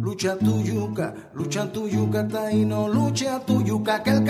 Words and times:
lucha 0.00 0.36
tu 0.38 0.62
yuca 0.62 1.14
lucha 1.34 1.72
tu 1.72 1.88
yuca, 1.88 2.26
taíno, 2.28 2.88
lucha 2.88 3.40
tu 3.44 3.62
yuca, 3.62 4.02
que 4.02 4.10
el 4.10 4.24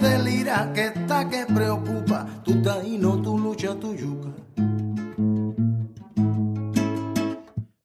delira, 0.00 0.72
que 0.72 0.86
está 0.86 1.28
que 1.28 1.44
preocupa, 1.46 2.26
tu 2.44 2.62
taíno, 2.62 3.20
tu 3.20 3.38
lucha 3.38 3.74
tu 3.74 3.94
yuca. 3.94 4.28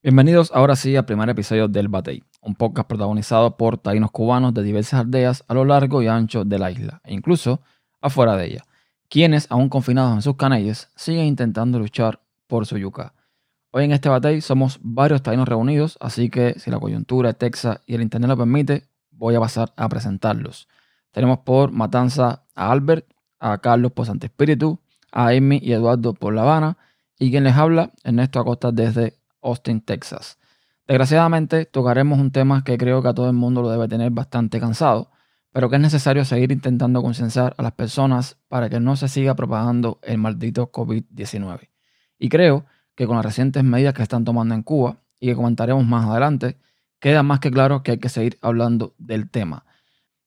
Bienvenidos 0.04 0.52
ahora 0.54 0.76
sí 0.76 0.96
al 0.96 1.06
primer 1.06 1.30
episodio 1.30 1.68
del 1.68 1.88
Batey, 1.88 2.24
un 2.42 2.56
podcast 2.56 2.88
protagonizado 2.88 3.58
por 3.58 3.78
taínos 3.78 4.12
cubanos 4.12 4.54
de 4.54 4.62
diversas 4.62 5.00
aldeas 5.00 5.44
a 5.48 5.54
lo 5.54 5.66
largo 5.66 6.02
y 6.02 6.08
ancho 6.08 6.44
de 6.46 6.60
la 6.60 6.72
isla, 6.72 7.02
e 7.04 7.14
incluso 7.14 7.62
afuera 8.02 8.36
de 8.36 8.46
ella, 8.48 8.66
quienes, 9.10 9.48
aún 9.50 9.70
confinados 9.70 10.14
en 10.14 10.22
sus 10.22 10.36
canelles, 10.36 10.90
siguen 10.96 11.26
intentando 11.26 11.80
luchar 11.80 12.20
por 12.48 12.66
su 12.66 12.78
yuca. 12.78 13.14
Hoy 13.76 13.86
en 13.86 13.92
este 13.92 14.08
batey 14.08 14.40
somos 14.42 14.80
varios 14.84 15.24
taínos 15.24 15.48
reunidos, 15.48 15.98
así 16.00 16.30
que 16.30 16.54
si 16.60 16.70
la 16.70 16.78
coyuntura, 16.78 17.34
Texas 17.34 17.82
y 17.88 17.96
el 17.96 18.04
internet 18.04 18.30
lo 18.30 18.38
permite, 18.38 18.84
voy 19.10 19.34
a 19.34 19.40
pasar 19.40 19.74
a 19.76 19.90
presentarlos. 19.90 20.68
Tenemos 21.12 21.40
por 21.40 21.72
Matanza 21.72 22.44
a 22.54 22.72
Albert, 22.72 23.08
a 23.40 23.58
Carlos 23.58 23.92
por 23.92 24.06
Santo 24.06 24.28
Espíritu, 24.28 24.80
a 25.12 25.30
Amy 25.30 25.60
y 25.60 25.72
Eduardo 25.72 26.14
por 26.14 26.36
La 26.36 26.44
Habana, 26.44 26.78
y 27.18 27.32
quien 27.32 27.46
les 27.46 27.56
habla, 27.56 27.90
Ernesto 28.04 28.40
Acosta 28.40 28.72
desde 28.72 29.16
Austin, 29.42 29.82
Texas. 29.82 30.38
Desgraciadamente, 30.88 31.66
tocaremos 31.66 32.20
un 32.20 32.30
tema 32.30 32.64
que 32.64 32.78
creo 32.78 33.02
que 33.02 33.08
a 33.08 33.16
todo 33.16 33.28
el 33.28 33.36
mundo 33.36 33.64
lo 33.64 33.72
debe 33.72 33.88
tener 33.88 34.12
bastante 34.12 34.60
cansado, 34.60 35.10
pero 35.52 35.72
que 35.72 35.78
es 35.78 35.82
necesario 35.82 36.26
seguir 36.26 36.52
intentando 36.52 37.02
concienciar 37.02 37.56
a 37.58 37.64
las 37.64 37.72
personas 37.72 38.38
para 38.50 38.70
que 38.70 38.80
no 38.80 38.96
se 38.98 39.08
siga 39.08 39.34
propagando 39.34 40.00
el 40.04 40.20
maldito 40.20 40.72
COVID-19. 40.72 41.70
Y 42.20 42.30
creo 42.30 42.68
que 42.96 43.08
con 43.08 43.16
las 43.16 43.26
recientes 43.26 43.64
medidas 43.64 43.94
que 43.94 44.04
están 44.04 44.24
tomando 44.24 44.56
en 44.56 44.64
Cuba 44.64 44.98
y 45.20 45.28
que 45.28 45.36
comentaremos 45.36 45.86
más 45.86 46.06
adelante, 46.08 46.58
queda 47.00 47.24
más 47.24 47.40
que 47.40 47.52
claro 47.52 47.84
que 47.84 47.92
hay 47.92 47.98
que 47.98 48.10
seguir 48.10 48.38
hablando 48.42 48.94
del 48.98 49.30
tema. 49.30 49.66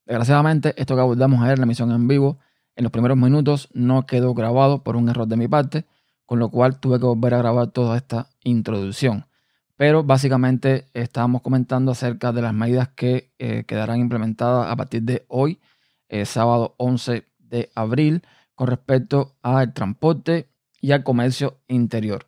Desgraciadamente, 0.05 0.75
esto 0.77 0.95
que 0.95 1.01
abordamos 1.01 1.41
ayer 1.43 1.55
en 1.55 1.61
la 1.61 1.65
emisión 1.65 1.91
en 1.91 2.07
vivo, 2.07 2.39
en 2.77 2.85
los 2.85 2.93
primeros 2.93 3.17
minutos 3.17 3.69
no 3.73 4.07
quedó 4.07 4.35
grabado 4.35 4.83
por 4.85 4.97
un 4.97 5.09
error 5.09 5.27
de 5.27 5.37
mi 5.37 5.49
parte, 5.49 5.87
con 6.27 6.39
lo 6.39 6.51
cual 6.51 6.79
tuve 6.79 6.99
que 6.99 7.07
volver 7.07 7.35
a 7.35 7.39
grabar 7.39 7.69
toda 7.69 7.97
esta 7.97 8.29
introducción. 8.45 9.27
Pero 9.77 10.05
básicamente 10.05 10.89
estábamos 10.95 11.43
comentando 11.43 11.93
acerca 11.93 12.33
de 12.33 12.43
las 12.43 12.55
medidas 12.55 12.89
que 12.89 13.33
eh, 13.39 13.65
quedarán 13.67 14.01
implementadas 14.01 14.71
a 14.71 14.77
partir 14.77 15.03
de 15.03 15.25
hoy, 15.29 15.61
eh, 16.09 16.25
sábado 16.25 16.75
11 16.79 17.25
de 17.39 17.71
abril, 17.75 18.23
con 18.55 18.69
respecto 18.69 19.37
al 19.43 19.73
transporte 19.75 20.49
y 20.81 20.93
al 20.93 21.05
comercio 21.05 21.59
interior. 21.69 22.27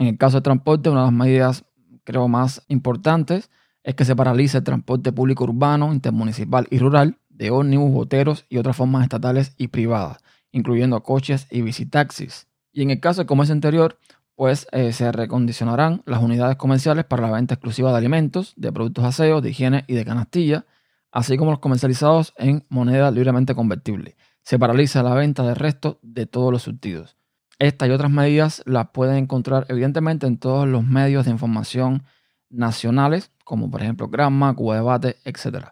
En 0.00 0.06
el 0.06 0.16
caso 0.16 0.38
del 0.38 0.44
transporte, 0.44 0.88
una 0.88 1.00
de 1.00 1.06
las 1.08 1.12
medidas 1.12 1.64
creo 2.04 2.26
más 2.26 2.62
importantes 2.68 3.50
es 3.82 3.94
que 3.94 4.06
se 4.06 4.16
paralice 4.16 4.56
el 4.56 4.64
transporte 4.64 5.12
público 5.12 5.44
urbano, 5.44 5.92
intermunicipal 5.92 6.66
y 6.70 6.78
rural 6.78 7.18
de 7.28 7.50
ómnibus, 7.50 7.92
boteros 7.92 8.46
y 8.48 8.56
otras 8.56 8.76
formas 8.76 9.02
estatales 9.02 9.54
y 9.58 9.68
privadas, 9.68 10.16
incluyendo 10.52 11.02
coches 11.02 11.46
y 11.50 11.60
visitaxis. 11.60 12.48
Y 12.72 12.80
en 12.80 12.88
el 12.88 13.00
caso 13.00 13.20
del 13.20 13.26
comercio 13.26 13.54
interior, 13.54 13.98
pues 14.36 14.68
eh, 14.72 14.94
se 14.94 15.12
recondicionarán 15.12 16.02
las 16.06 16.22
unidades 16.22 16.56
comerciales 16.56 17.04
para 17.04 17.26
la 17.26 17.32
venta 17.32 17.52
exclusiva 17.52 17.90
de 17.90 17.98
alimentos, 17.98 18.54
de 18.56 18.72
productos 18.72 19.04
aseos, 19.04 19.42
de 19.42 19.50
higiene 19.50 19.84
y 19.86 19.92
de 19.96 20.06
canastilla, 20.06 20.64
así 21.12 21.36
como 21.36 21.50
los 21.50 21.60
comercializados 21.60 22.32
en 22.38 22.64
moneda 22.70 23.10
libremente 23.10 23.54
convertible. 23.54 24.16
Se 24.44 24.58
paraliza 24.58 25.02
la 25.02 25.14
venta 25.14 25.42
de 25.42 25.54
resto 25.54 25.98
de 26.00 26.24
todos 26.24 26.50
los 26.50 26.62
surtidos. 26.62 27.19
Esta 27.60 27.86
y 27.86 27.90
otras 27.90 28.10
medidas 28.10 28.62
las 28.64 28.88
pueden 28.88 29.16
encontrar 29.16 29.66
evidentemente 29.68 30.26
en 30.26 30.38
todos 30.38 30.66
los 30.66 30.82
medios 30.82 31.26
de 31.26 31.30
información 31.30 32.04
nacionales, 32.48 33.30
como 33.44 33.70
por 33.70 33.82
ejemplo 33.82 34.08
Gramma, 34.08 34.54
Cuba 34.54 34.76
Debate, 34.76 35.16
etc. 35.26 35.66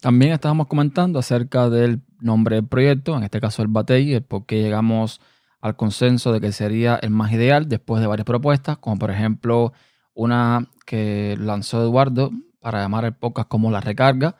También 0.00 0.32
estábamos 0.32 0.68
comentando 0.68 1.18
acerca 1.18 1.68
del 1.68 2.00
nombre 2.20 2.54
del 2.54 2.68
proyecto, 2.68 3.16
en 3.16 3.24
este 3.24 3.40
caso 3.40 3.60
el 3.62 3.68
BATEI, 3.68 4.14
el 4.14 4.22
por 4.22 4.46
qué 4.46 4.62
llegamos 4.62 5.20
al 5.60 5.74
consenso 5.74 6.32
de 6.32 6.40
que 6.40 6.52
sería 6.52 6.94
el 7.02 7.10
más 7.10 7.32
ideal 7.32 7.68
después 7.68 8.00
de 8.00 8.06
varias 8.06 8.24
propuestas, 8.24 8.78
como 8.78 8.96
por 8.96 9.10
ejemplo 9.10 9.72
una 10.14 10.68
que 10.86 11.36
lanzó 11.40 11.82
Eduardo 11.82 12.30
para 12.60 12.80
llamar 12.80 13.04
el 13.04 13.14
podcast 13.14 13.48
como 13.48 13.72
La 13.72 13.80
Recarga, 13.80 14.36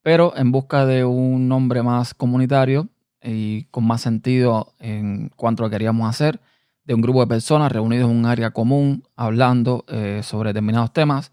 pero 0.00 0.34
en 0.38 0.52
busca 0.52 0.86
de 0.86 1.04
un 1.04 1.48
nombre 1.48 1.82
más 1.82 2.14
comunitario 2.14 2.88
y 3.22 3.64
con 3.64 3.86
más 3.86 4.02
sentido 4.02 4.74
en 4.78 5.30
cuanto 5.36 5.64
a 5.64 5.70
queríamos 5.70 6.08
hacer, 6.08 6.40
de 6.84 6.94
un 6.94 7.02
grupo 7.02 7.20
de 7.20 7.26
personas 7.26 7.70
reunidos 7.70 8.10
en 8.10 8.16
un 8.16 8.26
área 8.26 8.50
común 8.52 9.04
hablando 9.14 9.84
eh, 9.88 10.22
sobre 10.22 10.50
determinados 10.50 10.92
temas, 10.92 11.32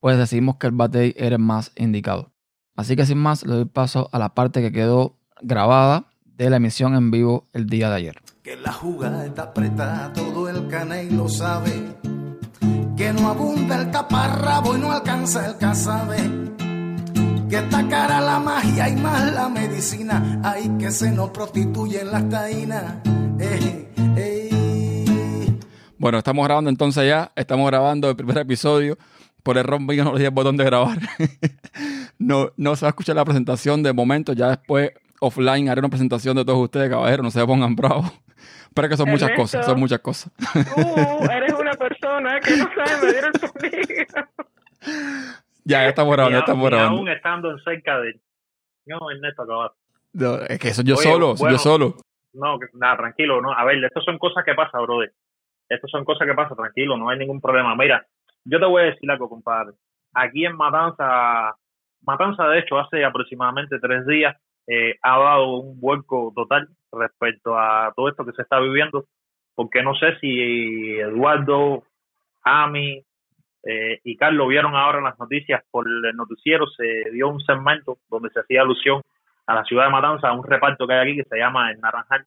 pues 0.00 0.16
decidimos 0.18 0.56
que 0.56 0.66
el 0.66 0.72
Batey 0.72 1.14
era 1.16 1.36
el 1.36 1.42
más 1.42 1.72
indicado. 1.76 2.32
Así 2.76 2.96
que 2.96 3.06
sin 3.06 3.18
más, 3.18 3.44
le 3.44 3.54
doy 3.54 3.64
paso 3.66 4.08
a 4.12 4.18
la 4.18 4.34
parte 4.34 4.60
que 4.60 4.72
quedó 4.72 5.16
grabada 5.40 6.06
de 6.24 6.50
la 6.50 6.56
emisión 6.56 6.94
en 6.94 7.10
vivo 7.10 7.46
el 7.52 7.66
día 7.66 7.90
de 7.90 7.96
ayer. 7.96 8.22
Que 8.42 8.56
la 8.56 8.72
jugada 8.72 9.24
está 9.24 9.42
apretada, 9.42 10.12
todo 10.12 10.48
el 10.48 10.68
caney 10.68 11.10
lo 11.10 11.28
sabe. 11.28 11.96
Que 12.96 13.12
no 13.12 13.28
abunda 13.28 13.80
el 13.80 13.90
taparrabo 13.90 14.76
y 14.76 14.80
no 14.80 14.90
alcanza 14.90 15.46
el 15.46 15.56
casabe 15.56 16.54
que 17.54 17.60
está 17.60 17.86
cara 17.86 18.20
la 18.20 18.40
magia 18.40 18.88
y 18.88 18.96
más 18.96 19.32
la 19.32 19.48
medicina. 19.48 20.40
Hay 20.42 20.68
que 20.76 20.90
se 20.90 21.12
nos 21.12 21.30
prostituyen 21.30 22.10
las 22.10 22.28
taínas. 22.28 22.96
Bueno, 25.96 26.18
estamos 26.18 26.44
grabando 26.44 26.68
entonces 26.68 27.06
ya. 27.06 27.30
Estamos 27.36 27.64
grabando 27.68 28.10
el 28.10 28.16
primer 28.16 28.38
episodio. 28.38 28.98
Por 29.44 29.56
error 29.56 29.80
mío 29.80 30.02
no 30.02 30.14
le 30.14 30.18
di 30.18 30.24
el 30.24 30.32
botón 30.32 30.56
de 30.56 30.64
grabar. 30.64 30.98
no, 32.18 32.50
no 32.56 32.74
se 32.74 32.86
va 32.86 32.88
a 32.88 32.90
escuchar 32.90 33.14
la 33.14 33.24
presentación 33.24 33.84
de 33.84 33.92
momento. 33.92 34.32
Ya 34.32 34.48
después 34.48 34.90
offline 35.20 35.68
haré 35.68 35.78
una 35.78 35.90
presentación 35.90 36.34
de 36.34 36.44
todos 36.44 36.58
ustedes, 36.58 36.90
caballeros. 36.90 37.22
No 37.22 37.30
se 37.30 37.46
pongan 37.46 37.76
bravos. 37.76 38.10
Pero 38.74 38.88
que 38.88 38.96
son 38.96 39.08
muchas 39.08 39.30
cosas, 39.36 39.64
son 39.64 39.78
muchas 39.78 40.00
cosas. 40.00 40.32
Uh, 40.76 41.24
eres 41.30 41.52
una 41.52 41.74
persona 41.74 42.40
que 42.40 42.56
no 42.56 42.68
sabe 42.74 43.06
medir 43.06 43.24
el 43.26 43.40
sonido. 43.40 45.34
Ya, 45.64 45.82
ya 45.82 45.88
estamos 45.88 46.12
grabando, 46.14 46.38
ya 46.38 46.40
estamos 46.40 46.68
grabando. 46.68 46.98
aún 46.98 47.08
estando 47.08 47.50
en 47.50 47.58
cerca 47.60 47.98
de... 48.00 48.20
No, 48.86 49.10
Ernesto, 49.10 49.42
acabaste. 49.42 49.78
No, 50.12 50.36
es 50.36 50.58
que 50.58 50.68
eso 50.68 50.82
yo 50.82 50.96
solo, 50.96 51.34
yo 51.36 51.58
solo. 51.58 51.96
No, 52.34 52.58
nada, 52.74 52.96
tranquilo, 52.98 53.40
no. 53.40 53.52
A 53.52 53.64
ver, 53.64 53.82
estas 53.82 54.04
son 54.04 54.18
cosas 54.18 54.44
que 54.44 54.54
pasan, 54.54 54.82
brother. 54.82 55.12
Estas 55.68 55.90
son 55.90 56.04
cosas 56.04 56.26
que 56.26 56.34
pasan, 56.34 56.56
tranquilo, 56.56 56.96
no 56.96 57.08
hay 57.08 57.18
ningún 57.18 57.40
problema. 57.40 57.74
Mira, 57.74 58.06
yo 58.44 58.60
te 58.60 58.66
voy 58.66 58.82
a 58.82 58.86
decir 58.86 59.10
algo, 59.10 59.28
compadre. 59.28 59.72
Aquí 60.12 60.44
en 60.44 60.56
Matanza, 60.56 61.56
Matanza, 62.02 62.46
de 62.48 62.58
hecho, 62.60 62.78
hace 62.78 63.04
aproximadamente 63.04 63.78
tres 63.80 64.06
días, 64.06 64.36
eh, 64.66 64.96
ha 65.02 65.18
dado 65.18 65.58
un 65.58 65.80
vuelco 65.80 66.32
total 66.34 66.68
respecto 66.92 67.58
a 67.58 67.92
todo 67.96 68.08
esto 68.08 68.24
que 68.24 68.32
se 68.32 68.42
está 68.42 68.60
viviendo, 68.60 69.06
porque 69.54 69.82
no 69.82 69.94
sé 69.94 70.18
si 70.20 70.98
Eduardo, 70.98 71.84
Ami, 72.42 73.02
eh, 73.64 74.00
y 74.04 74.16
Carlos 74.16 74.48
vieron 74.48 74.74
ahora 74.74 74.98
en 74.98 75.04
las 75.04 75.18
noticias 75.18 75.62
por 75.70 75.86
el 75.88 76.14
noticiero, 76.14 76.66
se 76.66 77.10
dio 77.10 77.28
un 77.28 77.40
segmento 77.40 77.98
donde 78.10 78.30
se 78.30 78.40
hacía 78.40 78.60
alusión 78.60 79.00
a 79.46 79.54
la 79.54 79.64
ciudad 79.64 79.86
de 79.86 79.90
Matanza, 79.90 80.28
a 80.28 80.34
un 80.34 80.44
reparto 80.44 80.86
que 80.86 80.94
hay 80.94 81.08
aquí 81.08 81.16
que 81.22 81.28
se 81.28 81.38
llama 81.38 81.70
El 81.70 81.80
Naranjal, 81.80 82.26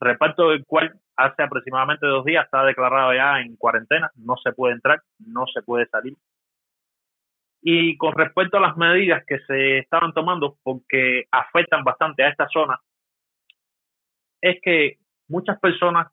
reparto 0.00 0.50
del 0.50 0.64
cual 0.64 0.94
hace 1.16 1.42
aproximadamente 1.42 2.06
dos 2.06 2.24
días 2.24 2.44
está 2.44 2.64
declarado 2.64 3.12
ya 3.14 3.40
en 3.40 3.56
cuarentena, 3.56 4.10
no 4.14 4.36
se 4.36 4.52
puede 4.52 4.74
entrar, 4.74 5.02
no 5.18 5.46
se 5.46 5.62
puede 5.62 5.86
salir. 5.86 6.16
Y 7.62 7.96
con 7.98 8.12
respecto 8.12 8.56
a 8.56 8.60
las 8.60 8.76
medidas 8.76 9.24
que 9.26 9.38
se 9.40 9.78
estaban 9.78 10.14
tomando, 10.14 10.56
porque 10.62 11.24
afectan 11.30 11.84
bastante 11.84 12.22
a 12.22 12.28
esta 12.28 12.48
zona, 12.48 12.80
es 14.40 14.58
que 14.62 14.98
muchas 15.28 15.58
personas 15.60 16.08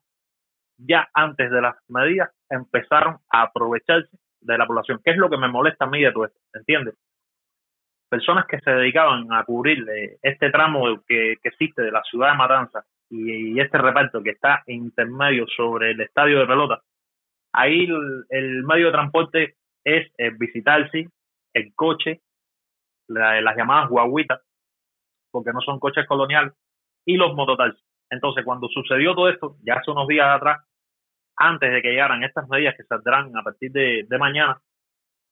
ya 0.76 1.08
antes 1.14 1.50
de 1.50 1.60
las 1.62 1.76
medidas 1.88 2.30
empezaron 2.50 3.18
a 3.30 3.42
aprovecharse 3.42 4.10
de 4.40 4.58
la 4.58 4.66
población. 4.66 5.00
¿Qué 5.04 5.12
es 5.12 5.16
lo 5.16 5.30
que 5.30 5.36
me 5.36 5.48
molesta 5.48 5.84
a 5.84 5.88
mí 5.88 6.02
de 6.02 6.12
todo 6.12 6.26
esto? 6.26 6.38
¿Entiendes? 6.54 6.94
Personas 8.08 8.46
que 8.46 8.60
se 8.60 8.70
dedicaban 8.70 9.26
a 9.32 9.44
cubrir 9.44 9.84
este 10.22 10.50
tramo 10.50 11.02
que, 11.06 11.36
existe 11.42 11.82
de 11.82 11.90
la 11.90 12.02
ciudad 12.04 12.32
de 12.32 12.38
Matanza 12.38 12.84
y, 13.10 13.60
este 13.60 13.78
reparto 13.78 14.22
que 14.22 14.30
está 14.30 14.62
intermedio 14.66 15.46
sobre 15.54 15.90
el 15.90 16.00
estadio 16.00 16.38
de 16.38 16.46
pelota, 16.46 16.82
ahí 17.52 17.86
el, 18.30 18.64
medio 18.64 18.86
de 18.86 18.92
transporte 18.92 19.56
es 19.84 20.10
el 20.16 20.36
visitarse, 20.36 21.08
el 21.52 21.74
coche, 21.74 22.20
las 23.08 23.56
llamadas 23.56 23.90
guaguitas, 23.90 24.40
porque 25.30 25.52
no 25.52 25.60
son 25.60 25.78
coches 25.78 26.06
coloniales, 26.06 26.52
y 27.04 27.16
los 27.16 27.34
mototaxis. 27.34 27.82
Entonces, 28.10 28.44
cuando 28.44 28.68
sucedió 28.68 29.14
todo 29.14 29.28
esto, 29.28 29.56
ya 29.62 29.74
hace 29.74 29.90
unos 29.90 30.08
días 30.08 30.28
atrás, 30.28 30.67
antes 31.38 31.72
de 31.72 31.82
que 31.82 31.90
llegaran 31.90 32.24
estas 32.24 32.48
medidas 32.48 32.74
que 32.76 32.84
saldrán 32.84 33.36
a 33.36 33.42
partir 33.42 33.70
de, 33.72 34.06
mañana, 34.18 34.60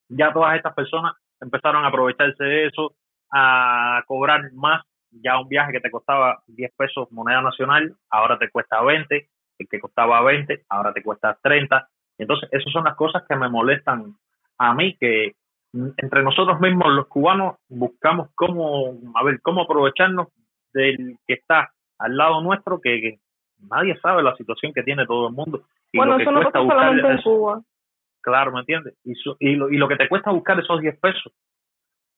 ya 0.08 0.32
todas 0.32 0.56
estas 0.56 0.74
personas 0.74 1.14
empezaron 1.40 1.84
a 1.84 1.88
aprovecharse 1.88 2.44
de 2.44 2.66
eso, 2.66 2.94
a 3.32 4.02
cobrar 4.06 4.52
más. 4.52 4.84
Ya 5.10 5.38
un 5.38 5.48
viaje 5.48 5.72
que 5.72 5.80
te 5.80 5.90
costaba 5.90 6.42
10 6.46 6.72
pesos 6.76 7.10
moneda 7.10 7.40
nacional, 7.40 7.94
ahora 8.10 8.38
te 8.38 8.50
cuesta 8.50 8.82
20, 8.82 9.28
el 9.58 9.68
que 9.68 9.80
costaba 9.80 10.20
20, 10.22 10.64
ahora 10.68 10.92
te 10.92 11.02
cuesta 11.02 11.38
30. 11.42 11.88
Entonces, 12.18 12.48
esas 12.52 12.72
son 12.72 12.84
las 12.84 12.96
cosas 12.96 13.24
que 13.28 13.36
me 13.36 13.48
molestan 13.48 14.14
a 14.58 14.74
mí 14.74 14.96
que 14.98 15.34
entre 15.72 16.22
nosotros 16.22 16.60
mismos 16.60 16.92
los 16.92 17.06
cubanos 17.06 17.56
buscamos 17.68 18.30
cómo, 18.34 18.94
a 19.14 19.24
ver, 19.24 19.40
cómo 19.42 19.62
aprovecharnos 19.62 20.28
del 20.72 21.18
que 21.26 21.34
está 21.34 21.72
al 21.98 22.16
lado 22.16 22.42
nuestro, 22.42 22.80
que, 22.80 23.18
nadie 23.58 23.98
sabe 24.00 24.22
la 24.22 24.36
situación 24.36 24.72
que 24.72 24.82
tiene 24.82 25.06
todo 25.06 25.28
el 25.28 25.34
mundo. 25.34 25.64
Y 25.92 25.98
bueno, 25.98 26.12
lo 26.12 26.18
que 26.18 26.22
eso 26.24 26.32
no 26.32 26.42
pasa 26.42 26.58
solamente 26.58 27.08
en 27.08 27.22
Cuba. 27.22 27.62
Claro, 28.22 28.52
¿me 28.52 28.60
entiendes? 28.60 28.94
Y, 29.04 29.12
y, 29.38 29.54
lo, 29.54 29.70
y 29.70 29.76
lo 29.76 29.88
que 29.88 29.96
te 29.96 30.08
cuesta 30.08 30.32
buscar 30.32 30.58
esos 30.58 30.80
10 30.80 30.98
pesos, 30.98 31.32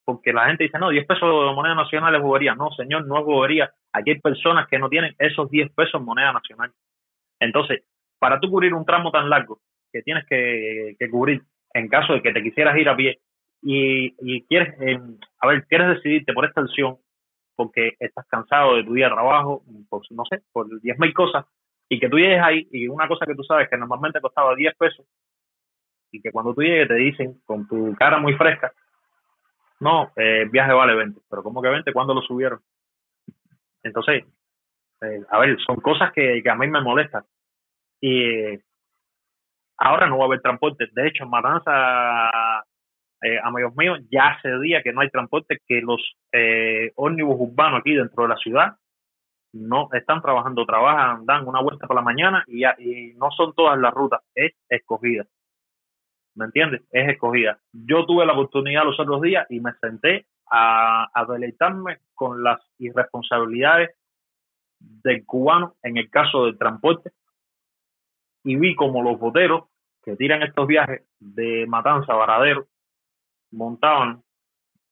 porque 0.04 0.32
la 0.32 0.46
gente 0.46 0.64
dice, 0.64 0.78
no, 0.78 0.88
10 0.88 1.06
pesos 1.06 1.28
de 1.28 1.54
moneda 1.54 1.74
nacional 1.74 2.14
es 2.14 2.22
bobería. 2.22 2.54
No, 2.54 2.70
señor, 2.70 3.06
no 3.06 3.18
es 3.18 3.24
bobería. 3.26 3.70
Aquí 3.92 4.10
hay 4.10 4.20
personas 4.20 4.66
que 4.68 4.78
no 4.78 4.88
tienen 4.88 5.14
esos 5.18 5.50
10 5.50 5.70
pesos 5.74 6.00
en 6.00 6.06
moneda 6.06 6.32
nacional. 6.32 6.72
Entonces, 7.38 7.84
para 8.18 8.40
tú 8.40 8.50
cubrir 8.50 8.72
un 8.74 8.86
tramo 8.86 9.10
tan 9.10 9.28
largo 9.28 9.60
que 9.92 10.02
tienes 10.02 10.24
que, 10.26 10.96
cubrir 11.10 11.42
en 11.74 11.88
caso 11.88 12.14
de 12.14 12.22
que 12.22 12.32
te 12.32 12.42
quisieras 12.42 12.76
ir 12.78 12.88
a 12.88 12.96
pie 12.96 13.20
y, 13.62 14.14
y 14.20 14.46
quieres, 14.46 14.80
eh, 14.80 14.98
a 15.40 15.46
ver, 15.46 15.66
quieres 15.66 15.88
decidirte 15.88 16.32
por 16.32 16.44
esta 16.44 16.62
opción 16.62 16.96
porque 17.54 17.94
estás 17.98 18.24
cansado 18.28 18.76
de 18.76 18.84
tu 18.84 18.94
día 18.94 19.06
de 19.06 19.14
trabajo, 19.14 19.62
por, 19.88 20.02
no 20.10 20.24
sé, 20.24 20.42
por 20.52 20.68
10.000 20.68 21.12
cosas, 21.12 21.44
y 21.88 21.98
que 21.98 22.08
tú 22.08 22.18
llegues 22.18 22.42
ahí 22.42 22.68
y 22.70 22.88
una 22.88 23.08
cosa 23.08 23.26
que 23.26 23.34
tú 23.34 23.42
sabes 23.42 23.68
que 23.68 23.76
normalmente 23.76 24.20
costaba 24.20 24.54
10 24.54 24.76
pesos, 24.76 25.06
y 26.10 26.20
que 26.20 26.32
cuando 26.32 26.54
tú 26.54 26.62
llegues 26.62 26.88
te 26.88 26.94
dicen 26.94 27.40
con 27.44 27.66
tu 27.66 27.94
cara 27.94 28.18
muy 28.18 28.34
fresca, 28.34 28.72
no, 29.80 30.10
eh, 30.16 30.46
viaje 30.50 30.72
vale 30.72 30.94
20, 30.94 31.20
pero 31.30 31.42
¿cómo 31.42 31.62
que 31.62 31.68
20? 31.68 31.92
¿Cuándo 31.92 32.14
lo 32.14 32.22
subieron? 32.22 32.60
Entonces, 33.82 34.24
eh, 35.02 35.22
a 35.30 35.38
ver, 35.38 35.56
son 35.64 35.76
cosas 35.76 36.12
que, 36.12 36.42
a 36.48 36.54
mí 36.56 36.66
me 36.66 36.80
molestan. 36.80 37.24
Y 38.00 38.58
ahora 39.76 40.08
no 40.08 40.18
va 40.18 40.24
a 40.24 40.26
haber 40.26 40.40
transporte. 40.40 40.88
De 40.92 41.08
hecho, 41.08 41.24
en 41.24 41.30
Matanza, 41.30 42.30
eh, 43.22 43.38
amigos 43.42 43.74
míos, 43.76 44.00
ya 44.10 44.28
hace 44.30 44.58
días 44.60 44.82
que 44.82 44.92
no 44.92 45.00
hay 45.00 45.10
transporte, 45.10 45.58
que 45.66 45.80
los 45.80 46.00
eh, 46.32 46.92
ómnibus 46.96 47.36
urbanos 47.38 47.80
aquí 47.80 47.94
dentro 47.94 48.24
de 48.24 48.28
la 48.30 48.36
ciudad 48.36 48.76
no 49.58 49.88
están 49.92 50.22
trabajando, 50.22 50.64
trabajan, 50.66 51.26
dan 51.26 51.46
una 51.46 51.60
vuelta 51.60 51.86
por 51.86 51.96
la 51.96 52.02
mañana 52.02 52.44
y, 52.46 52.64
y 52.64 53.14
no 53.14 53.30
son 53.30 53.54
todas 53.54 53.78
las 53.78 53.92
rutas, 53.92 54.20
es 54.34 54.52
escogida. 54.68 55.24
¿me 56.38 56.44
entiendes? 56.44 56.82
Es 56.92 57.08
escogida. 57.08 57.58
Yo 57.72 58.06
tuve 58.06 58.24
la 58.24 58.32
oportunidad 58.32 58.84
los 58.84 58.98
otros 58.98 59.20
días 59.20 59.46
y 59.50 59.60
me 59.60 59.72
senté 59.80 60.26
a, 60.50 61.10
deleitarme 61.28 61.98
con 62.14 62.42
las 62.42 62.60
irresponsabilidades 62.78 63.90
del 64.78 65.26
cubano 65.26 65.74
en 65.82 65.98
el 65.98 66.08
caso 66.08 66.46
del 66.46 66.56
transporte 66.56 67.10
y 68.44 68.56
vi 68.56 68.76
como 68.76 69.02
los 69.02 69.18
boteros 69.18 69.64
que 70.02 70.16
tiran 70.16 70.42
estos 70.42 70.66
viajes 70.66 71.02
de 71.18 71.66
Matanza 71.66 72.12
a 72.12 72.16
Varadero 72.16 72.68
montaban 73.50 74.22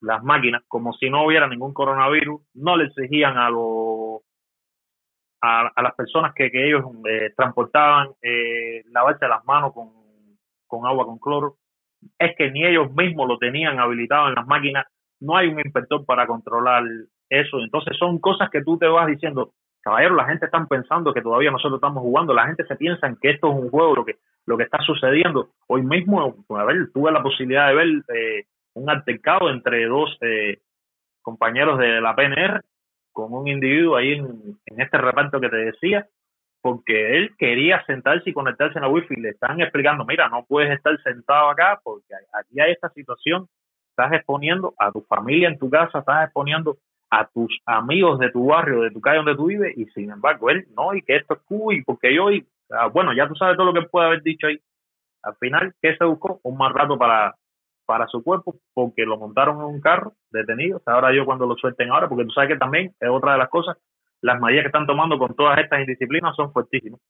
las 0.01 0.23
máquinas 0.25 0.63
como 0.67 0.93
si 0.95 1.09
no 1.09 1.25
hubiera 1.25 1.47
ningún 1.47 1.73
coronavirus, 1.73 2.43
no 2.55 2.77
le 2.77 2.87
exigían 2.87 3.39
a 3.39 3.49
los 3.49 3.96
a, 5.41 5.83
las 5.83 5.95
personas 5.95 6.35
que, 6.35 6.51
ellos 6.53 6.85
eh, 7.09 7.33
transportaban 7.37 8.09
eh, 8.23 8.83
lavarse 8.91 9.29
las 9.29 9.45
manos 9.45 9.73
con 9.73 10.07
con 10.67 10.87
agua 10.87 11.07
con 11.07 11.19
cloro, 11.19 11.57
es 12.19 12.37
que 12.37 12.51
ni 12.51 12.65
ellos 12.65 12.93
mismos 12.93 13.29
lo 13.29 13.39
tenían 13.39 13.81
habilitado 13.81 14.29
en 14.29 14.35
las 14.35 14.47
máquinas, 14.47 14.87
no 15.21 15.37
hay 15.37 15.49
un 15.49 15.61
inspector 15.61 16.05
para 16.05 16.27
controlar 16.27 16.85
eso, 17.29 17.61
entonces 17.61 17.97
son 17.99 18.19
cosas 18.19 18.51
que 18.51 18.63
tú 18.63 18.79
te 18.79 18.87
vas 18.87 19.07
diciendo, 19.07 19.53
caballero, 19.81 20.15
la 20.15 20.27
gente 20.27 20.47
está 20.47 20.65
pensando 20.67 21.15
que 21.15 21.23
todavía 21.23 21.51
nosotros 21.51 21.79
estamos 21.79 22.03
jugando, 22.03 22.35
la 22.35 22.47
gente 22.47 22.65
se 22.67 22.77
piensa 22.77 23.13
que 23.21 23.31
esto 23.31 23.51
es 23.51 23.59
un 23.59 23.71
juego, 23.71 23.97
lo 23.97 24.05
que, 24.05 24.17
lo 24.45 24.57
que 24.57 24.65
está 24.65 24.79
sucediendo. 24.79 25.51
Hoy 25.69 25.83
mismo, 25.83 26.37
a 26.51 26.65
ver, 26.65 26.91
tuve 26.93 27.13
la 27.13 27.23
posibilidad 27.23 27.69
de 27.69 27.75
ver 27.75 27.89
eh, 28.15 28.45
un 28.75 28.91
altercado 28.91 29.51
entre 29.51 29.87
dos 29.87 30.17
eh, 30.21 30.59
compañeros 31.23 31.79
de 31.79 32.01
la 32.01 32.15
PNR 32.15 32.63
con 33.17 33.33
un 33.33 33.49
individuo 33.49 33.97
ahí 33.97 34.13
en, 34.13 34.59
este 34.77 34.99
reparto 34.99 35.41
que 35.41 35.49
te 35.49 35.57
decía, 35.57 36.07
porque 36.61 37.17
él 37.17 37.35
quería 37.39 37.83
sentarse 37.87 38.29
y 38.29 38.35
conectarse 38.35 38.77
en 38.77 38.83
la 38.83 38.91
wifi. 38.91 39.17
Le 39.17 39.31
están 39.31 39.59
explicando, 39.59 40.05
mira, 40.05 40.29
no 40.29 40.45
puedes 40.45 40.71
estar 40.71 41.01
sentado 41.03 41.49
acá 41.49 41.81
porque 41.83 42.13
aquí 42.39 42.61
hay 42.61 42.73
esta 42.73 42.91
situación. 42.91 43.49
Estás 43.89 44.13
exponiendo 44.13 44.75
a 44.79 44.93
tu 44.93 45.01
familia 45.01 45.49
en 45.49 45.59
tu 45.59 45.71
casa, 45.71 46.01
estás 46.01 46.25
exponiendo 46.25 46.77
a 47.09 47.27
tus 47.27 47.59
amigos 47.65 48.19
de 48.19 48.31
tu 48.31 48.49
barrio, 48.49 48.83
de 48.83 48.91
tu 48.91 49.01
calle 49.01 49.17
donde 49.17 49.37
tú 49.37 49.47
vives, 49.47 49.79
y 49.79 49.87
sin 49.87 50.11
embargo 50.11 50.51
él 50.51 50.67
no, 50.77 50.93
y 50.95 51.01
que 51.01 51.17
esto 51.17 51.35
es 51.35 51.41
Cuba, 51.47 51.75
y 51.75 51.83
porque 51.83 52.15
yo, 52.15 52.31
y, 52.31 52.47
ah, 52.71 52.89
bueno, 52.89 53.15
ya 53.15 53.27
tú 53.27 53.35
sabes 53.35 53.57
todo 53.57 53.73
lo 53.73 53.81
que 53.81 53.89
puede 53.89 54.09
haber 54.09 54.23
dicho 54.23 54.47
ahí. 54.47 54.59
Al 55.23 55.37
final, 55.37 55.73
¿qué 55.81 55.97
se 55.97 56.05
buscó? 56.05 56.39
Un 56.43 56.59
más 56.59 56.73
rato 56.75 56.99
para, 56.99 57.35
para 57.87 58.07
su 58.09 58.23
cuerpo, 58.23 58.57
porque 58.75 59.07
lo 59.07 59.17
montaron 59.17 59.57
en 59.59 59.65
un 59.65 59.81
carro 59.81 60.15
detenido. 60.31 60.83
Ahora 60.87 61.15
yo 61.15 61.25
cuando 61.25 61.47
lo 61.47 61.55
suelten 61.57 61.91
ahora, 61.91 62.09
porque 62.09 62.25
tú 62.25 62.31
sabes 62.33 62.51
que 62.51 62.59
también 62.59 62.95
es 63.01 63.09
otra 63.09 63.33
de 63.33 63.39
las 63.39 63.49
cosas 63.49 63.77
las 64.27 64.41
medidas 64.41 64.63
que 64.63 64.69
están 64.69 64.87
tomando 64.87 65.19
con 65.19 65.35
todas 65.35 65.59
estas 65.59 65.81
indisciplinas 65.81 66.35
son 66.37 66.53
fuertísimas. 66.53 67.01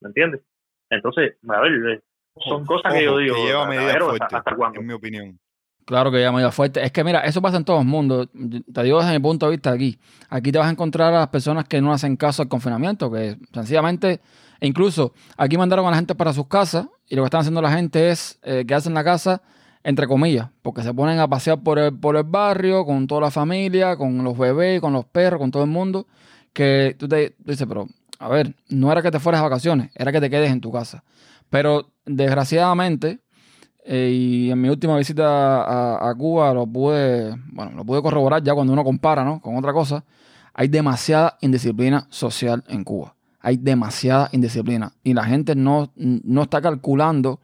¿Me 0.00 0.08
entiendes? 0.08 0.42
Entonces, 0.88 1.36
a 1.48 1.60
ver, 1.60 1.72
eh, 1.72 2.00
son 2.48 2.64
cosas 2.64 2.92
que 2.94 3.04
yo 3.04 3.18
digo. 3.18 3.36
Que 3.36 3.42
lleva 3.42 3.66
medidas 3.66 3.98
fuertes, 3.98 4.32
hasta, 4.32 4.56
cuándo. 4.56 4.80
en 4.80 4.86
mi 4.86 4.92
opinión. 4.92 5.38
Claro 5.84 6.10
que 6.10 6.18
lleva 6.18 6.32
medidas 6.32 6.54
fuertes. 6.54 6.84
Es 6.84 6.92
que 6.92 7.04
mira, 7.04 7.20
eso 7.20 7.42
pasa 7.42 7.56
en 7.56 7.64
todo 7.64 7.80
el 7.80 7.86
mundo. 7.86 8.26
Te 8.26 8.82
digo 8.82 9.00
desde 9.00 9.12
mi 9.12 9.18
punto 9.20 9.46
de 9.46 9.52
vista 9.52 9.72
aquí. 9.72 9.98
Aquí 10.28 10.52
te 10.52 10.58
vas 10.58 10.68
a 10.68 10.70
encontrar 10.70 11.12
a 11.12 11.18
las 11.18 11.28
personas 11.28 11.66
que 11.66 11.80
no 11.80 11.92
hacen 11.92 12.16
caso 12.16 12.42
al 12.42 12.48
confinamiento, 12.48 13.10
que 13.10 13.36
sencillamente, 13.52 14.20
e 14.60 14.66
incluso 14.66 15.12
aquí 15.36 15.58
mandaron 15.58 15.86
a 15.86 15.90
la 15.90 15.96
gente 15.96 16.14
para 16.14 16.32
sus 16.32 16.46
casas 16.46 16.88
y 17.06 17.16
lo 17.16 17.22
que 17.22 17.26
están 17.26 17.40
haciendo 17.40 17.60
la 17.60 17.72
gente 17.72 18.10
es 18.10 18.38
eh, 18.42 18.64
quedarse 18.66 18.88
en 18.88 18.94
la 18.94 19.04
casa 19.04 19.42
entre 19.82 20.06
comillas, 20.06 20.48
porque 20.62 20.82
se 20.82 20.92
ponen 20.92 21.18
a 21.18 21.28
pasear 21.28 21.62
por 21.62 21.78
el, 21.78 21.96
por 21.98 22.16
el 22.16 22.24
barrio 22.24 22.84
con 22.84 23.06
toda 23.06 23.22
la 23.22 23.30
familia, 23.30 23.96
con 23.96 24.22
los 24.22 24.36
bebés, 24.36 24.80
con 24.80 24.92
los 24.92 25.04
perros, 25.06 25.40
con 25.40 25.50
todo 25.50 25.64
el 25.64 25.70
mundo, 25.70 26.06
que 26.52 26.96
tú 26.98 27.08
te 27.08 27.34
dices, 27.38 27.66
pero 27.66 27.86
a 28.18 28.28
ver, 28.28 28.54
no 28.68 28.92
era 28.92 29.02
que 29.02 29.10
te 29.10 29.18
fueras 29.18 29.40
de 29.40 29.48
vacaciones, 29.48 29.90
era 29.94 30.12
que 30.12 30.20
te 30.20 30.28
quedes 30.28 30.50
en 30.50 30.60
tu 30.60 30.70
casa. 30.70 31.02
Pero 31.48 31.90
desgraciadamente, 32.04 33.20
eh, 33.84 34.10
y 34.12 34.50
en 34.50 34.60
mi 34.60 34.68
última 34.68 34.96
visita 34.98 36.08
a, 36.08 36.14
Cuba 36.14 36.52
lo 36.52 36.66
pude, 36.66 37.34
bueno, 37.50 37.72
lo 37.74 37.84
pude 37.84 38.02
corroborar 38.02 38.42
ya 38.42 38.54
cuando 38.54 38.74
uno 38.74 38.84
compara, 38.84 39.24
¿no? 39.24 39.40
Con 39.40 39.56
otra 39.56 39.72
cosa, 39.72 40.04
hay 40.52 40.68
demasiada 40.68 41.38
indisciplina 41.40 42.06
social 42.10 42.62
en 42.68 42.84
Cuba. 42.84 43.14
Hay 43.40 43.56
demasiada 43.56 44.28
indisciplina. 44.32 44.92
Y 45.02 45.14
la 45.14 45.24
gente 45.24 45.54
no, 45.54 45.90
no 45.96 46.42
está 46.42 46.60
calculando 46.60 47.40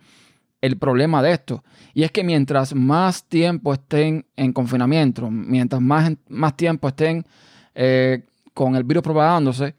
el 0.66 0.78
problema 0.78 1.22
de 1.22 1.32
esto. 1.32 1.64
Y 1.94 2.02
es 2.02 2.12
que 2.12 2.24
mientras 2.24 2.74
más 2.74 3.24
tiempo 3.24 3.72
estén 3.72 4.26
en 4.36 4.52
confinamiento, 4.52 5.30
mientras 5.30 5.80
más, 5.80 6.12
más 6.28 6.56
tiempo 6.56 6.88
estén 6.88 7.24
eh, 7.74 8.24
con 8.52 8.76
el 8.76 8.84
virus 8.84 9.02
propagándose, 9.02 9.74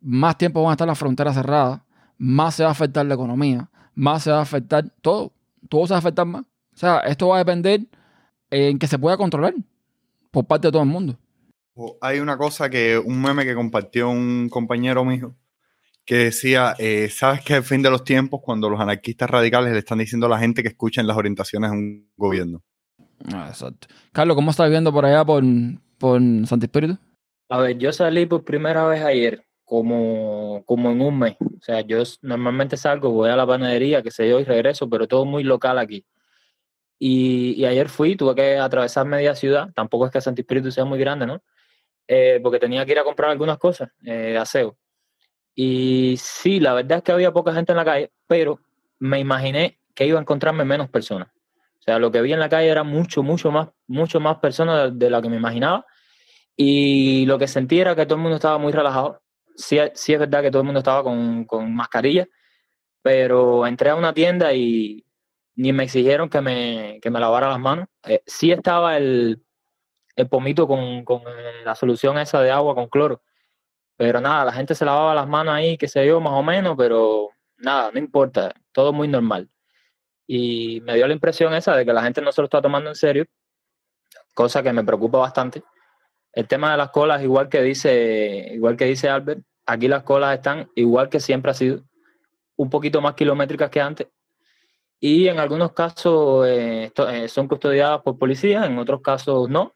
más 0.00 0.36
tiempo 0.36 0.62
van 0.62 0.70
a 0.70 0.72
estar 0.74 0.86
las 0.86 0.98
fronteras 0.98 1.34
cerradas, 1.34 1.80
más 2.18 2.54
se 2.54 2.62
va 2.62 2.68
a 2.70 2.72
afectar 2.72 3.04
la 3.06 3.14
economía, 3.14 3.70
más 3.94 4.24
se 4.24 4.30
va 4.30 4.38
a 4.38 4.42
afectar 4.42 4.84
todo. 5.00 5.32
Todo 5.68 5.86
se 5.86 5.92
va 5.92 5.96
a 5.96 6.00
afectar 6.00 6.26
más. 6.26 6.42
O 6.42 6.76
sea, 6.76 6.98
esto 7.00 7.28
va 7.28 7.36
a 7.36 7.38
depender 7.38 7.80
en 8.50 8.78
que 8.78 8.86
se 8.86 8.98
pueda 8.98 9.16
controlar 9.16 9.54
por 10.30 10.44
parte 10.44 10.68
de 10.68 10.72
todo 10.72 10.82
el 10.82 10.88
mundo. 10.88 11.16
Hay 12.00 12.20
una 12.20 12.36
cosa 12.36 12.68
que, 12.68 12.98
un 12.98 13.20
meme 13.20 13.44
que 13.44 13.54
compartió 13.54 14.10
un 14.10 14.48
compañero 14.48 15.04
mío, 15.04 15.34
que 16.04 16.16
decía, 16.16 16.74
eh, 16.78 17.08
¿sabes 17.10 17.42
que 17.42 17.54
el 17.54 17.62
fin 17.62 17.82
de 17.82 17.90
los 17.90 18.04
tiempos 18.04 18.40
cuando 18.42 18.68
los 18.68 18.80
anarquistas 18.80 19.30
radicales 19.30 19.72
le 19.72 19.78
están 19.78 19.98
diciendo 19.98 20.26
a 20.26 20.30
la 20.30 20.38
gente 20.38 20.62
que 20.62 20.68
escuchen 20.68 21.06
las 21.06 21.16
orientaciones 21.16 21.70
de 21.70 21.76
un 21.76 22.10
gobierno? 22.16 22.62
Ah, 23.32 23.46
exacto. 23.48 23.88
Carlos, 24.12 24.34
¿cómo 24.34 24.50
estás 24.50 24.68
viendo 24.68 24.92
por 24.92 25.06
allá 25.06 25.24
por, 25.24 25.42
por 25.98 26.20
Santi 26.46 26.66
Espíritu? 26.66 26.98
A 27.48 27.58
ver, 27.58 27.78
yo 27.78 27.92
salí 27.92 28.26
por 28.26 28.44
primera 28.44 28.84
vez 28.86 29.02
ayer, 29.02 29.46
como, 29.64 30.62
como 30.66 30.90
en 30.90 31.00
un 31.00 31.18
mes. 31.18 31.36
O 31.40 31.60
sea, 31.62 31.80
yo 31.80 32.02
normalmente 32.22 32.76
salgo, 32.76 33.10
voy 33.10 33.30
a 33.30 33.36
la 33.36 33.46
panadería, 33.46 34.02
que 34.02 34.10
sé 34.10 34.28
yo, 34.28 34.40
y 34.40 34.44
regreso, 34.44 34.88
pero 34.88 35.08
todo 35.08 35.24
muy 35.24 35.42
local 35.42 35.78
aquí. 35.78 36.04
Y, 36.98 37.64
ayer 37.64 37.88
fui, 37.88 38.16
tuve 38.16 38.34
que 38.34 38.56
atravesar 38.56 39.06
media 39.06 39.34
ciudad, 39.34 39.70
tampoco 39.74 40.06
es 40.06 40.12
que 40.12 40.20
Santi 40.20 40.42
Espíritu 40.42 40.70
sea 40.70 40.84
muy 40.84 40.98
grande, 40.98 41.26
¿no? 41.26 41.42
Eh, 42.06 42.40
porque 42.42 42.58
tenía 42.58 42.84
que 42.84 42.92
ir 42.92 42.98
a 42.98 43.04
comprar 43.04 43.30
algunas 43.30 43.58
cosas, 43.58 43.90
eh, 44.04 44.36
aseo. 44.38 44.76
Y 45.54 46.16
sí, 46.18 46.58
la 46.60 46.74
verdad 46.74 46.98
es 46.98 47.04
que 47.04 47.12
había 47.12 47.32
poca 47.32 47.54
gente 47.54 47.72
en 47.72 47.76
la 47.76 47.84
calle, 47.84 48.10
pero 48.26 48.60
me 48.98 49.20
imaginé 49.20 49.78
que 49.94 50.06
iba 50.06 50.18
a 50.18 50.22
encontrarme 50.22 50.64
menos 50.64 50.88
personas. 50.88 51.28
O 51.28 51.82
sea, 51.84 51.98
lo 51.98 52.10
que 52.10 52.22
vi 52.22 52.32
en 52.32 52.40
la 52.40 52.48
calle 52.48 52.68
era 52.68 52.82
mucho, 52.82 53.22
mucho 53.22 53.50
más, 53.50 53.68
mucho 53.86 54.18
más 54.18 54.38
personas 54.38 54.98
de, 54.98 55.10
lo 55.10 55.22
que 55.22 55.28
me 55.28 55.36
imaginaba. 55.36 55.86
Y 56.56 57.26
lo 57.26 57.38
que 57.38 57.46
sentí 57.46 57.78
era 57.80 57.94
que 57.94 58.06
todo 58.06 58.16
el 58.16 58.22
mundo 58.22 58.36
estaba 58.36 58.58
muy 58.58 58.72
relajado. 58.72 59.22
Sí, 59.56 59.78
sí 59.94 60.14
es 60.14 60.18
verdad 60.18 60.42
que 60.42 60.50
todo 60.50 60.62
el 60.62 60.66
mundo 60.66 60.80
estaba 60.80 61.04
con, 61.04 61.44
con 61.44 61.74
mascarilla, 61.74 62.26
pero 63.02 63.66
entré 63.66 63.90
a 63.90 63.96
una 63.96 64.12
tienda 64.14 64.52
y 64.52 65.04
ni 65.56 65.72
me 65.72 65.84
exigieron 65.84 66.28
que 66.28 66.40
me, 66.40 66.98
que 67.02 67.10
me 67.10 67.20
lavara 67.20 67.50
las 67.50 67.60
manos. 67.60 67.86
Eh, 68.04 68.22
sí 68.26 68.50
estaba 68.50 68.96
el, 68.96 69.44
el 70.16 70.28
pomito 70.28 70.66
con, 70.66 71.04
con 71.04 71.22
la 71.64 71.74
solución 71.74 72.18
esa 72.18 72.40
de 72.40 72.50
agua 72.50 72.74
con 72.74 72.88
cloro 72.88 73.22
pero 73.96 74.20
nada, 74.20 74.44
la 74.46 74.52
gente 74.52 74.74
se 74.74 74.84
lavaba 74.84 75.14
las 75.14 75.28
manos 75.28 75.54
ahí, 75.54 75.76
qué 75.78 75.88
sé 75.88 76.06
yo, 76.06 76.20
más 76.20 76.32
o 76.34 76.42
menos, 76.42 76.74
pero 76.76 77.30
nada, 77.58 77.90
no 77.92 77.98
importa, 77.98 78.52
todo 78.72 78.92
muy 78.92 79.08
normal. 79.08 79.48
y 80.26 80.80
me 80.82 80.94
dio 80.96 81.06
la 81.06 81.14
impresión 81.14 81.54
esa 81.54 81.76
de 81.76 81.84
que 81.84 81.92
la 81.92 82.02
gente 82.02 82.22
no 82.22 82.32
se 82.32 82.40
lo 82.40 82.46
está 82.46 82.62
tomando 82.62 82.90
en 82.90 82.96
serio, 82.96 83.26
cosa 84.34 84.62
que 84.62 84.72
me 84.72 84.84
preocupa 84.84 85.18
bastante. 85.18 85.62
El 86.32 86.48
tema 86.48 86.72
de 86.72 86.78
las 86.78 86.90
colas, 86.90 87.22
igual 87.22 87.48
que 87.48 87.62
dice, 87.62 88.50
igual 88.52 88.76
que 88.76 88.86
dice 88.86 89.08
Albert, 89.08 89.42
aquí 89.66 89.88
las 89.88 90.02
colas 90.02 90.34
están 90.34 90.68
igual 90.74 91.08
que 91.08 91.20
siempre 91.20 91.50
ha 91.52 91.54
sido, 91.54 91.84
un 92.56 92.70
poquito 92.70 93.00
más 93.00 93.14
kilométricas 93.14 93.70
que 93.70 93.80
antes. 93.80 94.08
Y 95.00 95.28
en 95.28 95.38
algunos 95.38 95.72
casos 95.72 96.46
eh, 96.48 96.92
eh, 97.10 97.28
son 97.28 97.46
custodiadas 97.46 98.00
por 98.02 98.18
policías, 98.18 98.66
en 98.66 98.78
otros 98.78 99.00
casos 99.02 99.48
no. 99.48 99.74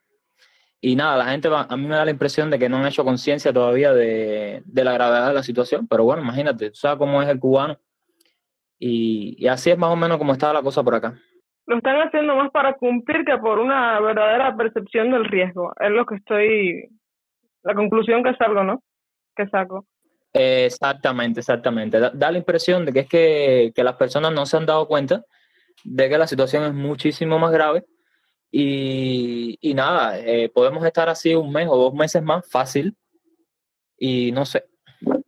Y 0.80 0.94
nada, 0.94 1.16
la 1.16 1.26
gente 1.26 1.48
va, 1.48 1.66
a 1.68 1.76
mí 1.76 1.86
me 1.86 1.96
da 1.96 2.04
la 2.04 2.10
impresión 2.10 2.50
de 2.50 2.58
que 2.58 2.68
no 2.68 2.76
han 2.76 2.86
hecho 2.86 3.04
conciencia 3.04 3.52
todavía 3.52 3.92
de, 3.92 4.62
de, 4.64 4.84
la 4.84 4.92
gravedad 4.92 5.28
de 5.28 5.34
la 5.34 5.42
situación. 5.42 5.88
Pero 5.88 6.04
bueno, 6.04 6.22
imagínate, 6.22 6.70
tú 6.70 6.76
sabes 6.76 6.98
cómo 6.98 7.20
es 7.20 7.28
el 7.28 7.40
cubano. 7.40 7.78
Y, 8.78 9.34
y 9.38 9.48
así 9.48 9.70
es 9.70 9.78
más 9.78 9.90
o 9.90 9.96
menos 9.96 10.18
como 10.18 10.32
está 10.32 10.52
la 10.52 10.62
cosa 10.62 10.84
por 10.84 10.94
acá 10.94 11.18
lo 11.68 11.76
están 11.76 12.00
haciendo 12.00 12.34
más 12.34 12.50
para 12.50 12.72
cumplir 12.74 13.26
que 13.26 13.36
por 13.36 13.58
una 13.58 14.00
verdadera 14.00 14.56
percepción 14.56 15.10
del 15.10 15.26
riesgo. 15.26 15.74
Es 15.78 15.90
lo 15.90 16.06
que 16.06 16.14
estoy, 16.14 16.88
la 17.62 17.74
conclusión 17.74 18.24
que 18.24 18.34
salgo, 18.36 18.64
¿no? 18.64 18.82
Que 19.36 19.46
saco. 19.48 19.84
Exactamente, 20.32 21.40
exactamente. 21.40 22.00
Da, 22.00 22.30
la 22.30 22.38
impresión 22.38 22.86
de 22.86 22.92
que 22.94 23.00
es 23.00 23.08
que, 23.08 23.72
que, 23.74 23.84
las 23.84 23.96
personas 23.96 24.32
no 24.32 24.46
se 24.46 24.56
han 24.56 24.64
dado 24.64 24.88
cuenta 24.88 25.22
de 25.84 26.08
que 26.08 26.16
la 26.16 26.26
situación 26.26 26.64
es 26.64 26.72
muchísimo 26.72 27.38
más 27.38 27.52
grave 27.52 27.84
y, 28.50 29.58
y 29.60 29.74
nada, 29.74 30.18
eh, 30.18 30.48
podemos 30.48 30.84
estar 30.84 31.08
así 31.08 31.34
un 31.34 31.52
mes 31.52 31.68
o 31.70 31.76
dos 31.76 31.94
meses 31.94 32.22
más 32.22 32.48
fácil 32.48 32.96
y 33.98 34.32
no 34.32 34.46
sé, 34.46 34.64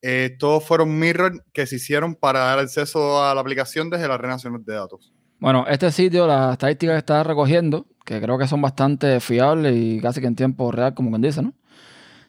Eh, 0.01 0.37
todos 0.39 0.65
fueron 0.65 0.99
mirror 0.99 1.45
que 1.53 1.67
se 1.67 1.77
hicieron 1.77 2.15
para 2.15 2.41
dar 2.41 2.61
acceso 2.61 3.23
a 3.23 3.35
la 3.35 3.43
aplicación 3.43 3.91
desde 3.91 4.09
la 4.09 4.17
Red 4.17 4.31
Nacional 4.31 4.65
de 4.65 4.73
Datos. 4.73 5.13
Bueno, 5.39 5.67
este 5.69 5.93
sitio, 5.93 6.27
las 6.27 6.53
estadísticas 6.53 6.95
que 6.95 7.01
está 7.01 7.23
recogiendo, 7.23 7.87
que 8.07 8.21
creo 8.21 8.39
que 8.39 8.47
son 8.47 8.63
bastante 8.63 9.19
fiables 9.21 9.77
y 9.77 10.01
casi 10.01 10.21
que 10.21 10.29
en 10.29 10.37
tiempo 10.37 10.71
real, 10.71 10.95
como 10.95 11.11
quien 11.11 11.23
dice, 11.23 11.43
¿no? 11.43 11.53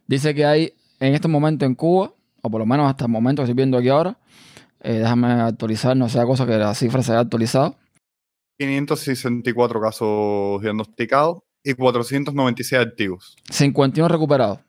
Dice 0.07 0.33
que 0.33 0.43
hay 0.43 0.73
en 0.99 1.13
este 1.13 1.27
momento 1.27 1.65
en 1.65 1.75
Cuba, 1.75 2.13
o 2.41 2.49
por 2.49 2.59
lo 2.59 2.65
menos 2.65 2.89
hasta 2.89 3.05
el 3.05 3.11
momento 3.11 3.41
que 3.41 3.43
estoy 3.43 3.55
viendo 3.55 3.77
aquí 3.77 3.89
ahora, 3.89 4.17
eh, 4.81 4.93
déjame 4.93 5.27
actualizar, 5.27 5.95
no 5.95 6.09
sea 6.09 6.25
cosa 6.25 6.47
que 6.47 6.57
la 6.57 6.73
cifra 6.73 7.03
se 7.03 7.11
haya 7.11 7.21
actualizado. 7.21 7.75
564 8.57 9.79
casos 9.79 10.61
diagnosticados 10.63 11.43
y 11.63 11.73
496 11.73 12.81
activos. 12.81 13.35
51 13.51 14.07
recuperados 14.07 14.59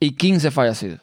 y 0.00 0.16
15 0.16 0.50
fallecidos. 0.50 1.00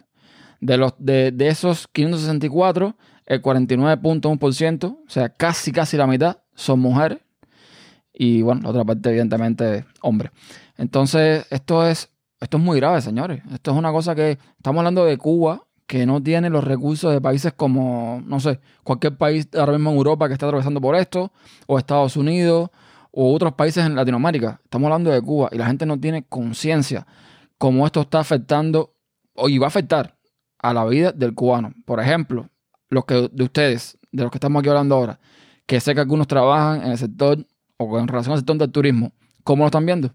De, 0.59 0.75
los, 0.75 0.93
de, 0.97 1.31
de 1.31 1.47
esos 1.47 1.87
564, 1.87 2.97
el 3.25 3.41
49.1%, 3.41 4.83
o 4.85 5.09
sea, 5.09 5.29
casi, 5.29 5.71
casi 5.71 5.95
la 5.95 6.07
mitad, 6.07 6.39
son 6.55 6.81
mujeres. 6.81 7.19
Y 8.21 8.41
bueno, 8.41 8.63
la 8.63 8.71
otra 8.71 8.83
parte, 8.83 9.09
evidentemente, 9.11 9.85
hombres. 10.01 10.33
Entonces, 10.77 11.47
esto 11.49 11.87
es, 11.87 12.09
esto 12.41 12.57
es 12.57 12.63
muy 12.63 12.77
grave, 12.77 12.99
señores. 12.99 13.41
Esto 13.49 13.71
es 13.71 13.77
una 13.77 13.93
cosa 13.93 14.13
que 14.13 14.37
estamos 14.57 14.79
hablando 14.79 15.05
de 15.05 15.17
Cuba, 15.17 15.63
que 15.87 16.05
no 16.05 16.21
tiene 16.21 16.49
los 16.49 16.65
recursos 16.65 17.13
de 17.13 17.21
países 17.21 17.53
como, 17.53 18.21
no 18.25 18.41
sé, 18.41 18.59
cualquier 18.83 19.15
país 19.15 19.47
ahora 19.57 19.71
mismo 19.71 19.91
en 19.91 19.95
Europa 19.95 20.27
que 20.27 20.33
está 20.33 20.47
atravesando 20.47 20.81
por 20.81 20.97
esto, 20.97 21.31
o 21.65 21.79
Estados 21.79 22.17
Unidos, 22.17 22.69
o 23.11 23.33
otros 23.33 23.53
países 23.53 23.85
en 23.85 23.95
Latinoamérica. 23.95 24.59
Estamos 24.65 24.87
hablando 24.87 25.11
de 25.11 25.21
Cuba 25.21 25.47
y 25.53 25.57
la 25.57 25.67
gente 25.67 25.85
no 25.85 25.97
tiene 25.97 26.23
conciencia 26.23 27.07
cómo 27.57 27.85
esto 27.85 28.01
está 28.01 28.19
afectando 28.19 28.95
y 29.47 29.57
va 29.59 29.67
a 29.67 29.69
afectar 29.69 30.17
a 30.57 30.73
la 30.73 30.83
vida 30.83 31.13
del 31.13 31.33
cubano. 31.33 31.73
Por 31.85 32.01
ejemplo, 32.01 32.49
los 32.89 33.05
que 33.05 33.29
de 33.31 33.43
ustedes, 33.45 33.97
de 34.11 34.23
los 34.23 34.31
que 34.31 34.37
estamos 34.39 34.59
aquí 34.59 34.67
hablando 34.67 34.95
ahora, 34.95 35.21
que 35.65 35.79
sé 35.79 35.95
que 35.95 36.01
algunos 36.01 36.27
trabajan 36.27 36.83
en 36.83 36.91
el 36.91 36.97
sector 36.97 37.45
o 37.79 37.99
en 37.99 38.07
relación 38.07 38.33
al 38.33 38.39
sector 38.39 38.57
del 38.57 38.71
turismo, 38.71 39.11
¿cómo 39.43 39.63
lo 39.63 39.67
están 39.67 39.85
viendo? 39.85 40.09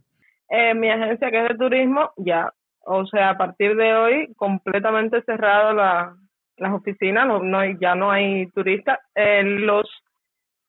Eh, 0.49 0.75
mi 0.75 0.91
agencia 0.91 1.31
que 1.31 1.43
es 1.43 1.49
de 1.49 1.57
turismo 1.57 2.11
ya 2.17 2.53
o 2.87 3.07
sea, 3.07 3.31
a 3.31 3.39
partir 3.39 3.77
de 3.77 3.95
hoy, 3.95 4.35
completamente 4.37 5.23
cerrado 5.23 5.73
la, 5.73 6.15
las 6.57 6.73
oficinas, 6.73 7.27
no, 7.27 7.41
no, 7.41 7.65
ya 7.81 7.95
no 7.95 8.11
hay 8.11 8.47
turistas. 8.49 8.99
Eh, 9.15 9.43
los 9.43 9.89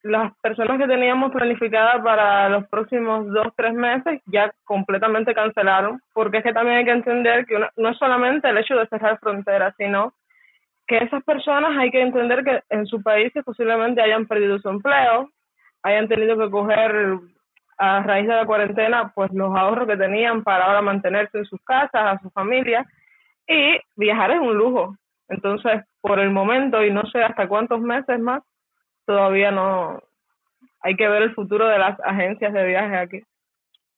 las 0.04 0.38
personas 0.38 0.78
que 0.78 0.86
teníamos 0.86 1.32
planificadas 1.32 2.00
para 2.04 2.48
los 2.50 2.68
próximos 2.68 3.26
dos, 3.26 3.48
tres 3.58 3.74
meses 3.74 4.22
ya 4.28 4.54
completamente 4.64 5.34
cancelaron, 5.34 6.00
porque 6.14 6.38
es 6.38 6.44
que 6.44 6.54
también 6.54 6.78
hay 6.78 6.86
que 6.86 6.92
entender 6.92 7.48
que 7.48 7.58
no 7.76 7.90
es 7.90 7.98
solamente 7.98 8.48
el 8.48 8.60
hecho 8.60 8.76
de 8.76 8.86
cerrar 8.86 9.18
fronteras, 9.20 9.74
sino 9.80 10.14
que 10.86 10.98
esas 11.00 11.24
personas 11.24 11.76
hay 11.80 11.90
que 11.90 12.02
entender 12.02 12.44
que 12.44 12.62
en 12.70 12.86
sus 12.86 13.02
países 13.02 13.44
posiblemente 13.44 14.00
hayan 14.00 14.28
perdido 14.28 14.60
su 14.60 14.70
empleo, 14.70 15.32
hayan 15.86 16.08
tenido 16.08 16.36
que 16.36 16.50
coger 16.50 17.20
a 17.78 18.02
raíz 18.02 18.28
de 18.28 18.34
la 18.34 18.46
cuarentena, 18.46 19.12
pues 19.14 19.32
los 19.34 19.56
ahorros 19.56 19.88
que 19.88 19.98
tenían 19.98 20.44
para 20.44 20.66
ahora 20.66 20.82
mantenerse 20.82 21.38
en 21.38 21.46
sus 21.46 21.62
casas, 21.64 22.02
a 22.02 22.20
su 22.24 22.32
familia, 22.32 22.86
y 23.48 23.80
viajar 23.96 24.32
es 24.32 24.40
un 24.40 24.58
lujo. 24.58 24.98
Entonces, 25.30 25.84
por 26.02 26.20
el 26.20 26.32
momento, 26.32 26.84
y 26.84 26.92
no 26.92 27.06
sé 27.06 27.22
hasta 27.22 27.48
cuántos 27.48 27.82
meses 27.82 28.20
más, 28.20 28.42
todavía 29.06 29.52
no 29.52 30.02
hay 30.82 30.96
que 30.96 31.08
ver 31.08 31.22
el 31.22 31.36
futuro 31.36 31.68
de 31.68 31.78
las 31.78 32.00
agencias 32.00 32.52
de 32.52 32.66
viaje 32.66 32.98
aquí. 32.98 33.24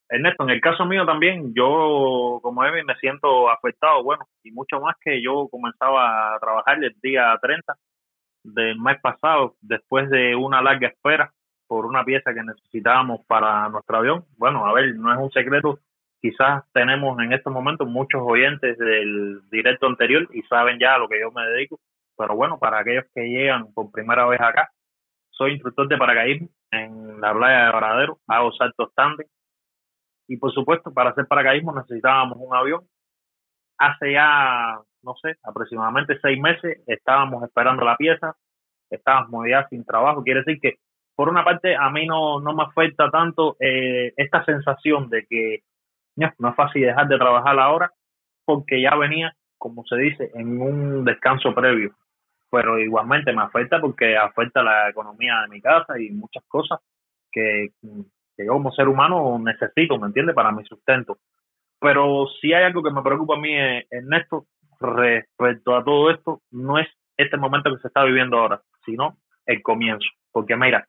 Ernesto, 0.10 0.44
en 0.44 0.50
el 0.50 0.62
caso 0.62 0.86
mío 0.86 1.06
también, 1.06 1.54
yo 1.54 2.40
como 2.42 2.66
Emi 2.66 2.84
me 2.84 2.96
siento 2.96 3.50
afectado, 3.50 4.04
bueno, 4.04 4.26
y 4.44 4.52
mucho 4.52 4.82
más 4.82 4.96
que 5.02 5.22
yo 5.22 5.48
comenzaba 5.50 6.36
a 6.36 6.40
trabajar 6.40 6.84
el 6.84 6.96
día 7.02 7.38
30 7.42 7.74
del 8.44 8.78
mes 8.78 9.00
pasado, 9.02 9.56
después 9.62 10.10
de 10.10 10.36
una 10.36 10.62
larga 10.62 10.90
espera 10.90 11.32
por 11.68 11.86
una 11.86 12.04
pieza 12.04 12.34
que 12.34 12.44
necesitábamos 12.44 13.26
para 13.28 13.70
nuestro 13.70 13.98
avión. 13.98 14.26
Bueno, 14.38 14.66
a 14.66 14.74
ver, 14.74 14.96
no 14.96 15.12
es 15.14 15.20
un 15.20 15.32
secreto. 15.32 15.80
Quizás 16.22 16.64
tenemos 16.74 17.20
en 17.20 17.34
estos 17.34 17.54
momentos 17.54 17.88
muchos 17.88 18.22
oyentes 18.26 18.78
del 18.78 19.42
directo 19.52 19.86
anterior 19.86 20.28
y 20.34 20.42
saben 20.44 20.80
ya 20.80 20.96
a 20.96 20.98
lo 20.98 21.08
que 21.08 21.20
yo 21.20 21.32
me 21.32 21.46
dedico. 21.48 21.80
Pero 22.18 22.36
bueno, 22.36 22.58
para 22.58 22.80
aquellos 22.80 23.06
que 23.14 23.22
llegan 23.30 23.72
por 23.74 23.92
primera 23.92 24.26
vez 24.26 24.42
acá, 24.42 24.72
soy 25.30 25.52
instructor 25.54 25.88
de 25.88 25.98
paracaidismo 25.98 26.50
en 26.72 27.22
la 27.22 27.34
playa 27.34 27.66
de 27.66 27.72
Varadero, 27.72 28.20
hago 28.28 28.52
saltos 28.54 28.94
tándem. 28.96 29.28
Y 30.28 30.38
por 30.38 30.52
supuesto, 30.52 30.92
para 30.92 31.12
hacer 31.12 31.28
paracaidismo 31.28 31.74
necesitábamos 31.74 32.38
un 32.40 32.56
avión. 32.56 32.82
Hace 33.78 34.14
ya, 34.14 34.80
no 35.04 35.16
sé, 35.22 35.36
aproximadamente 35.44 36.20
seis 36.22 36.40
meses 36.42 36.82
estábamos 36.88 37.44
esperando 37.44 37.86
la 37.86 37.96
pieza, 37.96 38.36
estábamos 38.90 39.46
ya 39.48 39.68
sin 39.70 39.86
trabajo. 39.86 40.24
Quiere 40.24 40.42
decir 40.42 40.60
que 40.60 40.80
por 41.18 41.30
una 41.30 41.44
parte, 41.44 41.76
a 41.76 41.90
mí 41.90 42.06
no, 42.06 42.40
no 42.40 42.54
me 42.54 42.64
afecta 42.64 43.10
tanto 43.10 43.58
eh, 43.60 44.14
esta 44.16 44.46
sensación 44.46 45.10
de 45.10 45.26
que 45.26 45.64
no 46.16 46.50
es 46.50 46.56
fácil 46.56 46.84
dejar 46.84 47.08
de 47.08 47.18
trabajar 47.18 47.60
ahora, 47.60 47.92
porque 48.46 48.82
ya 48.82 48.96
venía, 48.96 49.36
como 49.58 49.84
se 49.86 49.98
dice, 49.98 50.32
en 50.36 50.62
un 50.62 51.04
descanso 51.04 51.54
previo. 51.56 51.96
Pero 52.52 52.80
igualmente 52.80 53.34
me 53.34 53.42
afecta 53.42 53.82
porque 53.82 54.16
afecta 54.16 54.62
la 54.62 54.90
economía 54.90 55.42
de 55.42 55.48
mi 55.50 55.60
casa 55.60 56.00
y 56.00 56.12
muchas 56.12 56.44
cosas 56.48 56.80
que 57.32 57.72
que 58.38 58.46
yo 58.46 58.54
como 58.54 58.72
ser 58.72 58.88
humano 58.88 59.40
necesito, 59.40 59.98
¿me 59.98 60.08
entiendes? 60.08 60.36
Para 60.36 60.52
mi 60.52 60.64
sustento. 60.64 61.18
Pero 61.80 62.28
si 62.40 62.54
hay 62.54 62.64
algo 62.64 62.84
que 62.84 62.92
me 62.92 63.02
preocupa 63.02 63.36
a 63.36 63.40
mí, 63.40 63.54
eh, 63.54 63.88
Ernesto, 63.90 64.46
respecto 64.80 65.76
a 65.76 65.84
todo 65.84 66.12
esto, 66.12 66.42
no 66.52 66.78
es 66.78 66.88
este 67.18 67.36
momento 67.36 67.74
que 67.74 67.82
se 67.82 67.88
está 67.88 68.04
viviendo 68.04 68.38
ahora, 68.38 68.62
sino 68.86 69.18
el 69.46 69.62
comienzo. 69.64 70.08
Porque 70.32 70.56
mira, 70.56 70.88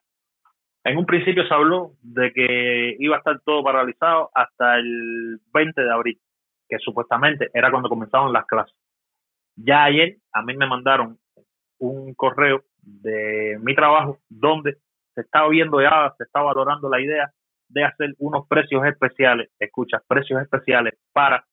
en 0.84 0.96
un 0.96 1.06
principio 1.06 1.46
se 1.46 1.54
habló 1.54 1.92
de 2.02 2.32
que 2.32 2.96
iba 2.98 3.16
a 3.16 3.18
estar 3.18 3.40
todo 3.44 3.62
paralizado 3.62 4.30
hasta 4.34 4.76
el 4.76 5.38
20 5.52 5.82
de 5.82 5.92
abril, 5.92 6.20
que 6.68 6.78
supuestamente 6.78 7.50
era 7.52 7.70
cuando 7.70 7.88
comenzaban 7.88 8.32
las 8.32 8.46
clases. 8.46 8.74
Ya 9.56 9.84
ayer 9.84 10.16
a 10.32 10.42
mí 10.42 10.56
me 10.56 10.66
mandaron 10.66 11.18
un 11.78 12.14
correo 12.14 12.62
de 12.80 13.58
mi 13.60 13.74
trabajo 13.74 14.18
donde 14.28 14.76
se 15.14 15.22
estaba 15.22 15.48
viendo 15.48 15.80
ya, 15.80 16.14
se 16.16 16.24
estaba 16.24 16.46
valorando 16.46 16.88
la 16.88 17.00
idea 17.00 17.30
de 17.68 17.84
hacer 17.84 18.14
unos 18.18 18.46
precios 18.48 18.84
especiales, 18.86 19.50
escucha, 19.58 20.00
precios 20.06 20.40
especiales 20.40 20.94
para 21.12 21.44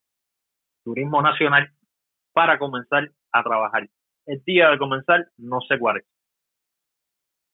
turismo 0.84 1.22
nacional 1.22 1.70
para 2.32 2.58
comenzar 2.60 3.10
a 3.32 3.44
trabajar. 3.44 3.88
El 4.28 4.42
día 4.46 4.70
de 4.70 4.78
comenzar 4.78 5.28
no 5.38 5.60
sé 5.62 5.78
cuál 5.80 5.98
es, 5.98 6.06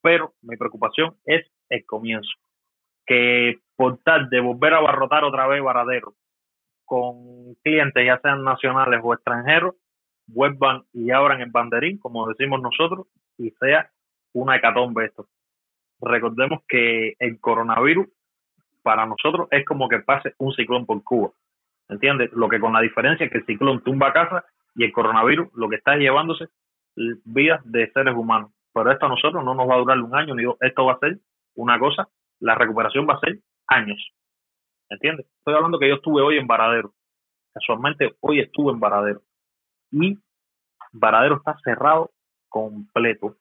pero 0.02 0.34
mi 0.42 0.56
preocupación 0.56 1.16
es 1.24 1.46
el 1.72 1.84
comienzo, 1.86 2.30
que 3.06 3.58
por 3.76 3.98
tal 3.98 4.28
de 4.30 4.40
volver 4.40 4.74
a 4.74 4.78
abarrotar 4.78 5.24
otra 5.24 5.46
vez 5.46 5.62
Varadero 5.62 6.14
con 6.84 7.54
clientes 7.62 8.04
ya 8.04 8.20
sean 8.20 8.44
nacionales 8.44 9.00
o 9.02 9.14
extranjeros, 9.14 9.74
vuelvan 10.26 10.82
y 10.92 11.10
abran 11.10 11.40
el 11.40 11.50
banderín, 11.50 11.98
como 11.98 12.28
decimos 12.28 12.60
nosotros, 12.60 13.06
y 13.38 13.50
sea 13.52 13.90
una 14.34 14.56
hecatombe 14.56 15.06
esto. 15.06 15.26
Recordemos 16.00 16.60
que 16.68 17.14
el 17.18 17.40
coronavirus 17.40 18.08
para 18.82 19.06
nosotros 19.06 19.48
es 19.50 19.64
como 19.64 19.88
que 19.88 20.00
pase 20.00 20.34
un 20.38 20.52
ciclón 20.52 20.84
por 20.84 21.02
Cuba. 21.02 21.30
¿Entiendes? 21.88 22.30
Lo 22.32 22.48
que 22.48 22.60
con 22.60 22.72
la 22.72 22.80
diferencia 22.80 23.24
es 23.24 23.32
que 23.32 23.38
el 23.38 23.46
ciclón 23.46 23.82
tumba 23.82 24.12
casa 24.12 24.44
y 24.74 24.84
el 24.84 24.92
coronavirus 24.92 25.48
lo 25.54 25.68
que 25.68 25.76
está 25.76 25.96
llevándose 25.96 26.46
vidas 26.94 27.60
de 27.64 27.90
seres 27.92 28.14
humanos. 28.14 28.50
Pero 28.74 28.90
esto 28.90 29.06
a 29.06 29.08
nosotros 29.08 29.44
no 29.44 29.54
nos 29.54 29.68
va 29.68 29.74
a 29.74 29.78
durar 29.78 29.98
un 29.98 30.14
año, 30.14 30.34
ni 30.34 30.44
dos. 30.44 30.56
Esto 30.60 30.84
va 30.86 30.94
a 30.94 30.98
ser 30.98 31.18
una 31.54 31.78
cosa, 31.78 32.08
la 32.40 32.54
recuperación 32.54 33.06
va 33.08 33.14
a 33.14 33.20
ser 33.20 33.38
años. 33.66 34.12
¿Entiendes? 34.88 35.26
Estoy 35.38 35.54
hablando 35.54 35.78
que 35.78 35.88
yo 35.88 35.96
estuve 35.96 36.22
hoy 36.22 36.38
en 36.38 36.46
Varadero. 36.46 36.92
Casualmente 37.52 38.14
hoy 38.20 38.40
estuve 38.40 38.72
en 38.72 38.80
Varadero. 38.80 39.22
Y 39.90 40.18
Varadero 40.92 41.36
está 41.36 41.56
cerrado 41.64 42.10
completo. 42.48 43.36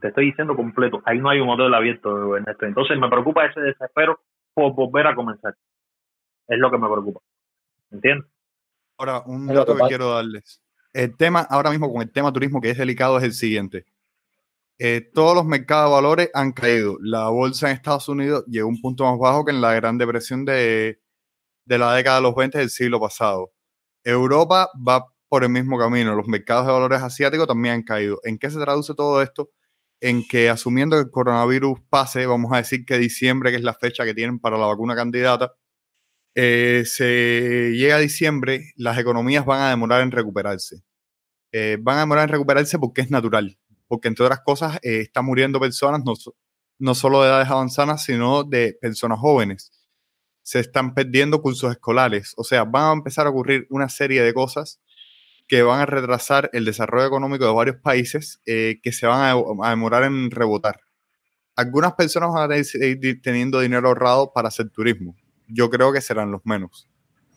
Te 0.00 0.08
estoy 0.08 0.26
diciendo 0.26 0.56
completo. 0.56 1.02
Ahí 1.04 1.18
no 1.18 1.28
hay 1.28 1.40
un 1.40 1.48
hotel 1.48 1.74
abierto, 1.74 2.36
Ernesto. 2.36 2.66
Entonces 2.66 2.98
me 2.98 3.08
preocupa 3.08 3.46
ese 3.46 3.60
desespero 3.60 4.20
por 4.54 4.74
volver 4.74 5.06
a 5.06 5.14
comenzar. 5.14 5.54
Es 6.46 6.58
lo 6.58 6.70
que 6.70 6.78
me 6.78 6.88
preocupa. 6.88 7.20
¿Entiendes? 7.90 8.28
Ahora, 8.96 9.22
un 9.26 9.46
dato 9.46 9.76
que 9.76 9.86
quiero 9.88 10.10
darles. 10.10 10.62
El 10.92 11.16
tema, 11.16 11.46
ahora 11.48 11.70
mismo 11.70 11.92
con 11.92 12.02
el 12.02 12.10
tema 12.10 12.32
turismo 12.32 12.60
que 12.60 12.70
es 12.70 12.78
delicado, 12.78 13.18
es 13.18 13.24
el 13.24 13.32
siguiente. 13.32 13.84
Eh, 14.78 15.10
todos 15.12 15.34
los 15.34 15.44
mercados 15.44 15.90
de 15.90 15.94
valores 15.94 16.30
han 16.34 16.52
caído. 16.52 16.98
La 17.00 17.28
bolsa 17.28 17.70
en 17.70 17.76
Estados 17.76 18.08
Unidos 18.08 18.44
llegó 18.46 18.68
a 18.68 18.70
un 18.70 18.80
punto 18.80 19.04
más 19.04 19.18
bajo 19.18 19.44
que 19.44 19.52
en 19.52 19.60
la 19.60 19.74
Gran 19.74 19.98
Depresión 19.98 20.44
de, 20.44 21.00
de 21.66 21.78
la 21.78 21.94
década 21.94 22.16
de 22.16 22.22
los 22.22 22.34
20 22.34 22.58
del 22.58 22.70
siglo 22.70 23.00
pasado. 23.00 23.52
Europa 24.04 24.70
va 24.86 25.06
por 25.28 25.44
el 25.44 25.50
mismo 25.50 25.78
camino. 25.78 26.14
Los 26.14 26.28
mercados 26.28 26.66
de 26.66 26.72
valores 26.72 27.02
asiáticos 27.02 27.46
también 27.48 27.74
han 27.76 27.82
caído. 27.82 28.20
¿En 28.24 28.38
qué 28.38 28.50
se 28.50 28.60
traduce 28.60 28.94
todo 28.94 29.22
esto? 29.22 29.50
en 30.00 30.26
que 30.26 30.48
asumiendo 30.48 30.96
que 30.96 31.02
el 31.02 31.10
coronavirus 31.10 31.80
pase, 31.88 32.26
vamos 32.26 32.52
a 32.52 32.58
decir 32.58 32.84
que 32.84 32.98
diciembre, 32.98 33.50
que 33.50 33.56
es 33.56 33.62
la 33.62 33.74
fecha 33.74 34.04
que 34.04 34.14
tienen 34.14 34.38
para 34.38 34.58
la 34.58 34.66
vacuna 34.66 34.94
candidata, 34.94 35.54
eh, 36.34 36.84
se 36.86 37.72
llega 37.74 37.96
a 37.96 37.98
diciembre, 38.00 38.72
las 38.76 38.98
economías 38.98 39.44
van 39.44 39.62
a 39.62 39.70
demorar 39.70 40.02
en 40.02 40.12
recuperarse. 40.12 40.82
Eh, 41.52 41.78
van 41.80 41.98
a 41.98 42.00
demorar 42.00 42.24
en 42.28 42.32
recuperarse 42.32 42.78
porque 42.78 43.00
es 43.02 43.10
natural, 43.10 43.58
porque 43.88 44.08
entre 44.08 44.24
otras 44.24 44.40
cosas 44.44 44.76
eh, 44.82 45.00
están 45.00 45.24
muriendo 45.24 45.58
personas, 45.58 46.02
no, 46.04 46.14
no 46.78 46.94
solo 46.94 47.22
de 47.22 47.28
edades 47.28 47.48
avanzadas, 47.48 48.04
sino 48.04 48.44
de 48.44 48.78
personas 48.80 49.18
jóvenes. 49.18 49.72
Se 50.42 50.60
están 50.60 50.94
perdiendo 50.94 51.42
cursos 51.42 51.72
escolares, 51.72 52.34
o 52.36 52.44
sea, 52.44 52.64
van 52.64 52.84
a 52.84 52.92
empezar 52.92 53.26
a 53.26 53.30
ocurrir 53.30 53.66
una 53.70 53.88
serie 53.88 54.22
de 54.22 54.32
cosas 54.32 54.80
que 55.48 55.62
van 55.62 55.80
a 55.80 55.86
retrasar 55.86 56.50
el 56.52 56.66
desarrollo 56.66 57.06
económico 57.06 57.46
de 57.46 57.52
varios 57.52 57.76
países 57.76 58.40
eh, 58.44 58.80
que 58.82 58.92
se 58.92 59.06
van 59.06 59.22
a, 59.22 59.70
demorar 59.70 60.04
en 60.04 60.30
rebotar. 60.30 60.80
Algunas 61.56 61.94
personas 61.94 62.30
van 62.32 62.52
a 62.52 62.62
seguir 62.62 63.20
teniendo 63.22 63.60
dinero 63.60 63.88
ahorrado 63.88 64.32
para 64.32 64.48
hacer 64.48 64.68
turismo. 64.68 65.16
Yo 65.48 65.70
creo 65.70 65.92
que 65.92 66.02
serán 66.02 66.30
los 66.30 66.42
menos. 66.44 66.88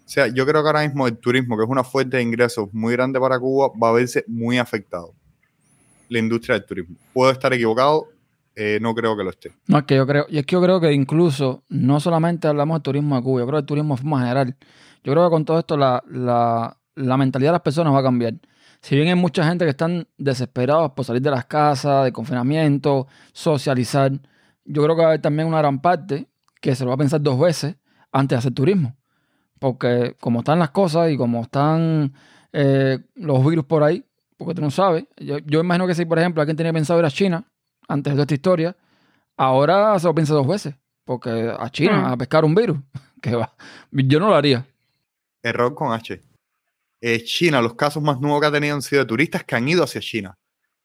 O 0.06 0.10
sea, 0.10 0.28
yo 0.28 0.46
creo 0.46 0.62
que 0.62 0.68
ahora 0.68 0.86
mismo 0.86 1.08
el 1.08 1.18
turismo, 1.18 1.58
que 1.58 1.64
es 1.64 1.70
una 1.70 1.86
fuente 1.86 2.18
de 2.18 2.24
ingresos 2.24 2.68
muy 2.74 2.92
grande 2.94 3.18
para 3.18 3.40
Cuba, 3.40 3.72
va 3.82 3.90
a 3.90 3.94
verse 3.94 4.26
muy 4.28 4.58
afectado. 4.58 5.16
La 6.12 6.20
industria 6.20 6.56
del 6.56 6.66
turismo. 6.66 6.98
Puedo 7.14 7.32
estar 7.32 7.54
equivocado, 7.54 8.08
eh, 8.56 8.80
no 8.82 8.94
creo 8.94 9.16
que 9.16 9.24
lo 9.24 9.30
esté. 9.30 9.54
No, 9.68 9.78
es 9.78 9.84
que 9.86 9.96
yo 9.96 10.06
creo, 10.06 10.26
y 10.30 10.38
es 10.38 10.46
que 10.46 10.54
yo 10.54 10.62
creo 10.62 10.82
que 10.82 10.92
incluso 10.92 11.64
no 11.70 12.00
solamente 12.00 12.48
hablamos 12.48 12.80
de 12.80 12.84
turismo 12.84 13.16
de 13.16 13.24
Cuba, 13.24 13.40
yo 13.40 13.48
creo 13.48 13.58
que 13.58 13.62
el 13.62 13.66
turismo 13.66 13.96
es 13.96 14.04
más 14.04 14.22
general. 14.22 14.56
Yo 15.04 15.14
creo 15.14 15.26
que 15.26 15.32
con 15.32 15.46
todo 15.46 15.60
esto 15.60 15.78
la, 15.78 16.04
la 16.96 17.18
mentalidad 17.18 17.50
de 17.50 17.54
las 17.54 17.62
personas 17.62 17.94
va 17.94 18.00
a 18.00 18.04
cambiar. 18.04 18.34
Si 18.82 18.96
bien 18.96 19.08
hay 19.08 19.16
mucha 19.16 19.48
gente 19.48 19.64
que 19.64 19.72
están 19.72 20.08
desesperados 20.18 20.92
por 20.92 21.06
salir 21.06 21.22
de 21.22 21.32
las 21.32 21.46
casas, 21.46 22.04
de 22.04 22.12
confinamiento, 22.12 23.08
socializar, 23.32 24.12
yo 24.66 24.84
creo 24.84 24.96
que 24.96 25.02
va 25.02 25.08
a 25.08 25.12
haber 25.12 25.22
también 25.22 25.48
una 25.48 25.60
gran 25.60 25.82
parte 25.82 26.28
que 26.60 26.76
se 26.76 26.84
lo 26.84 26.90
va 26.90 26.96
a 26.96 26.98
pensar 26.98 27.22
dos 27.22 27.40
veces 27.40 27.76
antes 28.12 28.36
de 28.36 28.40
hacer 28.40 28.54
turismo. 28.54 28.98
Porque 29.60 30.16
como 30.20 30.40
están 30.40 30.60
las 30.60 30.72
cosas 30.72 31.12
y 31.12 31.18
como 31.18 31.44
están 31.44 32.14
eh, 32.54 33.00
los 33.16 33.46
virus 33.46 33.66
por 33.66 33.84
ahí, 33.84 34.04
porque 34.44 34.56
tú 34.56 34.62
no 34.62 34.72
sabes, 34.72 35.06
yo, 35.18 35.60
imagino 35.60 35.86
que 35.86 35.94
si 35.94 36.04
por 36.04 36.18
ejemplo 36.18 36.42
alguien 36.42 36.58
tenía 36.58 36.74
pensado 36.74 37.00
ir 37.00 37.06
a 37.06 37.12
China 37.12 37.46
antes 37.88 38.16
de 38.16 38.22
esta 38.22 38.34
historia, 38.34 38.76
ahora 39.38 40.00
se 40.00 40.08
lo 40.08 40.16
piensa 40.16 40.34
dos 40.34 40.48
veces. 40.48 40.74
Porque 41.06 41.54
a 41.56 41.70
China, 41.70 42.02
mm. 42.02 42.06
a 42.06 42.18
pescar 42.18 42.44
un 42.44 42.56
virus, 42.56 42.80
que 43.22 43.36
va. 43.36 43.54
Yo 43.92 44.20
no 44.20 44.30
lo 44.30 44.36
haría. 44.36 44.66
Error 45.44 45.76
con 45.76 45.94
H. 45.94 46.20
Eh, 47.02 47.24
China, 47.24 47.62
los 47.62 47.76
casos 47.76 48.02
más 48.02 48.20
nuevos 48.20 48.42
que 48.42 48.48
ha 48.48 48.52
tenido 48.52 48.74
han 48.74 48.82
sido 48.82 49.04
de 49.04 49.08
turistas 49.08 49.44
que 49.44 49.56
han 49.56 49.68
ido 49.68 49.84
hacia 49.84 50.02
China 50.02 50.38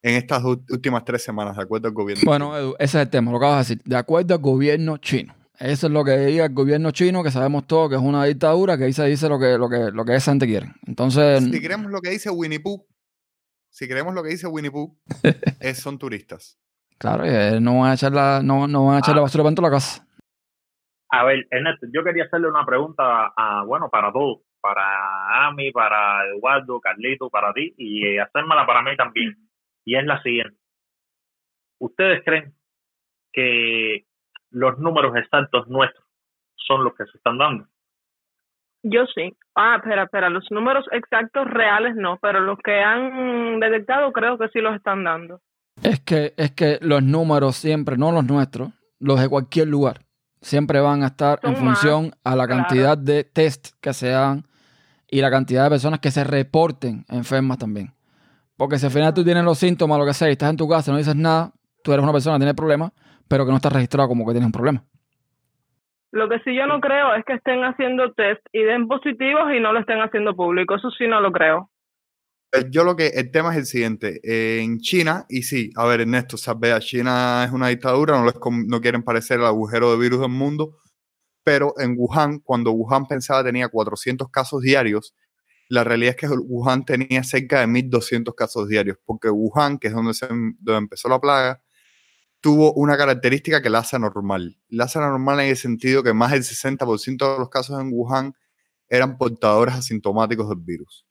en 0.03 0.17
estas 0.17 0.45
últimas 0.45 1.03
tres 1.05 1.23
semanas, 1.23 1.57
de 1.57 1.63
acuerdo 1.63 1.89
al 1.89 1.95
gobierno. 1.95 2.23
Bueno, 2.27 2.57
Edu, 2.57 2.75
ese 2.79 2.99
es 2.99 3.05
el 3.05 3.11
tema, 3.11 3.33
lo 3.33 3.39
que 3.39 3.47
vas 3.47 3.55
a 3.55 3.59
decir. 3.59 3.81
De 3.85 3.97
acuerdo 3.97 4.35
al 4.35 4.41
gobierno 4.41 4.99
chino. 4.99 5.35
Eso 5.59 5.87
es 5.87 5.93
lo 5.93 6.05
que 6.05 6.17
diga 6.19 6.45
el 6.45 6.53
gobierno 6.53 6.91
chino, 6.91 7.23
que 7.23 7.31
sabemos 7.31 7.67
todo 7.67 7.89
que 7.89 7.95
es 7.95 8.03
una 8.03 8.25
dictadura, 8.25 8.77
que 8.77 8.85
ahí 8.85 8.93
se 8.93 9.07
dice 9.07 9.29
lo 9.29 9.39
que, 9.39 9.57
lo 9.57 9.71
que, 9.71 9.91
lo 9.91 10.05
que 10.05 10.15
esa 10.15 10.33
gente 10.33 10.47
quiere. 10.47 10.73
Entonces. 10.87 11.43
Si 11.43 11.63
creemos 11.63 11.91
lo 11.91 12.01
que 12.01 12.11
dice 12.11 12.29
Winnie 12.29 12.61
Pooh, 12.61 12.85
si 13.77 13.87
creemos 13.87 14.15
lo 14.15 14.23
que 14.23 14.31
dice 14.31 14.47
Winnie 14.47 14.71
Pooh, 14.71 14.97
es, 15.61 15.83
son 15.83 15.99
turistas. 15.99 16.59
Claro, 16.99 17.25
eh, 17.25 17.61
no 17.61 17.81
van 17.81 17.91
a 17.91 17.95
echar 17.95 18.11
la, 18.11 18.41
no, 18.43 18.67
no 18.67 18.87
van 18.87 18.97
a 18.97 18.99
echar 19.01 19.15
la 19.15 19.21
ah. 19.21 19.25
basura 19.25 19.45
para 19.45 19.69
la 19.69 19.71
casa. 19.71 20.09
A 21.11 21.25
ver, 21.25 21.47
Ernesto, 21.51 21.87
yo 21.93 22.03
quería 22.03 22.25
hacerle 22.25 22.49
una 22.49 22.65
pregunta, 22.65 23.35
a, 23.37 23.65
bueno, 23.67 23.91
para 23.91 24.11
todos 24.11 24.39
para 24.63 25.47
Ami, 25.47 25.71
para 25.71 26.27
Eduardo, 26.27 26.81
Carlito, 26.81 27.29
para 27.29 27.53
ti 27.53 27.75
y 27.77 28.19
hacérmela 28.19 28.67
para 28.67 28.83
mí 28.83 28.97
también. 28.97 29.37
Y 29.85 29.95
es 29.95 30.05
la 30.05 30.21
siguiente. 30.23 30.59
¿Ustedes 31.79 32.25
creen 32.25 32.55
que 33.33 34.07
los 34.51 34.79
números 34.79 35.15
exactos 35.17 35.69
nuestros 35.69 36.05
son 36.57 36.83
los 36.83 36.95
que 36.97 37.05
se 37.05 37.19
están 37.19 37.39
dando? 37.39 37.69
Yo 38.89 39.05
sí. 39.13 39.35
Ah, 39.57 39.77
espera, 39.77 40.05
espera, 40.05 40.31
los 40.31 40.45
números 40.51 40.85
exactos 40.93 41.45
reales 41.51 41.97
no, 41.97 42.19
pero 42.23 42.41
los 42.41 42.57
que 42.63 42.81
han 42.81 43.59
detectado 43.59 44.13
creo 44.13 44.39
que 44.39 44.49
sí 44.49 44.61
los 44.61 44.77
están 44.77 45.03
dando. 45.03 45.41
Es 45.83 46.01
que, 46.01 46.35
es 46.37 46.53
que 46.53 46.79
los 46.81 47.03
números 47.03 47.57
siempre, 47.57 47.97
no 47.97 48.13
los 48.13 48.25
nuestros, 48.25 48.71
los 49.01 49.21
de 49.21 49.29
cualquier 49.29 49.67
lugar, 49.67 50.03
siempre 50.41 50.79
van 50.81 51.03
a 51.03 51.07
estar 51.07 51.41
en 51.43 51.57
función 51.57 52.13
a 52.23 52.37
la 52.37 52.47
cantidad 52.47 52.97
de 52.97 53.25
test 53.25 53.71
que 53.81 53.93
se 53.93 54.15
hagan 54.15 54.45
y 55.11 55.21
la 55.21 55.31
cantidad 55.31 55.65
de 55.65 55.71
personas 55.71 55.99
que 55.99 56.13
se 56.13 56.23
reporten 56.23 57.05
enfermas 57.09 57.59
también. 57.59 57.93
Porque 58.57 58.79
si 58.79 58.87
al 58.87 58.93
final 58.93 59.13
tú 59.13 59.25
tienes 59.25 59.43
los 59.43 59.59
síntomas, 59.59 59.99
lo 59.99 60.07
que 60.07 60.15
sea, 60.15 60.29
y 60.29 60.33
estás 60.33 60.51
en 60.51 60.57
tu 60.57 60.69
casa 60.69 60.91
y 60.91 60.93
no 60.93 60.99
dices 60.99 61.17
nada, 61.17 61.53
tú 61.83 61.93
eres 61.93 62.05
una 62.05 62.13
persona 62.13 62.37
que 62.37 62.41
tiene 62.41 62.55
problemas, 62.55 62.93
pero 63.27 63.45
que 63.45 63.51
no 63.51 63.57
estás 63.57 63.73
registrado 63.73 64.09
como 64.09 64.25
que 64.25 64.33
tienes 64.33 64.47
un 64.47 64.53
problema. 64.53 64.85
Lo 66.13 66.29
que 66.29 66.39
sí 66.41 66.55
yo 66.55 66.67
no 66.67 66.81
creo 66.81 67.15
es 67.15 67.25
que 67.25 67.35
estén 67.35 67.65
haciendo 67.65 68.13
test 68.13 68.41
y 68.53 68.63
den 68.63 68.89
positivos 68.89 69.53
y 69.53 69.61
no 69.61 69.73
lo 69.73 69.81
estén 69.81 69.99
haciendo 69.99 70.35
público. 70.35 70.77
Eso 70.77 70.91
sí 70.91 71.07
no 71.07 71.21
lo 71.21 71.33
creo. 71.33 71.71
Eh, 72.53 72.67
yo 72.71 72.85
lo 72.85 72.97
que, 72.97 73.09
el 73.09 73.31
tema 73.31 73.53
es 73.53 73.59
el 73.59 73.67
siguiente. 73.67 74.21
en 74.23 74.79
China, 74.79 75.27
y 75.29 75.43
sí, 75.43 75.71
a 75.77 75.85
ver, 75.87 76.03
Ernesto, 76.03 76.37
sabes, 76.37 76.85
China 76.85 77.45
es 77.45 77.51
una 77.51 77.69
dictadura, 77.69 78.21
no, 78.21 78.33
no 78.67 78.81
quieren 78.81 79.03
parecer 79.03 79.41
el 79.41 79.47
agujero 79.47 79.91
de 79.91 79.99
virus 79.99 80.21
del 80.21 80.31
mundo, 80.31 80.79
pero 81.45 81.75
en 81.79 81.95
Wuhan, 81.97 82.41
cuando 82.41 82.73
Wuhan 82.73 83.07
pensaba 83.07 83.45
tenía 83.45 83.69
400 83.69 84.31
casos 84.31 84.63
diarios, 84.63 85.15
la 85.69 85.85
realidad 85.85 86.11
es 86.11 86.17
que 86.17 86.29
Wuhan 86.29 86.85
tenía 86.85 87.23
cerca 87.25 87.61
de 87.61 87.67
1.200 87.67 88.35
casos 88.35 88.69
diarios, 88.69 88.99
porque 89.05 89.31
Wuhan, 89.31 89.79
que 89.79 89.89
es 89.89 89.95
donde, 89.95 90.15
se, 90.15 90.27
donde 90.29 90.79
empezó 90.79 91.09
la 91.09 91.21
plaga, 91.21 91.63
tuvo 92.47 92.73
una 92.75 92.97
característica 92.97 93.61
que 93.61 93.69
la 93.69 93.81
hace 93.81 93.97
anormal. 93.97 94.57
La 94.69 94.85
hace 94.85 95.01
anormal 95.01 95.41
en 95.41 95.49
el 95.49 95.57
sentido 95.57 96.05
que 96.05 96.15
más 96.15 96.31
del 96.31 96.43
60% 96.43 97.33
de 97.33 97.39
los 97.41 97.51
casos 97.51 97.81
en 97.81 97.91
Wuhan 97.93 98.35
eran 98.89 99.19
portadores 99.19 99.75
asintomáticos 99.75 100.49
del 100.49 100.61
virus. 100.61 101.05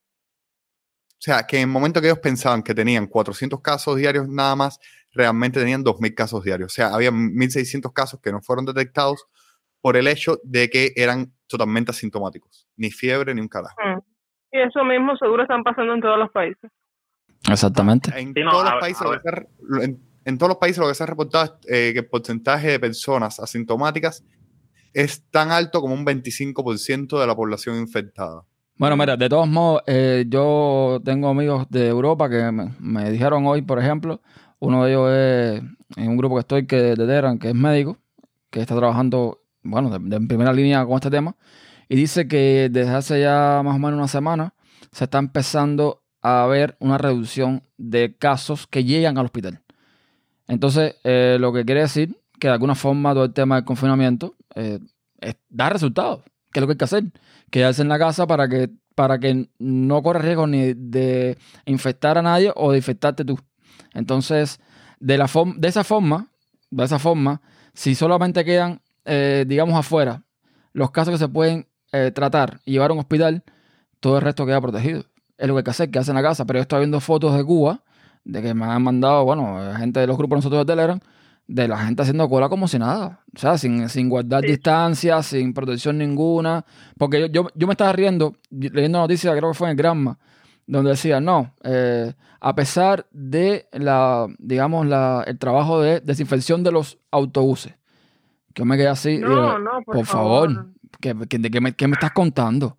O 1.10 1.18
sea, 1.20 1.46
que 1.46 1.58
en 1.58 1.64
el 1.64 1.68
momento 1.68 2.00
que 2.00 2.08
ellos 2.08 2.20
pensaban 2.20 2.64
que 2.64 2.74
tenían 2.74 3.08
400 3.08 3.60
casos 3.60 3.98
diarios 3.98 4.30
nada 4.30 4.56
más, 4.56 4.80
realmente 5.12 5.60
tenían 5.60 5.84
2.000 5.84 6.16
casos 6.16 6.42
diarios. 6.42 6.72
O 6.72 6.74
sea, 6.74 6.96
había 6.96 7.12
1.600 7.12 7.92
casos 7.92 8.22
que 8.22 8.32
no 8.32 8.42
fueron 8.42 8.64
detectados 8.64 9.26
por 9.82 9.98
el 9.98 10.08
hecho 10.08 10.40
de 10.42 10.70
que 10.70 10.94
eran 10.96 11.34
totalmente 11.48 11.92
asintomáticos. 11.92 12.66
Ni 12.78 12.92
fiebre 12.92 13.36
ni 13.36 13.42
un 13.42 13.50
carajo. 13.50 13.76
Mm. 13.84 14.00
Y 14.54 14.62
eso 14.62 14.86
mismo 14.86 15.18
seguro 15.18 15.44
están 15.44 15.66
pasando 15.66 15.96
en 15.96 16.00
todos 16.00 16.18
los 16.18 16.32
países. 16.32 16.72
Exactamente. 17.52 18.18
En, 18.18 18.34
Sí, 18.34 18.42
no, 18.42 18.52
todos, 18.52 18.64
a 18.64 18.76
los 18.76 18.76
ver, 18.76 18.80
países 18.80 19.08
en, 19.84 20.15
en 20.26 20.38
todos 20.38 20.50
los 20.50 20.58
países 20.58 20.80
lo 20.80 20.88
que 20.88 20.96
se 20.96 21.04
ha 21.04 21.06
reportado 21.06 21.46
es 21.46 21.52
eh, 21.70 21.94
que 21.94 22.00
el 22.00 22.08
porcentaje 22.08 22.72
de 22.72 22.80
personas 22.80 23.40
asintomáticas 23.40 24.24
es 24.94 25.24
tan 25.30 25.52
alto 25.52 25.82
como 25.82 25.94
un 25.94 26.06
25% 26.06 27.20
de 27.20 27.28
la 27.28 27.36
población 27.36 27.78
infectada. 27.78 28.44
Bueno, 28.78 28.98
mira, 28.98 29.16
de 29.16 29.30
todos 29.30 29.48
modos, 29.48 29.84
eh, 29.88 30.26
yo 30.28 31.00
tengo 31.06 31.30
amigos 31.30 31.68
de 31.70 31.88
Europa 31.88 32.30
que 32.30 32.52
me, 32.52 33.12
dijeron 33.12 33.46
hoy, 33.46 33.62
por 33.62 33.80
ejemplo, 33.80 34.22
uno 34.60 34.84
de 34.84 34.92
ellos 34.92 35.12
es 35.12 35.98
en 35.98 36.10
un 36.10 36.18
grupo 36.18 36.36
que 36.36 36.40
estoy 36.42 36.66
que 36.66 36.78
de 36.78 36.96
Teherán, 36.96 37.40
que 37.40 37.50
es 37.50 37.56
médico, 37.56 37.98
que 38.50 38.62
está 38.62 38.76
trabajando, 38.76 39.44
bueno, 39.64 39.90
de, 39.90 40.00
de 40.00 40.28
primera 40.28 40.52
línea 40.52 40.86
con 40.86 40.96
este 40.96 41.10
tema, 41.10 41.36
y 41.88 41.96
dice 41.96 42.28
que 42.28 42.70
desde 42.72 42.92
hace 42.92 43.22
ya 43.22 43.62
más 43.64 43.76
o 43.76 43.80
menos 43.80 43.94
una 43.94 44.08
semana 44.08 44.54
se 44.92 45.04
está 45.04 45.20
empezando 45.20 46.04
a 46.22 46.46
ver 46.48 46.76
una 46.80 46.98
reducción 46.98 47.64
de 47.78 48.16
casos 48.18 48.66
que 48.66 48.84
llegan 48.84 49.18
al 49.18 49.26
hospital. 49.26 49.62
Entonces, 50.48 50.96
eh, 51.04 51.38
lo 51.40 51.52
que 51.54 51.66
quiere 51.66 51.82
decir 51.82 52.18
que 52.40 52.48
de 52.48 52.54
alguna 52.54 52.76
forma 52.76 53.14
todo 53.14 53.26
el 53.26 53.34
tema 53.34 53.56
del 53.56 53.66
confinamiento 53.66 54.36
eh, 54.56 54.80
es- 55.20 55.38
da 55.50 55.70
resultados, 55.70 56.22
que 56.52 56.60
es 56.60 56.62
lo 56.62 56.68
que 56.68 56.74
hay 56.74 56.78
que 56.78 56.86
hacer 56.86 57.04
quedarse 57.52 57.82
en 57.82 57.90
la 57.90 57.98
casa 58.00 58.28
para 58.28 58.48
que, 58.50 58.70
para 58.96 59.20
que 59.20 59.50
no 59.60 60.04
corras 60.04 60.24
riesgo 60.24 60.48
ni 60.48 60.74
de 60.74 61.38
infectar 61.66 62.18
a 62.18 62.22
nadie 62.22 62.52
o 62.56 62.72
de 62.72 62.78
infectarte 62.78 63.24
tú. 63.26 63.40
Entonces, 63.94 64.60
de, 65.00 65.18
la 65.18 65.30
de 65.58 65.68
esa 65.68 65.84
forma, 65.84 66.28
de 66.70 66.84
esa 66.84 67.00
forma, 67.00 67.42
si 67.74 67.96
solamente 67.96 68.44
quedan, 68.44 68.82
eh, 69.06 69.46
digamos, 69.48 69.76
afuera 69.76 70.24
los 70.74 70.92
casos 70.92 71.14
que 71.14 71.18
se 71.18 71.30
pueden 71.30 71.68
eh, 71.94 72.12
tratar 72.14 72.60
y 72.66 72.74
llevar 72.74 72.92
a 72.92 72.94
un 72.94 73.00
hospital, 73.00 73.44
todo 74.02 74.18
el 74.18 74.22
resto 74.24 74.46
queda 74.46 74.60
protegido. 74.60 75.06
Es 75.38 75.48
lo 75.48 75.54
que 75.54 75.60
hay 75.60 75.64
que 75.64 75.72
hacer, 75.72 75.92
quedarse 75.92 76.12
en 76.12 76.16
la 76.16 76.22
casa. 76.24 76.46
Pero 76.46 76.60
yo 76.60 76.62
estoy 76.64 76.80
viendo 76.80 77.00
fotos 77.00 77.36
de 77.36 77.44
Cuba, 77.46 77.84
de 78.26 78.42
que 78.42 78.54
me 78.54 78.66
han 78.66 78.84
mandado, 78.84 79.24
bueno, 79.24 79.58
gente 79.78 80.00
de 80.02 80.08
los 80.08 80.18
grupos 80.18 80.40
nosotros 80.40 80.66
de 80.66 80.72
Telegram, 80.74 81.00
de 81.48 81.68
la 81.68 81.78
gente 81.78 82.02
haciendo 82.02 82.28
cola 82.28 82.50
como 82.50 82.68
si 82.68 82.80
nada. 82.80 83.20
O 83.36 83.40
sea, 83.40 83.58
sin, 83.58 83.88
sin 83.88 84.10
guardar 84.10 84.42
Sí. 84.42 84.48
distancia, 84.48 85.22
sin 85.24 85.54
protección 85.54 85.98
ninguna. 86.00 86.66
Porque 86.98 87.22
yo, 87.22 87.28
yo, 87.28 87.48
yo 87.56 87.68
me 87.68 87.74
estaba 87.74 87.94
riendo, 87.94 88.36
leyendo 88.50 89.00
noticias, 89.00 89.36
creo 89.38 89.52
que 89.52 89.58
fue 89.58 89.68
en 89.68 89.72
el 89.72 89.78
Granma, 89.78 90.18
donde 90.68 90.90
decía, 90.92 91.20
no, 91.22 91.54
eh, 91.64 92.14
a 92.42 92.56
pesar 92.56 93.06
de 93.12 93.68
la, 93.72 94.26
digamos, 94.40 94.88
la, 94.88 95.24
el 95.28 95.38
trabajo 95.38 95.80
de 95.82 96.00
desinfección 96.00 96.64
de 96.64 96.72
los 96.72 96.98
autobuses. 97.12 97.76
Que 98.54 98.62
yo 98.62 98.66
me 98.66 98.78
quedé 98.78 98.88
así. 98.88 99.18
No, 99.20 99.30
digo, 99.30 99.60
no, 99.60 99.72
por, 99.86 99.96
por 99.98 100.06
favor, 100.06 100.68
¿qué, 101.00 101.16
qué 101.30 101.62
me, 101.62 101.74
qué 101.74 101.88
me 101.88 101.94
estás 101.94 102.12
contando? 102.14 102.78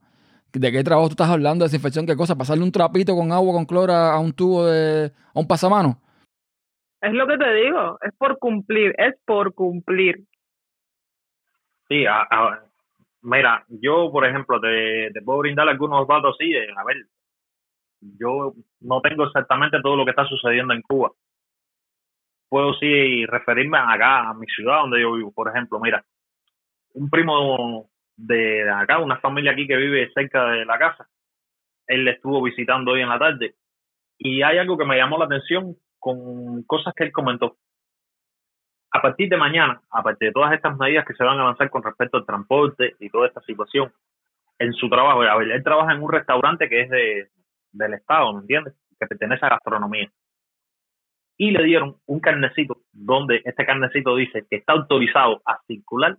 ¿De 0.59 0.73
qué 0.73 0.83
trabajo 0.83 1.09
tú 1.09 1.13
estás 1.13 1.29
hablando? 1.29 1.65
¿Desinfección? 1.65 2.07
¿Qué 2.07 2.17
cosa? 2.17 2.35
¿Pasarle 2.37 2.65
un 2.65 2.73
trapito 2.73 3.15
con 3.15 3.31
agua, 3.31 3.53
con 3.53 3.67
cloro 3.67 3.93
a 3.93 4.15
a 4.15 4.19
un 4.21 4.33
tubo 4.33 4.65
de... 4.67 5.13
a 5.35 5.39
un 5.39 5.47
pasamano? 5.47 6.01
Es 7.03 7.13
lo 7.13 7.27
que 7.27 7.37
te 7.37 7.53
digo, 7.55 7.99
es 8.01 8.13
por 8.17 8.39
cumplir, 8.39 8.95
es 8.97 9.15
por 9.27 9.53
cumplir. 9.55 10.25
Sí, 11.89 12.07
a- 12.07 12.23
a- 12.23 12.65
mira, 13.23 13.65
yo, 13.69 14.11
por 14.11 14.25
ejemplo, 14.25 14.59
te, 14.61 15.11
te 15.13 15.21
puedo 15.23 15.41
brindar 15.41 15.69
algunos 15.69 16.09
datos 16.09 16.35
así. 16.39 16.51
de, 16.51 16.67
a 16.75 16.85
ver, 16.85 16.97
yo 18.01 18.55
no 18.81 19.01
tengo 19.03 19.25
exactamente 19.25 19.79
todo 19.83 19.95
lo 19.97 20.05
que 20.05 20.11
está 20.11 20.25
sucediendo 20.25 20.73
en 20.73 20.81
Cuba. 20.83 21.13
Puedo 22.49 22.73
sí 22.75 23.27
referirme 23.27 23.77
acá, 23.79 24.31
a 24.31 24.35
mi 24.35 24.47
ciudad 24.47 24.81
donde 24.81 25.03
yo 25.03 25.13
vivo. 25.13 25.33
Por 25.33 25.49
ejemplo, 25.51 25.79
mira, 25.81 26.03
un 26.95 27.11
primo 27.11 27.91
de 28.17 28.69
acá, 28.71 28.99
una 28.99 29.19
familia 29.21 29.53
aquí 29.53 29.67
que 29.67 29.77
vive 29.77 30.11
cerca 30.13 30.45
de 30.51 30.65
la 30.65 30.79
casa, 30.79 31.09
él 31.87 32.05
le 32.05 32.13
estuvo 32.13 32.43
visitando 32.43 32.93
hoy 32.93 33.03
en 33.03 33.09
la 33.09 33.19
tarde 33.19 33.55
y 34.19 34.43
hay 34.43 34.59
algo 34.59 34.79
que 34.79 34.87
me 34.87 34.97
llamó 34.97 35.19
la 35.19 35.27
atención 35.27 35.77
con 35.99 36.63
cosas 36.65 36.95
que 36.95 37.05
él 37.05 37.13
comentó 37.13 37.57
a 38.97 39.03
partir 39.03 39.29
de 39.29 39.37
mañana, 39.37 39.83
a 39.91 40.03
partir 40.03 40.29
de 40.29 40.33
todas 40.33 40.53
estas 40.53 40.77
medidas 40.79 41.05
que 41.05 41.15
se 41.15 41.25
van 41.25 41.39
a 41.39 41.45
lanzar 41.45 41.69
con 41.69 41.83
respecto 41.83 42.17
al 42.17 42.25
transporte 42.25 42.97
y 42.99 43.11
toda 43.11 43.27
esta 43.27 43.43
situación, 43.43 43.93
en 44.59 44.73
su 44.73 44.89
trabajo, 44.89 45.23
a 45.23 45.37
ver, 45.37 45.51
él 45.51 45.63
trabaja 45.63 45.93
en 45.93 46.03
un 46.03 46.11
restaurante 46.11 46.69
que 46.69 46.81
es 46.83 46.91
de, 46.91 47.29
del 47.73 47.95
Estado, 47.95 48.33
¿me 48.33 48.41
entiendes? 48.41 48.75
Que 48.99 49.07
pertenece 49.07 49.45
a 49.45 49.51
gastronomía. 49.51 50.11
Y 51.37 51.51
le 51.51 51.63
dieron 51.65 51.97
un 52.07 52.21
carnecito 52.21 52.79
donde 52.93 53.43
este 53.45 53.67
carnecito 53.67 54.17
dice 54.17 54.47
que 54.49 54.57
está 54.57 54.73
autorizado 54.73 55.43
a 55.45 55.61
circular 55.67 56.17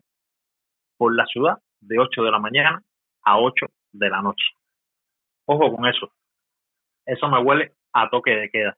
por 0.97 1.15
la 1.15 1.25
ciudad 1.25 1.57
de 1.79 1.99
8 1.99 2.23
de 2.23 2.31
la 2.31 2.39
mañana 2.39 2.81
a 3.23 3.39
8 3.39 3.65
de 3.93 4.09
la 4.09 4.21
noche. 4.21 4.45
Ojo 5.45 5.75
con 5.75 5.87
eso. 5.87 6.11
Eso 7.05 7.27
me 7.29 7.39
huele 7.39 7.73
a 7.93 8.09
toque 8.09 8.31
de 8.31 8.49
queda. 8.49 8.77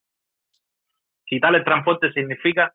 Quitar 1.25 1.53
el 1.55 1.63
transporte 1.63 2.11
significa 2.13 2.73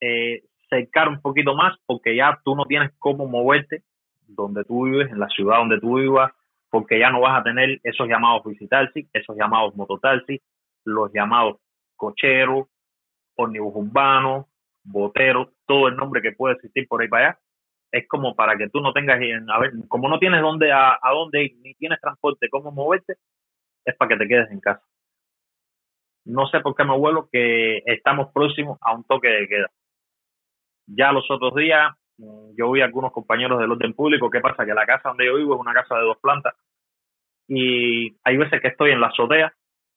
eh, 0.00 0.42
cercar 0.68 1.08
un 1.08 1.20
poquito 1.20 1.54
más 1.54 1.76
porque 1.86 2.16
ya 2.16 2.40
tú 2.44 2.54
no 2.54 2.64
tienes 2.64 2.90
cómo 2.98 3.26
moverte 3.26 3.82
donde 4.26 4.64
tú 4.64 4.84
vives, 4.84 5.10
en 5.10 5.18
la 5.18 5.28
ciudad 5.28 5.58
donde 5.58 5.80
tú 5.80 5.98
vivas, 5.98 6.32
porque 6.70 6.98
ya 6.98 7.10
no 7.10 7.20
vas 7.20 7.38
a 7.38 7.42
tener 7.42 7.80
esos 7.82 8.08
llamados 8.08 8.44
visitaxi, 8.44 9.08
esos 9.12 9.36
llamados 9.36 9.76
mototaxi, 9.76 10.40
los 10.84 11.12
llamados 11.12 11.58
cocheros, 11.96 12.66
ómnibus 13.36 13.74
urbanos, 13.74 14.46
boteros, 14.82 15.48
todo 15.66 15.88
el 15.88 15.96
nombre 15.96 16.22
que 16.22 16.32
puede 16.32 16.54
existir 16.54 16.88
por 16.88 17.02
ahí 17.02 17.08
para 17.08 17.28
allá. 17.28 17.38
Es 17.92 18.08
como 18.08 18.34
para 18.34 18.56
que 18.56 18.68
tú 18.70 18.80
no 18.80 18.92
tengas, 18.92 19.20
en- 19.20 19.50
a 19.50 19.60
como 19.88 20.08
no 20.08 20.18
tienes 20.18 20.40
dónde 20.42 20.72
a, 20.72 20.98
a 21.00 21.10
dónde 21.12 21.44
ir, 21.44 21.56
ni 21.62 21.74
tienes 21.74 22.00
transporte, 22.00 22.48
cómo 22.50 22.72
moverte, 22.72 23.16
es 23.84 23.96
para 23.96 24.08
que 24.10 24.16
te 24.16 24.28
quedes 24.28 24.50
en 24.50 24.60
casa. 24.60 24.82
No 26.24 26.46
sé 26.46 26.60
por 26.60 26.74
qué 26.74 26.84
me 26.84 26.96
vuelo 26.96 27.28
que 27.30 27.78
estamos 27.86 28.30
próximos 28.32 28.78
a 28.80 28.94
un 28.94 29.04
toque 29.04 29.28
de 29.28 29.48
queda. 29.48 29.68
Ya 30.86 31.12
los 31.12 31.30
otros 31.30 31.54
días, 31.54 31.92
mm, 32.18 32.54
yo 32.56 32.70
vi 32.70 32.80
a 32.80 32.84
algunos 32.84 33.12
compañeros 33.12 33.58
del 33.58 33.72
orden 33.72 33.94
público. 33.94 34.30
¿Qué 34.30 34.40
pasa? 34.40 34.64
Que 34.64 34.74
la 34.74 34.86
casa 34.86 35.08
donde 35.10 35.26
yo 35.26 35.36
vivo 35.36 35.54
es 35.54 35.60
una 35.60 35.74
casa 35.74 35.96
de 35.96 36.02
dos 36.02 36.18
plantas. 36.18 36.54
Y 37.48 38.16
hay 38.24 38.36
veces 38.36 38.60
que 38.60 38.68
estoy 38.68 38.92
en 38.92 39.00
la 39.00 39.08
azotea 39.08 39.52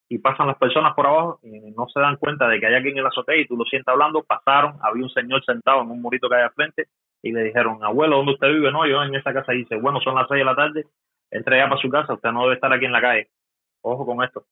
y 0.09 0.19
pasan 0.19 0.47
las 0.47 0.57
personas 0.57 0.93
por 0.95 1.07
abajo 1.07 1.39
y 1.43 1.71
no 1.71 1.87
se 1.87 1.99
dan 1.99 2.17
cuenta 2.17 2.47
de 2.47 2.59
que 2.59 2.67
hay 2.67 2.75
alguien 2.75 2.97
en 2.97 3.03
la 3.03 3.09
azotea 3.09 3.37
y 3.37 3.47
tú 3.47 3.55
lo 3.57 3.65
sientes 3.65 3.87
hablando. 3.87 4.23
Pasaron, 4.23 4.77
había 4.81 5.03
un 5.03 5.09
señor 5.11 5.43
sentado 5.45 5.81
en 5.81 5.91
un 5.91 6.01
murito 6.01 6.27
que 6.29 6.35
hay 6.35 6.43
al 6.43 6.53
frente 6.53 6.87
y 7.25 7.31
le 7.31 7.43
dijeron, 7.43 7.83
abuelo, 7.83 8.17
¿dónde 8.17 8.33
usted 8.33 8.49
vive? 8.49 8.71
No, 8.71 8.85
yo 8.85 9.01
en 9.01 9.15
esa 9.15 9.33
casa. 9.33 9.51
Y 9.55 9.59
dice, 9.63 9.77
bueno, 9.77 9.99
son 9.99 10.13
las 10.13 10.27
seis 10.27 10.41
de 10.41 10.45
la 10.45 10.55
tarde, 10.55 10.85
entre 11.31 11.57
ya 11.57 11.67
para 11.67 11.81
su 11.81 11.89
casa, 11.89 12.13
usted 12.13 12.31
no 12.31 12.43
debe 12.43 12.53
estar 12.53 12.71
aquí 12.71 12.85
en 12.85 12.91
la 12.91 13.01
calle. 13.01 13.29
Ojo 13.81 14.05
con 14.05 14.23
esto. 14.23 14.45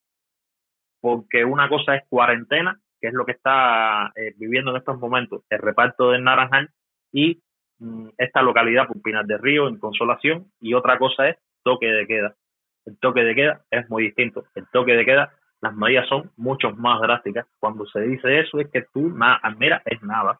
Porque 0.99 1.45
una 1.45 1.69
cosa 1.69 1.95
es 1.95 2.03
cuarentena, 2.09 2.79
que 2.99 3.09
es 3.09 3.13
lo 3.13 3.25
que 3.25 3.33
está 3.33 4.11
eh, 4.15 4.33
viviendo 4.37 4.71
en 4.71 4.77
estos 4.77 4.97
momentos 4.97 5.43
el 5.51 5.59
reparto 5.59 6.09
del 6.09 6.23
Naranjal 6.23 6.71
y 7.11 7.43
mm, 7.77 8.07
esta 8.17 8.41
localidad 8.41 8.87
por 8.87 8.99
Pinar 9.03 9.25
del 9.27 9.37
Río 9.37 9.67
en 9.67 9.77
Consolación 9.77 10.47
y 10.59 10.73
otra 10.73 10.97
cosa 10.97 11.29
es 11.29 11.37
toque 11.61 11.85
de 11.85 12.07
queda. 12.07 12.33
El 12.87 12.97
toque 12.97 13.23
de 13.23 13.35
queda 13.35 13.61
es 13.69 13.87
muy 13.87 14.05
distinto. 14.05 14.45
El 14.55 14.65
toque 14.71 14.93
de 14.93 15.05
queda, 15.05 15.31
las 15.61 15.75
medidas 15.75 16.09
son 16.09 16.31
mucho 16.37 16.71
más 16.71 16.99
drásticas. 17.01 17.45
Cuando 17.59 17.85
se 17.85 18.01
dice 18.01 18.39
eso 18.39 18.59
es 18.59 18.71
que 18.71 18.81
tú, 18.91 19.09
nada, 19.15 19.39
mira, 19.59 19.83
es 19.85 20.01
nada. 20.01 20.39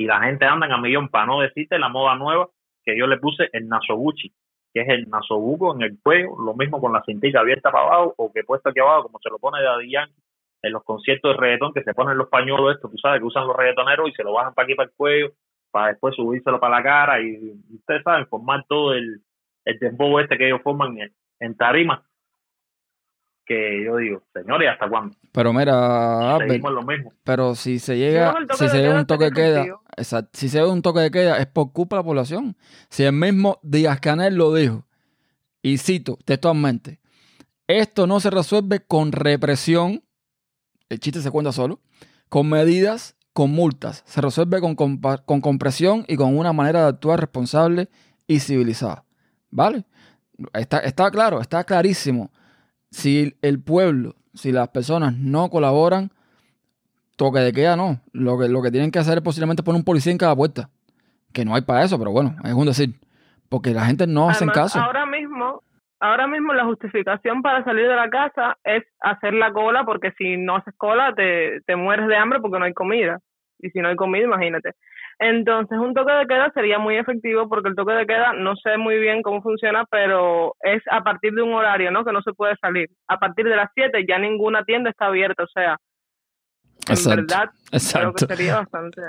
Y 0.00 0.06
la 0.06 0.18
gente 0.22 0.46
anda 0.46 0.66
a 0.66 0.80
millón 0.80 1.10
para 1.10 1.26
no 1.26 1.42
decirte 1.42 1.78
la 1.78 1.90
moda 1.90 2.16
nueva 2.16 2.48
que 2.82 2.96
yo 2.96 3.06
le 3.06 3.18
puse 3.18 3.50
el 3.52 3.68
nasobuchi, 3.68 4.32
que 4.72 4.80
es 4.80 4.88
el 4.88 5.10
nasobuco 5.10 5.74
en 5.74 5.82
el 5.82 5.98
cuello, 6.02 6.40
lo 6.42 6.54
mismo 6.54 6.80
con 6.80 6.94
la 6.94 7.02
cintilla 7.04 7.40
abierta 7.40 7.70
para 7.70 7.84
abajo 7.84 8.14
o 8.16 8.32
que 8.32 8.42
puesto 8.42 8.70
aquí 8.70 8.80
abajo, 8.80 9.02
como 9.02 9.18
se 9.18 9.28
lo 9.28 9.38
pone 9.38 9.62
Daddy 9.62 9.90
Yankee 9.90 10.22
en 10.62 10.72
los 10.72 10.84
conciertos 10.84 11.32
de 11.32 11.38
reggaetón 11.38 11.74
que 11.74 11.82
se 11.82 11.92
ponen 11.92 12.16
los 12.16 12.30
pañuelos 12.30 12.76
estos, 12.76 12.90
tú 12.90 12.96
sabes, 12.96 13.20
que 13.20 13.26
usan 13.26 13.46
los 13.46 13.54
reggaetoneros 13.54 14.08
y 14.08 14.12
se 14.12 14.24
lo 14.24 14.32
bajan 14.32 14.54
para 14.54 14.64
aquí 14.64 14.74
para 14.74 14.88
el 14.88 14.94
cuello, 14.96 15.32
para 15.70 15.88
después 15.88 16.16
subírselo 16.16 16.58
para 16.58 16.78
la 16.78 16.82
cara 16.82 17.20
y 17.20 17.52
ustedes 17.74 18.02
saben, 18.02 18.26
formar 18.26 18.64
todo 18.66 18.94
el, 18.94 19.20
el 19.66 19.78
dembow 19.80 20.18
este 20.18 20.38
que 20.38 20.46
ellos 20.46 20.62
forman 20.62 20.98
en, 20.98 21.12
en 21.40 21.56
tarima. 21.58 22.02
Que 23.50 23.82
yo 23.84 23.96
digo, 23.96 24.22
señores, 24.32 24.68
¿hasta 24.70 24.88
cuándo? 24.88 25.16
Pero 25.32 25.52
mira, 25.52 26.36
Albert, 26.36 26.62
lo 26.62 26.84
mismo. 26.84 27.12
pero 27.24 27.56
si 27.56 27.80
se 27.80 27.98
llega, 27.98 28.32
si 28.56 28.68
se 28.68 28.78
llega 28.78 29.00
un 29.00 29.06
toque 29.06 29.24
de 29.24 29.32
queda, 29.32 29.66
exacto, 29.96 30.30
si 30.34 30.48
se 30.48 30.58
llega 30.58 30.70
un 30.70 30.82
toque 30.82 31.00
de 31.00 31.10
queda 31.10 31.36
es 31.38 31.46
por 31.48 31.72
culpa 31.72 31.96
de 31.96 32.02
la 32.02 32.04
población. 32.04 32.56
Si 32.90 33.02
el 33.02 33.12
mismo 33.12 33.58
Díaz 33.64 33.98
Canel 33.98 34.36
lo 34.36 34.54
dijo, 34.54 34.86
y 35.62 35.78
cito 35.78 36.16
textualmente, 36.24 37.00
esto 37.66 38.06
no 38.06 38.20
se 38.20 38.30
resuelve 38.30 38.86
con 38.86 39.10
represión, 39.10 40.04
el 40.88 41.00
chiste 41.00 41.20
se 41.20 41.32
cuenta 41.32 41.50
solo, 41.50 41.80
con 42.28 42.48
medidas 42.48 43.16
con 43.32 43.50
multas, 43.50 44.04
se 44.06 44.20
resuelve 44.20 44.60
con, 44.60 44.76
con 44.76 45.40
compresión 45.40 46.04
y 46.06 46.14
con 46.14 46.38
una 46.38 46.52
manera 46.52 46.82
de 46.82 46.88
actuar 46.90 47.18
responsable 47.18 47.88
y 48.28 48.38
civilizada. 48.38 49.04
¿Vale? 49.50 49.86
Está, 50.52 50.78
está 50.78 51.10
claro, 51.10 51.40
está 51.40 51.64
clarísimo. 51.64 52.30
Si 52.90 53.36
el 53.42 53.62
pueblo, 53.62 54.14
si 54.34 54.52
las 54.52 54.68
personas 54.68 55.16
no 55.16 55.48
colaboran, 55.50 56.10
toque 57.16 57.40
de 57.40 57.52
queda 57.52 57.76
no. 57.76 58.00
Lo 58.12 58.38
que, 58.38 58.48
lo 58.48 58.62
que 58.62 58.70
tienen 58.70 58.90
que 58.90 58.98
hacer 58.98 59.18
es 59.18 59.24
posiblemente 59.24 59.62
poner 59.62 59.78
un 59.78 59.84
policía 59.84 60.12
en 60.12 60.18
cada 60.18 60.34
puerta. 60.34 60.70
Que 61.32 61.44
no 61.44 61.54
hay 61.54 61.62
para 61.62 61.84
eso, 61.84 61.98
pero 61.98 62.10
bueno, 62.10 62.34
es 62.44 62.52
un 62.54 62.66
decir. 62.66 62.94
Porque 63.48 63.72
la 63.72 63.84
gente 63.84 64.06
no 64.06 64.30
hace 64.30 64.46
caso. 64.46 64.80
Ahora 64.80 65.06
mismo, 65.06 65.62
ahora 66.00 66.26
mismo 66.26 66.54
la 66.54 66.64
justificación 66.64 67.42
para 67.42 67.62
salir 67.64 67.86
de 67.86 67.94
la 67.94 68.08
casa 68.08 68.56
es 68.64 68.84
hacer 69.00 69.34
la 69.34 69.52
cola, 69.52 69.84
porque 69.84 70.12
si 70.16 70.36
no 70.36 70.56
haces 70.56 70.74
cola 70.76 71.12
te, 71.14 71.60
te 71.66 71.76
mueres 71.76 72.06
de 72.06 72.16
hambre 72.16 72.40
porque 72.40 72.58
no 72.58 72.64
hay 72.64 72.72
comida. 72.72 73.18
Y 73.58 73.70
si 73.70 73.80
no 73.80 73.88
hay 73.88 73.96
comida, 73.96 74.24
imagínate. 74.24 74.74
Entonces, 75.22 75.78
un 75.78 75.92
toque 75.92 76.12
de 76.12 76.26
queda 76.26 76.50
sería 76.54 76.78
muy 76.78 76.96
efectivo 76.96 77.46
porque 77.48 77.68
el 77.68 77.74
toque 77.76 77.92
de 77.92 78.06
queda 78.06 78.32
no 78.32 78.56
sé 78.56 78.78
muy 78.78 78.98
bien 78.98 79.20
cómo 79.22 79.42
funciona, 79.42 79.84
pero 79.90 80.54
es 80.62 80.82
a 80.90 81.02
partir 81.02 81.34
de 81.34 81.42
un 81.42 81.52
horario, 81.52 81.90
¿no? 81.90 82.04
Que 82.06 82.12
no 82.12 82.22
se 82.22 82.32
puede 82.32 82.56
salir. 82.56 82.88
A 83.06 83.18
partir 83.18 83.44
de 83.44 83.54
las 83.54 83.68
7 83.74 84.06
ya 84.08 84.18
ninguna 84.18 84.64
tienda 84.64 84.88
está 84.88 85.06
abierta, 85.06 85.42
o 85.44 85.48
sea, 85.48 85.76
en 86.88 86.92
Exacto, 86.94 87.16
verdad 87.20 87.50
creo 87.50 87.72
Exacto. 87.78 88.26
que 88.26 88.34
sería 88.34 88.56
bastante... 88.56 89.02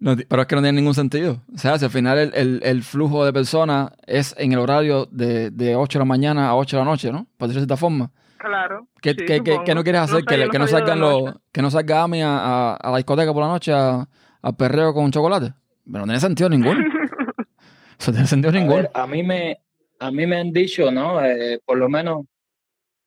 No 0.00 0.16
pero 0.28 0.42
es 0.42 0.48
que 0.48 0.56
no 0.56 0.62
tiene 0.62 0.76
ningún 0.80 0.94
sentido. 0.94 1.42
O 1.54 1.58
sea, 1.58 1.76
si 1.78 1.84
al 1.84 1.90
final 1.90 2.16
el, 2.18 2.32
el- 2.34 2.60
el 2.64 2.82
flujo 2.82 3.26
de 3.26 3.32
personas 3.34 3.92
es 4.06 4.34
en 4.38 4.52
el 4.52 4.58
horario 4.60 5.04
de, 5.10 5.50
de 5.50 5.76
8 5.76 5.98
de 5.98 6.02
la 6.02 6.08
mañana 6.08 6.48
a 6.48 6.56
8 6.56 6.78
de 6.78 6.82
la 6.84 6.90
noche, 6.90 7.12
¿no? 7.12 7.26
Por 7.36 7.48
decirlo 7.48 7.60
de 7.60 7.66
cierta 7.66 7.76
forma. 7.76 8.10
Claro. 8.38 8.86
¿Qué, 9.02 9.10
sí, 9.10 9.26
qué- 9.26 9.42
qué- 9.42 9.74
no 9.74 9.82
quieres 9.82 10.00
hacer? 10.02 10.20
sé, 10.20 10.24
que, 10.24 10.38
no 10.46 10.50
que 10.50 10.58
no 10.58 10.66
salgan 10.66 10.98
los, 11.00 11.34
que 11.52 11.60
no 11.60 11.70
salga 11.70 12.02
Ami 12.04 12.22
a, 12.22 12.38
a- 12.38 12.76
a 12.76 12.90
la 12.90 12.96
discoteca 12.96 13.34
por 13.34 13.42
la 13.42 13.48
noche 13.48 13.72
a, 13.74 14.06
a 14.42 14.52
perreo 14.56 14.92
con 14.94 15.10
chocolate. 15.10 15.52
Pero 15.84 16.00
no 16.00 16.04
tiene 16.04 16.20
sentido 16.20 16.48
ninguno. 16.48 16.80
Eso 17.98 18.10
no 18.10 18.12
tiene 18.12 18.26
sentido 18.26 18.50
A, 18.50 18.52
ninguno. 18.52 18.76
ver, 18.76 18.90
a 18.94 19.06
mí 19.06 19.22
me 19.22 19.60
a 20.00 20.10
mí 20.12 20.26
me 20.26 20.36
han 20.38 20.52
dicho, 20.52 20.90
¿no? 20.92 21.24
Eh, 21.24 21.60
por 21.64 21.76
lo 21.78 21.88
menos 21.88 22.24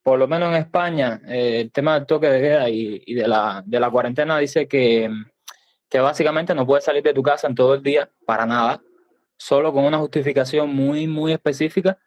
por 0.04 0.17
lo 0.17 0.28
menos 0.28 0.50
en 0.50 0.56
España, 0.62 1.22
eh, 1.28 1.62
el 1.62 1.72
tema 1.72 1.94
del 1.94 2.08
toque 2.08 2.28
de 2.28 2.41
queda 2.41 2.70
y, 2.70 3.02
y 3.06 3.13
de 3.13 3.28
la 3.28 3.63
de 3.65 3.80
la 3.80 3.89
cuarentena 3.89 4.38
dice 4.38 4.67
que 4.67 5.10
que 5.89 6.00
básicamente 6.00 6.56
no 6.56 6.65
puedes 6.65 6.86
salir 6.86 7.04
de 7.04 7.13
tu 7.13 7.22
casa 7.22 7.48
en 7.48 7.56
todo 7.56 7.76
el 7.76 7.84
día 7.84 8.10
para 8.26 8.46
nada, 8.46 8.82
solo 9.38 9.72
con 9.74 9.84
una 9.86 10.00
justificación 10.00 10.74
muy 10.74 11.08
muy 11.08 11.34
específica 11.34 11.98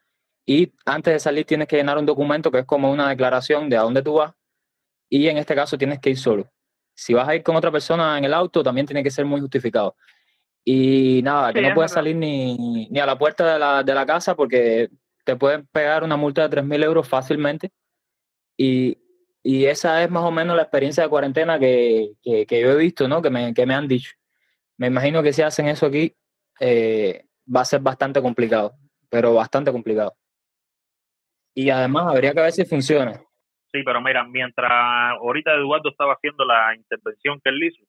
y 0.47 0.73
antes 0.85 1.15
de 1.15 1.21
salir 1.21 1.47
tienes 1.47 1.69
que 1.69 1.77
llenar 1.77 1.97
un 1.99 2.07
documento 2.07 2.51
que 2.51 2.59
es 2.61 2.65
como 2.67 2.91
una 2.91 3.09
declaración 3.09 3.69
de 3.71 3.77
a 3.77 3.83
dónde 3.83 4.03
tú 4.03 4.15
vas 4.15 4.33
y 5.09 5.29
en 5.29 5.39
este 5.39 5.55
caso 5.55 5.79
tienes 5.79 6.01
que 6.01 6.11
ir 6.11 6.19
solo. 6.19 6.51
Si 6.95 7.13
vas 7.15 7.29
a 7.29 7.35
ir 7.35 7.43
con 7.43 7.57
otra 7.57 7.71
persona 7.73 8.17
en 8.19 8.25
el 8.25 8.35
auto, 8.35 8.63
también 8.63 8.87
tiene 8.87 9.03
que 9.03 9.11
ser 9.11 9.25
muy 9.25 9.41
justificado. 9.41 9.97
Y 10.65 11.21
nada, 11.23 11.53
que 11.53 11.59
Sí, 11.59 11.63
no 11.63 11.69
es 11.69 11.75
puedes 11.75 11.91
verdad. 11.91 12.01
salir 12.03 12.17
ni, 12.17 12.89
ni 12.89 12.99
a 13.01 13.07
la 13.07 13.19
puerta 13.19 13.53
de 13.53 13.59
la, 13.59 13.83
de 13.83 13.95
la 13.95 14.07
casa 14.07 14.35
porque 14.35 14.89
te 15.25 15.37
pueden 15.37 15.67
pegar 15.67 16.05
una 16.05 16.17
multa 16.17 16.43
de 16.49 16.49
3.000 16.63 16.83
euros 16.85 17.07
fácilmente. 17.09 17.71
Y, 18.57 18.97
y 19.43 19.67
esa 19.67 20.03
es 20.03 20.11
más 20.11 20.23
o 20.25 20.31
menos 20.31 20.57
la 20.57 20.63
experiencia 20.63 21.03
de 21.03 21.09
cuarentena 21.11 21.59
que, 21.59 22.13
que, 22.23 22.47
que 22.47 22.61
yo 22.61 22.71
he 22.73 22.77
visto, 22.77 23.09
¿no? 23.09 23.21
Que 23.21 23.31
me, 23.31 23.53
que 23.53 23.67
me 23.67 23.75
han 23.75 23.89
dicho. 23.89 24.13
Me 24.77 24.87
imagino 24.87 25.23
que 25.23 25.33
si 25.33 25.43
hacen 25.43 25.69
eso 25.69 25.87
aquí, 25.87 26.15
eh, 26.61 27.27
va 27.55 27.61
a 27.61 27.65
ser 27.65 27.81
bastante 27.81 28.23
complicado, 28.23 28.75
pero 29.11 29.35
bastante 29.35 29.71
complicado. 29.71 30.17
Y 31.55 31.71
además 31.71 32.07
habría 32.09 32.33
que 32.33 32.41
ver 32.41 32.53
si 32.53 32.65
funciona. 32.65 33.23
Sí, 33.75 33.83
pero 33.83 34.01
mira, 34.01 34.23
mientras 34.23 34.71
ahorita 34.71 35.53
Eduardo 35.53 35.91
estaba 35.91 36.13
haciendo 36.13 36.45
la 36.45 36.77
intervención 36.77 37.41
que 37.43 37.51
él 37.51 37.65
hizo, 37.65 37.85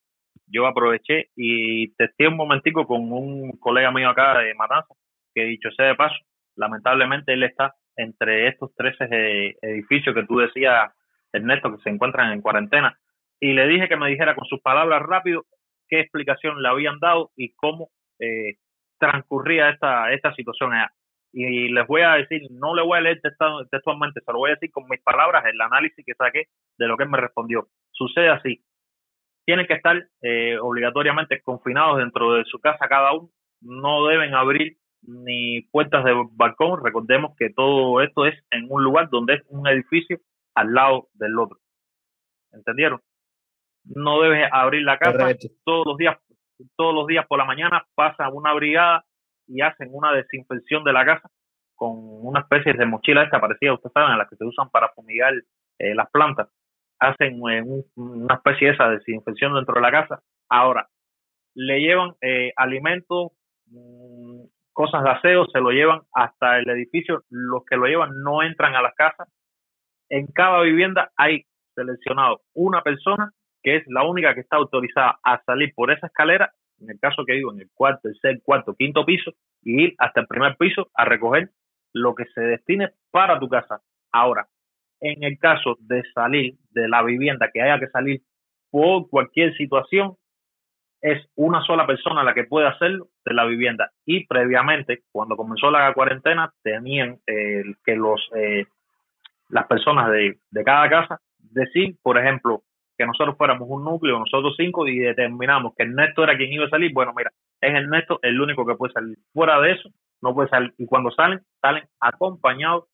yo 0.48 0.65
aproveché 0.65 1.30
y 1.36 1.93
testé 1.93 2.28
un 2.28 2.38
momentico 2.38 2.88
con 2.88 3.12
un 3.13 3.52
colega 3.60 3.91
mío 3.91 4.10
acá 4.10 4.39
de 4.39 4.56
Matanza, 4.56 4.95
que 5.32 5.43
dicho 5.43 5.69
sea 5.78 5.86
de 5.86 5.95
paso, 5.95 6.15
lamentablemente 6.56 7.34
él 7.34 7.43
está 7.43 7.76
entre 7.98 8.48
estos 8.48 8.74
13 8.76 9.08
eh, 9.12 9.56
edificios 9.62 10.15
que 10.15 10.24
tú 10.24 10.39
decías, 10.39 10.91
Ernesto, 11.32 11.76
que 11.76 11.84
se 11.84 11.91
encuentran 11.91 12.32
en 12.32 12.41
cuarentena, 12.41 12.98
y 13.39 13.54
le 13.54 13.67
dije 13.67 13.88
que 13.88 13.98
me 13.98 14.10
dijera 14.10 14.34
con 14.34 14.45
sus 14.45 14.62
palabras 14.62 15.04
rápido 15.04 15.45
qué 15.88 16.00
explicación 16.00 16.63
le 16.63 16.67
habían 16.67 16.98
dado 16.98 17.30
y 17.36 17.54
cómo 17.54 17.89
eh, 18.19 18.56
transcurría 18.98 19.69
esta, 19.69 20.12
esta 20.13 20.34
situación. 20.34 20.71
Y 21.38 21.67
les 21.67 21.86
voy 21.86 22.02
a 22.02 22.13
decir, 22.13 22.43
no 22.50 22.74
le 22.74 22.82
voy 22.82 22.98
a 22.98 23.02
leer 23.02 23.19
textualmente, 23.19 24.21
se 24.21 24.32
lo 24.32 24.38
voy 24.38 24.52
a 24.52 24.54
decir 24.54 24.71
con 24.71 24.88
mis 24.88 25.02
palabras, 25.02 25.43
el 25.45 25.60
análisis 25.60 26.06
que 26.06 26.13
saqué 26.13 26.48
de 26.78 26.88
lo 26.88 26.95
que 26.95 27.04
él 27.04 27.10
me 27.10 27.19
respondió. 27.19 27.67
Sucede 27.91 28.30
así, 28.30 28.63
tienen 29.45 29.67
que 29.67 29.74
estar 29.74 30.08
eh, 30.21 30.58
obligatoriamente 30.62 31.41
confinados 31.41 31.98
dentro 31.98 32.36
de 32.36 32.45
su 32.45 32.60
casa 32.60 32.88
cada 32.88 33.12
uno, 33.12 33.32
no 33.60 34.08
deben 34.08 34.34
abrir 34.34 34.78
ni 35.02 35.63
puertas 35.74 36.06
de 36.06 36.13
balcón, 36.32 36.82
recordemos 36.82 37.36
que 37.38 37.50
todo 37.50 38.02
esto 38.02 38.26
es 38.26 38.36
en 38.52 38.67
un 38.69 38.82
lugar 38.82 39.10
donde 39.10 39.34
es 39.34 39.41
un 39.50 39.67
edificio 39.67 40.17
al 40.56 40.74
lado 40.74 41.10
del 41.15 41.38
otro. 41.38 41.60
¿Entendieron? 42.54 43.02
No 43.84 44.21
debes 44.21 44.48
abrir 44.54 44.84
la 44.84 44.98
casa, 44.98 45.17
Correcto. 45.17 45.48
todos 45.65 45.86
los 45.86 45.98
días, 45.98 46.17
todos 46.78 46.95
los 46.95 47.08
días 47.08 47.28
por 47.28 47.39
la 47.39 47.45
mañana 47.45 47.86
pasa 47.93 48.30
una 48.30 48.54
brigada 48.54 49.04
y 49.47 49.62
hacen 49.62 49.89
una 49.91 50.12
desinfección 50.13 50.84
de 50.84 50.93
la 50.93 51.05
casa 51.05 51.29
con 51.75 51.91
una 51.97 52.41
especie 52.41 52.73
de 52.73 52.86
mochila 52.86 53.23
esta 53.23 53.41
parecida, 53.41 53.73
ustedes 53.73 53.93
saben, 53.93 54.12
a 54.12 54.17
las 54.17 54.29
que 54.29 54.38
se 54.38 54.45
usan 54.45 54.69
para 54.69 54.89
fumigar 54.93 55.34
eh, 55.79 55.93
las 55.93 56.10
plantas. 56.12 56.47
Hacen 56.99 57.36
eh, 57.49 57.62
un- 57.62 57.86
una 57.95 58.36
especie 58.36 58.67
de 58.69 58.73
esa 58.75 58.89
desinfección 58.89 59.53
dentro 59.55 59.75
de 59.75 59.81
la 59.81 59.91
casa. 59.91 60.21
Ahora, 60.49 60.88
le 61.55 61.79
llevan 61.81 62.13
eh, 62.21 62.53
alimentos, 62.55 63.31
mm, 63.67 64.45
cosas 64.73 65.03
de 65.03 65.10
aseo, 65.10 65.45
se 65.47 65.60
lo 65.60 65.71
llevan 65.71 66.01
hasta 66.13 66.60
el 66.60 66.69
edificio. 66.69 67.23
Los 67.29 67.65
que 67.65 67.75
lo 67.77 67.86
llevan 67.88 68.12
no 68.23 68.41
entran 68.43 68.75
a 68.75 68.81
las 68.81 68.93
casas. 68.95 69.27
En 70.10 70.27
cada 70.27 70.62
vivienda 70.62 71.12
hay 71.17 71.45
seleccionado 71.75 72.41
una 72.53 72.81
persona 72.84 73.31
que 73.63 73.77
es 73.77 73.84
la 73.88 74.03
única 74.03 74.34
que 74.34 74.41
está 74.41 74.58
autorizada 74.58 75.19
a 75.23 75.41
salir 75.43 75.73
por 75.75 75.91
esa 75.91 76.08
escalera, 76.08 76.53
en 76.79 76.89
el 76.89 76.99
caso 76.99 77.23
que 77.25 77.33
digo, 77.33 77.53
en 77.53 77.61
el 77.61 77.69
cuarto, 77.73 78.09
tercer, 78.09 78.41
cuarto, 78.43 78.75
quinto 78.75 79.05
piso, 79.05 79.31
y 79.63 79.83
ir 79.83 79.95
hasta 79.97 80.21
el 80.21 80.27
primer 80.27 80.55
piso 80.57 80.89
a 80.93 81.05
recoger 81.05 81.49
lo 81.93 82.15
que 82.15 82.25
se 82.33 82.41
destine 82.41 82.91
para 83.11 83.39
tu 83.39 83.47
casa. 83.47 83.81
Ahora, 84.11 84.47
en 85.01 85.23
el 85.23 85.38
caso 85.39 85.77
de 85.79 86.03
salir 86.13 86.55
de 86.71 86.88
la 86.88 87.03
vivienda, 87.03 87.49
que 87.51 87.61
haya 87.61 87.79
que 87.79 87.88
salir 87.88 88.21
por 88.69 89.09
cualquier 89.09 89.55
situación, 89.55 90.15
es 91.01 91.23
una 91.35 91.61
sola 91.61 91.85
persona 91.85 92.23
la 92.23 92.33
que 92.33 92.45
puede 92.45 92.67
hacerlo 92.67 93.09
de 93.23 93.33
la 93.33 93.45
vivienda. 93.45 93.91
Y 94.05 94.25
previamente, 94.25 95.03
cuando 95.11 95.35
comenzó 95.35 95.69
la 95.69 95.93
cuarentena, 95.93 96.51
tenían 96.63 97.19
eh, 97.27 97.63
que 97.85 97.95
los 97.95 98.19
eh, 98.35 98.65
las 99.49 99.67
personas 99.67 100.11
de, 100.11 100.39
de 100.49 100.63
cada 100.63 100.89
casa 100.89 101.21
decir, 101.38 101.95
por 102.01 102.17
ejemplo, 102.17 102.63
que 102.97 103.05
nosotros 103.05 103.36
fuéramos 103.38 103.67
un 103.69 103.84
núcleo, 103.84 104.19
nosotros 104.19 104.55
cinco, 104.58 104.88
y 104.88 104.99
determinamos 104.99 105.73
que 105.75 105.84
Ernesto 105.84 106.23
era 106.23 106.38
quien 106.38 106.51
iba 106.53 106.65
a 106.65 106.69
salir, 106.69 106.93
bueno, 106.93 107.13
mira, 107.15 107.31
es 107.62 107.73
Ernesto 107.73 108.19
el 108.21 108.39
único 108.39 108.65
que 108.65 108.75
puede 108.75 108.93
salir. 108.93 109.17
Fuera 109.34 109.60
de 109.62 109.71
eso, 109.71 109.89
no 110.21 110.34
puede 110.34 110.49
salir. 110.49 110.73
Y 110.77 110.86
cuando 110.86 111.12
salen, 111.12 111.41
salen 111.62 111.84
acompañados 111.99 112.86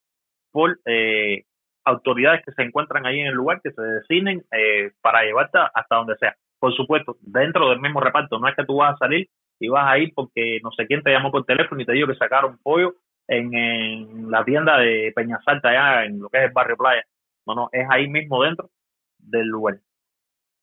por 0.51 0.79
eh, 0.85 1.43
autoridades 1.85 2.43
que 2.45 2.51
se 2.51 2.63
encuentran 2.63 3.05
ahí 3.05 3.19
en 3.19 3.27
el 3.27 3.33
lugar, 3.33 3.61
que 3.63 3.71
se 3.71 3.81
designen 3.81 4.43
eh, 4.51 4.91
para 5.01 5.23
llevarte 5.23 5.59
hasta 5.73 5.95
donde 5.95 6.17
sea. 6.17 6.35
Por 6.59 6.73
supuesto, 6.73 7.17
dentro 7.21 7.69
del 7.69 7.79
mismo 7.79 7.99
reparto, 7.99 8.39
no 8.39 8.47
es 8.47 8.55
que 8.55 8.65
tú 8.65 8.77
vas 8.77 8.93
a 8.93 8.97
salir 8.97 9.29
y 9.59 9.67
vas 9.67 9.87
a 9.87 9.97
ir 9.97 10.11
porque 10.15 10.59
no 10.63 10.71
sé 10.71 10.85
quién 10.87 11.01
te 11.01 11.11
llamó 11.11 11.31
por 11.31 11.45
teléfono 11.45 11.81
y 11.81 11.85
te 11.85 11.93
dijo 11.93 12.07
que 12.07 12.15
sacaron 12.15 12.59
pollo 12.61 12.95
en, 13.27 13.53
en 13.53 14.29
la 14.29 14.43
tienda 14.43 14.77
de 14.77 15.11
Peñasalta, 15.15 15.69
allá 15.69 16.05
en 16.05 16.19
lo 16.19 16.29
que 16.29 16.37
es 16.39 16.43
el 16.45 16.51
barrio 16.51 16.77
Playa. 16.77 17.03
No, 17.45 17.55
no, 17.55 17.69
es 17.71 17.87
ahí 17.89 18.07
mismo 18.07 18.43
dentro 18.43 18.69
del 19.17 19.47
lugar. 19.47 19.79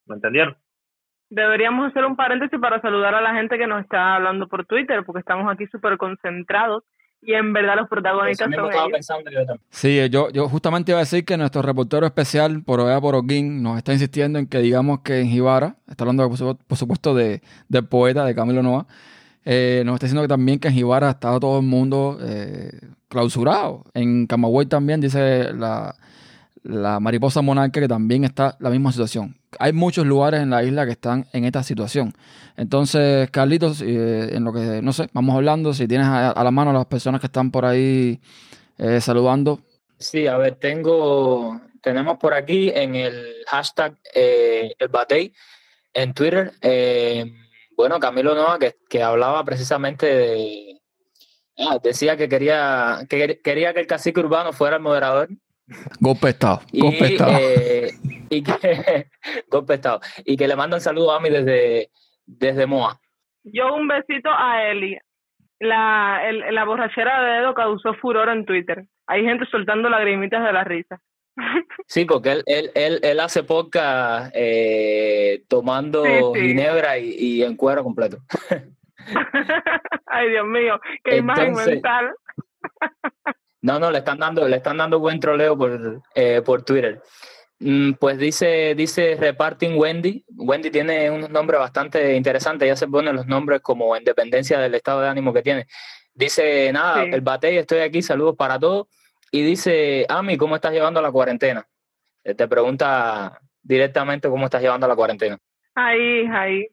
¿Me 0.09 0.17
entendieron? 0.17 0.57
Deberíamos 1.31 1.91
hacer 1.91 2.05
un 2.05 2.17
paréntesis 2.17 2.59
para 2.59 2.81
saludar 2.81 3.15
a 3.15 3.21
la 3.21 3.35
gente 3.35 3.59
que 3.59 3.67
nos 3.67 3.83
está 3.83 4.17
hablando 4.17 4.49
por 4.49 4.65
Twitter, 4.65 5.05
porque 5.05 5.21
estamos 5.21 5.53
aquí 5.53 5.67
súper 5.67 5.99
concentrados 5.99 6.85
y 7.21 7.35
en 7.35 7.53
verdad 7.53 7.77
los 7.77 7.89
protagonistas 7.89 8.47
son 8.47 8.55
estaba 8.55 8.85
ellos. 8.85 8.93
pensando 8.93 9.31
yo 9.31 9.41
también. 9.41 9.61
Sí, 9.71 10.09
yo, 10.11 10.31
yo 10.31 10.49
justamente 10.49 10.93
iba 10.93 11.01
a 11.01 11.03
decir 11.03 11.25
que 11.25 11.37
nuestro 11.37 11.63
reportero 11.63 12.07
especial 12.07 12.63
por 12.63 12.81
allá 12.81 13.01
por 13.01 13.15
Oguín 13.15 13.63
nos 13.63 13.77
está 13.77 13.93
insistiendo 13.93 14.39
en 14.39 14.47
que 14.47 14.59
digamos 14.59 15.01
que 15.01 15.21
en 15.21 15.29
Jibara, 15.29 15.77
está 15.89 16.05
hablando 16.05 16.27
por 16.29 16.39
supuesto, 16.39 16.65
por 16.67 16.79
supuesto 16.79 17.15
de, 17.15 17.43
del 17.69 17.87
poeta, 17.87 18.25
de 18.25 18.35
Camilo 18.35 18.63
Noa, 18.63 18.87
eh, 19.45 19.83
nos 19.85 19.95
está 19.95 20.07
diciendo 20.07 20.23
que 20.23 20.29
también 20.29 20.59
que 20.61 20.69
en 20.69 20.75
Jibara 20.75 21.11
estaba 21.11 21.41
todo 21.41 21.59
el 21.59 21.67
mundo 21.67 22.19
eh, 22.23 22.71
clausurado. 23.09 23.85
En 23.95 24.27
Camagüey 24.27 24.67
también 24.67 25.01
dice 25.01 25.53
la, 25.55 25.95
la 26.69 27.01
mariposa 27.01 27.41
monarca 27.41 27.81
que 27.81 27.89
también 27.89 28.25
está 28.25 28.57
la 28.61 28.69
misma 28.69 28.93
situación. 28.93 29.41
Hay 29.59 29.73
muchos 29.73 30.07
lugares 30.07 30.43
en 30.43 30.51
la 30.51 30.63
isla 30.63 30.85
que 30.85 30.93
están 30.93 31.27
en 31.33 31.47
esta 31.47 31.63
situación. 31.63 32.13
Entonces, 32.59 33.31
Carlitos, 33.31 33.81
eh, 33.81 34.37
en 34.37 34.45
lo 34.45 34.53
que, 34.53 34.83
no 34.83 34.93
sé, 34.93 35.09
vamos 35.15 35.35
hablando, 35.35 35.73
si 35.73 35.89
tienes 35.89 36.07
a, 36.07 36.35
la 36.45 36.51
mano 36.51 36.71
a 36.71 36.75
las 36.75 36.85
personas 36.85 37.23
que 37.23 37.27
están 37.27 37.51
por 37.51 37.65
ahí 37.65 38.21
eh, 38.77 39.01
saludando. 39.01 39.61
Sí, 39.99 40.27
a 40.27 40.37
ver, 40.37 40.57
tengo, 40.57 41.59
tenemos 41.81 42.19
por 42.19 42.35
aquí 42.35 42.69
en 42.69 42.97
el 42.97 43.37
hashtag 43.47 43.97
eh, 44.15 44.75
el 44.79 44.89
Batey, 44.89 45.33
En 45.95 46.13
Twitter, 46.13 46.53
bueno, 47.75 47.99
Camilo 47.99 48.35
Noa, 48.35 48.59
que, 48.59 48.77
que 48.91 49.03
hablaba 49.03 49.43
precisamente 49.43 50.05
de... 50.05 50.81
ah, 51.57 51.79
decía 51.83 52.19
que 52.19 52.29
quería, 52.29 53.07
que 53.09 53.41
quería 53.43 53.73
que 53.73 53.81
el 53.81 53.87
cacique 53.87 54.21
urbano 54.21 54.53
fuera 54.53 54.77
el 54.77 54.83
moderador 54.83 55.31
Golpe 56.01 56.29
Estado. 56.31 56.61
y, 56.73 56.81
Golpe 56.81 57.05
de 57.05 57.13
Estado. 57.13 57.39
eh, 57.39 57.91
y 58.31 58.43
que 58.43 59.07
golpe 59.51 59.75
Estado. 59.75 60.01
y 60.25 60.37
que 60.37 60.49
le 60.49 60.57
mandan 60.57 60.81
saludos 60.81 61.17
a 61.19 61.21
mí 61.21 61.29
desde, 61.31 61.91
desde 62.27 62.67
Moa. 62.67 62.99
Yo 63.45 63.75
un 63.75 63.89
besito 63.89 64.31
a 64.31 64.65
Eli. 64.65 64.99
La, 65.61 66.21
el, 66.29 66.55
la 66.55 66.65
borrachera 66.65 67.21
de 67.23 67.39
Edo 67.39 67.53
causó 67.55 67.95
furor 67.95 68.29
en 68.29 68.45
Twitter. 68.45 68.85
Hay 69.07 69.25
gente 69.25 69.45
soltando 69.51 69.89
lagrimitas 69.89 70.45
de 70.45 70.53
la 70.53 70.65
risa. 70.65 71.01
Sí, 71.87 72.05
porque 72.05 72.33
él, 72.33 72.43
él, 72.47 72.71
él, 72.75 73.01
él 73.03 73.21
hace 73.21 73.43
podcast 73.45 74.31
eh, 74.35 75.43
tomando 75.49 76.05
Sí, 76.05 76.11
sí. 76.35 76.41
ginebra 76.49 76.99
y, 76.99 77.15
y 77.17 77.43
en 77.43 77.57
cuero 77.57 77.83
completo. 77.83 78.19
Ay, 80.07 80.29
Dios 80.29 80.47
mío, 80.47 80.79
qué 81.05 81.17
imagen 81.17 81.55
mental. 81.55 82.13
No, 83.63 83.79
no, 83.79 83.91
le 83.91 83.99
están 83.99 84.19
dando, 84.19 84.47
le 84.47 84.57
están 84.57 84.77
dando 84.77 84.99
buen 85.01 85.19
troleo 85.21 85.57
por, 85.59 86.01
eh, 86.15 86.43
por 86.45 86.63
Twitter. 86.65 87.01
Mm, 87.61 87.95
Pues 87.95 88.19
dice, 88.19 88.75
dice 88.77 89.17
Reparting 89.19 89.77
Wendy. 89.77 90.25
Wendy 90.37 90.71
tiene 90.71 91.11
un 91.11 91.33
nombre 91.33 91.59
bastante 91.59 92.15
interesante, 92.15 92.67
ya 92.67 92.77
se 92.77 92.87
ponen 92.87 93.17
los 93.17 93.27
nombres 93.27 93.61
como 93.61 93.97
en 93.97 94.05
dependencia 94.05 94.61
del 94.61 94.75
estado 94.75 95.01
de 95.01 95.09
ánimo 95.09 95.33
que 95.33 95.43
tiene. 95.43 95.67
Dice, 96.15 96.71
nada, 96.73 97.05
Sí. 97.05 97.11
el 97.13 97.21
bate, 97.21 97.59
estoy 97.59 97.79
aquí, 97.81 98.01
saludos 98.03 98.37
para 98.37 98.59
todos. 98.59 98.87
Y 99.33 99.43
dice, 99.43 100.07
Ami, 100.09 100.37
¿cómo 100.37 100.55
estás 100.57 100.73
llevando 100.73 101.03
la 101.03 101.11
cuarentena? 101.13 101.67
Eh, 102.25 102.35
Te 102.35 102.47
pregunta 102.49 103.41
directamente 103.63 104.29
cómo 104.29 104.45
estás 104.45 104.63
llevando 104.63 104.87
la 104.89 104.95
cuarentena. 104.97 105.37
Ahí, 105.75 106.27
ahí. 106.33 106.67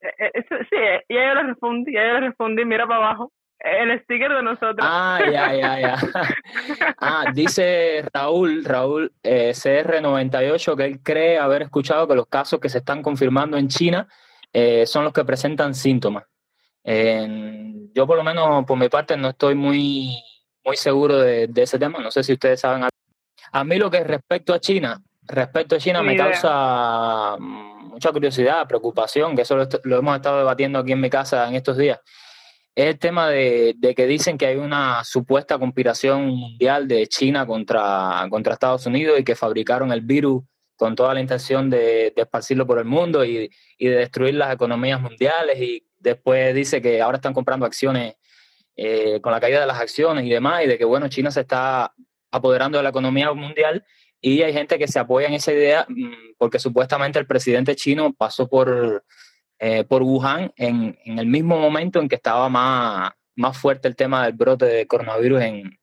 Eh, 0.00 0.30
sí, 0.70 0.76
ya 1.08 1.28
yo 1.28 1.34
le 1.34 1.42
respondí, 1.42 1.92
ya 1.92 2.06
yo 2.06 2.12
le 2.14 2.20
respondí, 2.28 2.64
mira 2.64 2.86
para 2.86 3.04
abajo. 3.06 3.32
El 3.60 4.00
sticker 4.04 4.32
de 4.32 4.42
nosotros. 4.42 4.78
Ah, 4.80 5.20
ya, 5.24 5.52
ya, 5.52 5.80
ya. 5.80 5.96
Ah, 7.00 7.24
dice 7.34 8.04
Raúl, 8.12 8.64
Raúl 8.64 9.12
eh, 9.22 9.50
CR98, 9.52 10.76
que 10.76 10.84
él 10.84 11.00
cree 11.02 11.38
haber 11.38 11.62
escuchado 11.62 12.06
que 12.06 12.14
los 12.14 12.26
casos 12.26 12.60
que 12.60 12.68
se 12.68 12.78
están 12.78 13.02
confirmando 13.02 13.56
en 13.56 13.68
China 13.68 14.06
eh, 14.52 14.86
son 14.86 15.04
los 15.04 15.12
que 15.12 15.24
presentan 15.24 15.74
síntomas. 15.74 16.24
Yo 16.84 18.06
por 18.06 18.16
lo 18.16 18.24
menos 18.24 18.64
por 18.64 18.78
mi 18.78 18.88
parte 18.88 19.16
no 19.16 19.30
estoy 19.30 19.54
muy, 19.54 20.16
muy 20.64 20.76
seguro 20.76 21.18
de, 21.18 21.48
de 21.48 21.62
ese 21.62 21.78
tema. 21.78 21.98
No 21.98 22.10
sé 22.10 22.22
si 22.22 22.34
ustedes 22.34 22.60
saben 22.60 22.84
algo. 22.84 22.96
A 23.52 23.64
mí 23.64 23.76
lo 23.76 23.90
que 23.90 24.04
respecto 24.04 24.54
a 24.54 24.60
China, 24.60 25.02
respecto 25.22 25.74
a 25.76 25.78
China 25.78 26.02
me 26.02 26.14
idea. 26.14 26.30
causa 26.30 27.36
mm, 27.38 27.88
mucha 27.88 28.12
curiosidad, 28.12 28.66
preocupación, 28.68 29.34
que 29.34 29.42
eso 29.42 29.56
lo, 29.56 29.68
lo 29.82 29.98
hemos 29.98 30.16
estado 30.16 30.38
debatiendo 30.38 30.78
aquí 30.78 30.92
en 30.92 31.00
mi 31.00 31.10
casa 31.10 31.48
en 31.48 31.56
estos 31.56 31.76
días 31.76 32.00
es 32.78 32.86
el 32.86 32.98
tema 33.00 33.28
de, 33.28 33.74
de 33.76 33.92
que 33.92 34.06
dicen 34.06 34.38
que 34.38 34.46
hay 34.46 34.56
una 34.56 35.02
supuesta 35.02 35.58
conspiración 35.58 36.28
mundial 36.28 36.86
de 36.86 37.08
China 37.08 37.44
contra, 37.44 38.24
contra 38.30 38.52
Estados 38.52 38.86
Unidos 38.86 39.18
y 39.18 39.24
que 39.24 39.34
fabricaron 39.34 39.90
el 39.90 40.00
virus 40.02 40.44
con 40.76 40.94
toda 40.94 41.12
la 41.12 41.20
intención 41.20 41.68
de, 41.68 42.12
de 42.14 42.22
esparcirlo 42.22 42.68
por 42.68 42.78
el 42.78 42.84
mundo 42.84 43.24
y, 43.24 43.50
y 43.78 43.88
de 43.88 43.96
destruir 43.96 44.34
las 44.34 44.54
economías 44.54 45.00
mundiales. 45.00 45.60
Y 45.60 45.88
después 45.98 46.54
dice 46.54 46.80
que 46.80 47.02
ahora 47.02 47.16
están 47.16 47.34
comprando 47.34 47.66
acciones 47.66 48.14
eh, 48.76 49.20
con 49.22 49.32
la 49.32 49.40
caída 49.40 49.58
de 49.58 49.66
las 49.66 49.80
acciones 49.80 50.24
y 50.24 50.30
demás 50.30 50.62
y 50.62 50.68
de 50.68 50.78
que 50.78 50.84
bueno, 50.84 51.08
China 51.08 51.32
se 51.32 51.40
está 51.40 51.92
apoderando 52.30 52.78
de 52.78 52.84
la 52.84 52.90
economía 52.90 53.32
mundial. 53.32 53.84
Y 54.20 54.42
hay 54.42 54.52
gente 54.52 54.78
que 54.78 54.86
se 54.86 55.00
apoya 55.00 55.26
en 55.26 55.34
esa 55.34 55.52
idea 55.52 55.84
mm, 55.88 56.36
porque 56.38 56.60
supuestamente 56.60 57.18
el 57.18 57.26
presidente 57.26 57.74
chino 57.74 58.12
pasó 58.12 58.48
por, 58.48 59.04
eh, 59.58 59.84
por 59.84 60.02
Wuhan 60.02 60.52
en, 60.56 60.96
en 61.04 61.18
el 61.18 61.26
mismo 61.26 61.58
momento 61.58 62.00
en 62.00 62.08
que 62.08 62.16
estaba 62.16 62.48
más, 62.48 63.10
más 63.36 63.56
fuerte 63.56 63.88
el 63.88 63.96
tema 63.96 64.24
del 64.24 64.34
brote 64.34 64.66
de 64.66 64.86
coronavirus 64.86 65.42
en, 65.42 65.78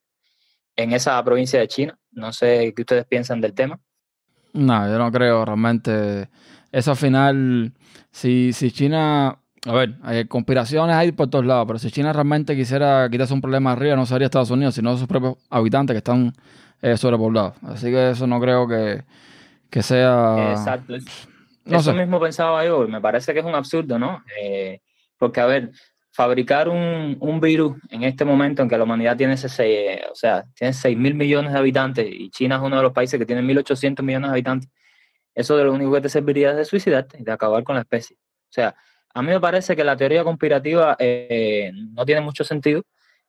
en 0.76 0.94
esa 0.94 1.24
provincia 1.24 1.60
de 1.60 1.68
China. 1.68 1.98
No 2.12 2.32
sé 2.32 2.74
qué 2.76 2.82
ustedes 2.82 3.06
piensan 3.06 3.42
del 3.42 3.54
tema. 3.54 3.80
No, 4.54 4.88
yo 4.88 4.98
no 4.98 5.12
creo 5.12 5.44
realmente. 5.44 6.30
Eso 6.72 6.92
al 6.92 6.98
final, 6.98 7.74
si, 8.12 8.54
si 8.54 8.72
China, 8.72 9.38
a 9.66 9.72
ver, 9.74 9.96
hay 10.04 10.26
conspiraciones 10.26 10.96
hay 10.96 11.12
por 11.12 11.30
todos 11.30 11.46
lados, 11.46 11.66
pero 11.68 11.80
si 11.80 11.92
China 11.92 12.14
realmente 12.14 12.56
quisiera 12.56 13.10
quitarse 13.10 13.34
un 13.34 13.42
problema 13.42 13.74
arriba, 13.74 13.96
no 13.96 14.06
sería 14.06 14.26
Estados 14.26 14.52
Unidos, 14.52 14.76
sino 14.76 14.96
sus 14.98 15.08
propios 15.08 15.36
habitantes 15.50 15.94
que 15.94 15.98
están 15.98 16.34
eh, 16.82 16.96
sobrepoblados. 16.96 17.56
Así 17.64 17.88
que 17.88 18.12
eso 18.12 18.28
no 18.28 18.40
creo 18.40 18.68
que, 18.68 19.04
que 19.70 19.84
sea... 19.84 20.52
Exacto. 20.52 20.96
No 21.66 21.80
Eso 21.80 21.92
sé. 21.92 21.98
mismo 21.98 22.20
pensaba 22.20 22.64
yo, 22.66 22.86
y 22.86 22.88
me 22.92 23.02
parece 23.02 23.34
que 23.34 23.40
es 23.40 23.46
un 23.46 23.56
absurdo, 23.56 23.98
¿no? 24.00 24.24
Eh, 24.40 24.80
porque, 25.18 25.42
a 25.42 25.46
ver, 25.48 25.72
fabricar 26.12 26.70
un, 26.70 27.18
un 27.20 27.40
virus 27.42 27.76
en 27.90 28.04
este 28.04 28.24
momento 28.24 28.62
en 28.62 28.70
que 28.70 28.78
la 28.78 28.84
humanidad 28.84 29.18
tiene 29.18 29.34
ese, 29.34 29.50
se- 29.50 30.04
o 30.12 30.16
sea, 30.16 30.46
tiene 30.56 30.74
6 30.74 30.98
mil 30.98 31.16
millones 31.16 31.52
de 31.54 31.60
habitantes 31.60 32.08
y 32.10 32.30
China 32.30 32.56
es 32.58 32.62
uno 32.62 32.78
de 32.78 32.84
los 32.84 32.94
países 32.94 33.20
que 33.20 33.26
tiene 33.26 33.42
1.800 33.42 34.06
millones 34.06 34.30
de 34.30 34.34
habitantes, 34.34 34.70
eso 35.34 35.58
de 35.58 35.66
lo 35.66 35.74
único 35.74 35.92
que 35.94 36.02
te 36.02 36.10
serviría 36.10 36.52
es 36.52 36.58
de 36.58 36.66
suicidarte, 36.66 37.18
de 37.20 37.32
acabar 37.32 37.64
con 37.64 37.76
la 37.76 37.82
especie. 37.82 38.16
O 38.18 38.52
sea, 38.52 38.76
a 39.14 39.22
mí 39.22 39.30
me 39.30 39.40
parece 39.42 39.76
que 39.76 39.84
la 39.84 39.98
teoría 39.98 40.24
conspirativa 40.24 40.96
eh, 41.00 41.72
no 41.74 42.06
tiene 42.06 42.22
mucho 42.22 42.44
sentido 42.46 42.84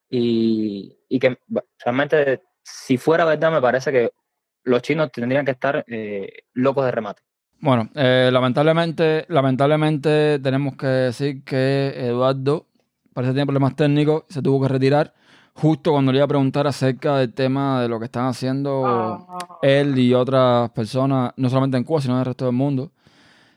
y, 0.09 0.96
y 1.09 1.18
que 1.18 1.38
bueno, 1.46 1.68
realmente, 1.85 2.42
si 2.62 2.96
fuera 2.99 3.25
verdad, 3.25 3.51
me 3.53 3.61
parece 3.61 3.90
que 3.92 4.11
los 4.64 4.83
chinos 4.83 5.11
tendrían 5.12 5.44
que 5.44 5.53
estar 5.53 5.85
eh, 5.88 6.44
locos 6.55 6.85
de 6.85 6.90
remate. 6.92 7.22
Bueno, 7.61 7.88
eh, 7.95 8.29
lamentablemente, 8.33 9.25
lamentablemente 9.29 10.38
tenemos 10.38 10.77
que 10.77 10.87
decir 10.87 11.42
que 11.45 11.95
Eduardo 11.97 12.66
parece 13.14 13.31
que 13.31 13.35
tiene 13.37 13.47
problemas 13.47 13.75
técnicos, 13.75 14.25
se 14.29 14.42
tuvo 14.42 14.61
que 14.62 14.69
retirar 14.69 15.14
justo 15.55 15.92
cuando 15.92 16.12
le 16.12 16.19
iba 16.19 16.27
a 16.27 16.29
preguntar 16.29 16.66
acerca 16.66 17.16
del 17.16 17.33
tema 17.33 17.81
de 17.81 17.88
lo 17.88 17.99
que 17.99 18.05
están 18.05 18.27
haciendo 18.27 18.85
Ah, 18.87 19.59
él 19.62 19.99
y 19.99 20.12
otras 20.12 20.71
personas, 20.71 21.33
no 21.37 21.49
solamente 21.49 21.79
en 21.79 21.85
Cuba, 21.85 22.03
sino 22.03 22.14
en 22.14 22.21
el 22.21 22.27
resto 22.27 22.45
del 22.45 22.55
mundo, 22.55 22.90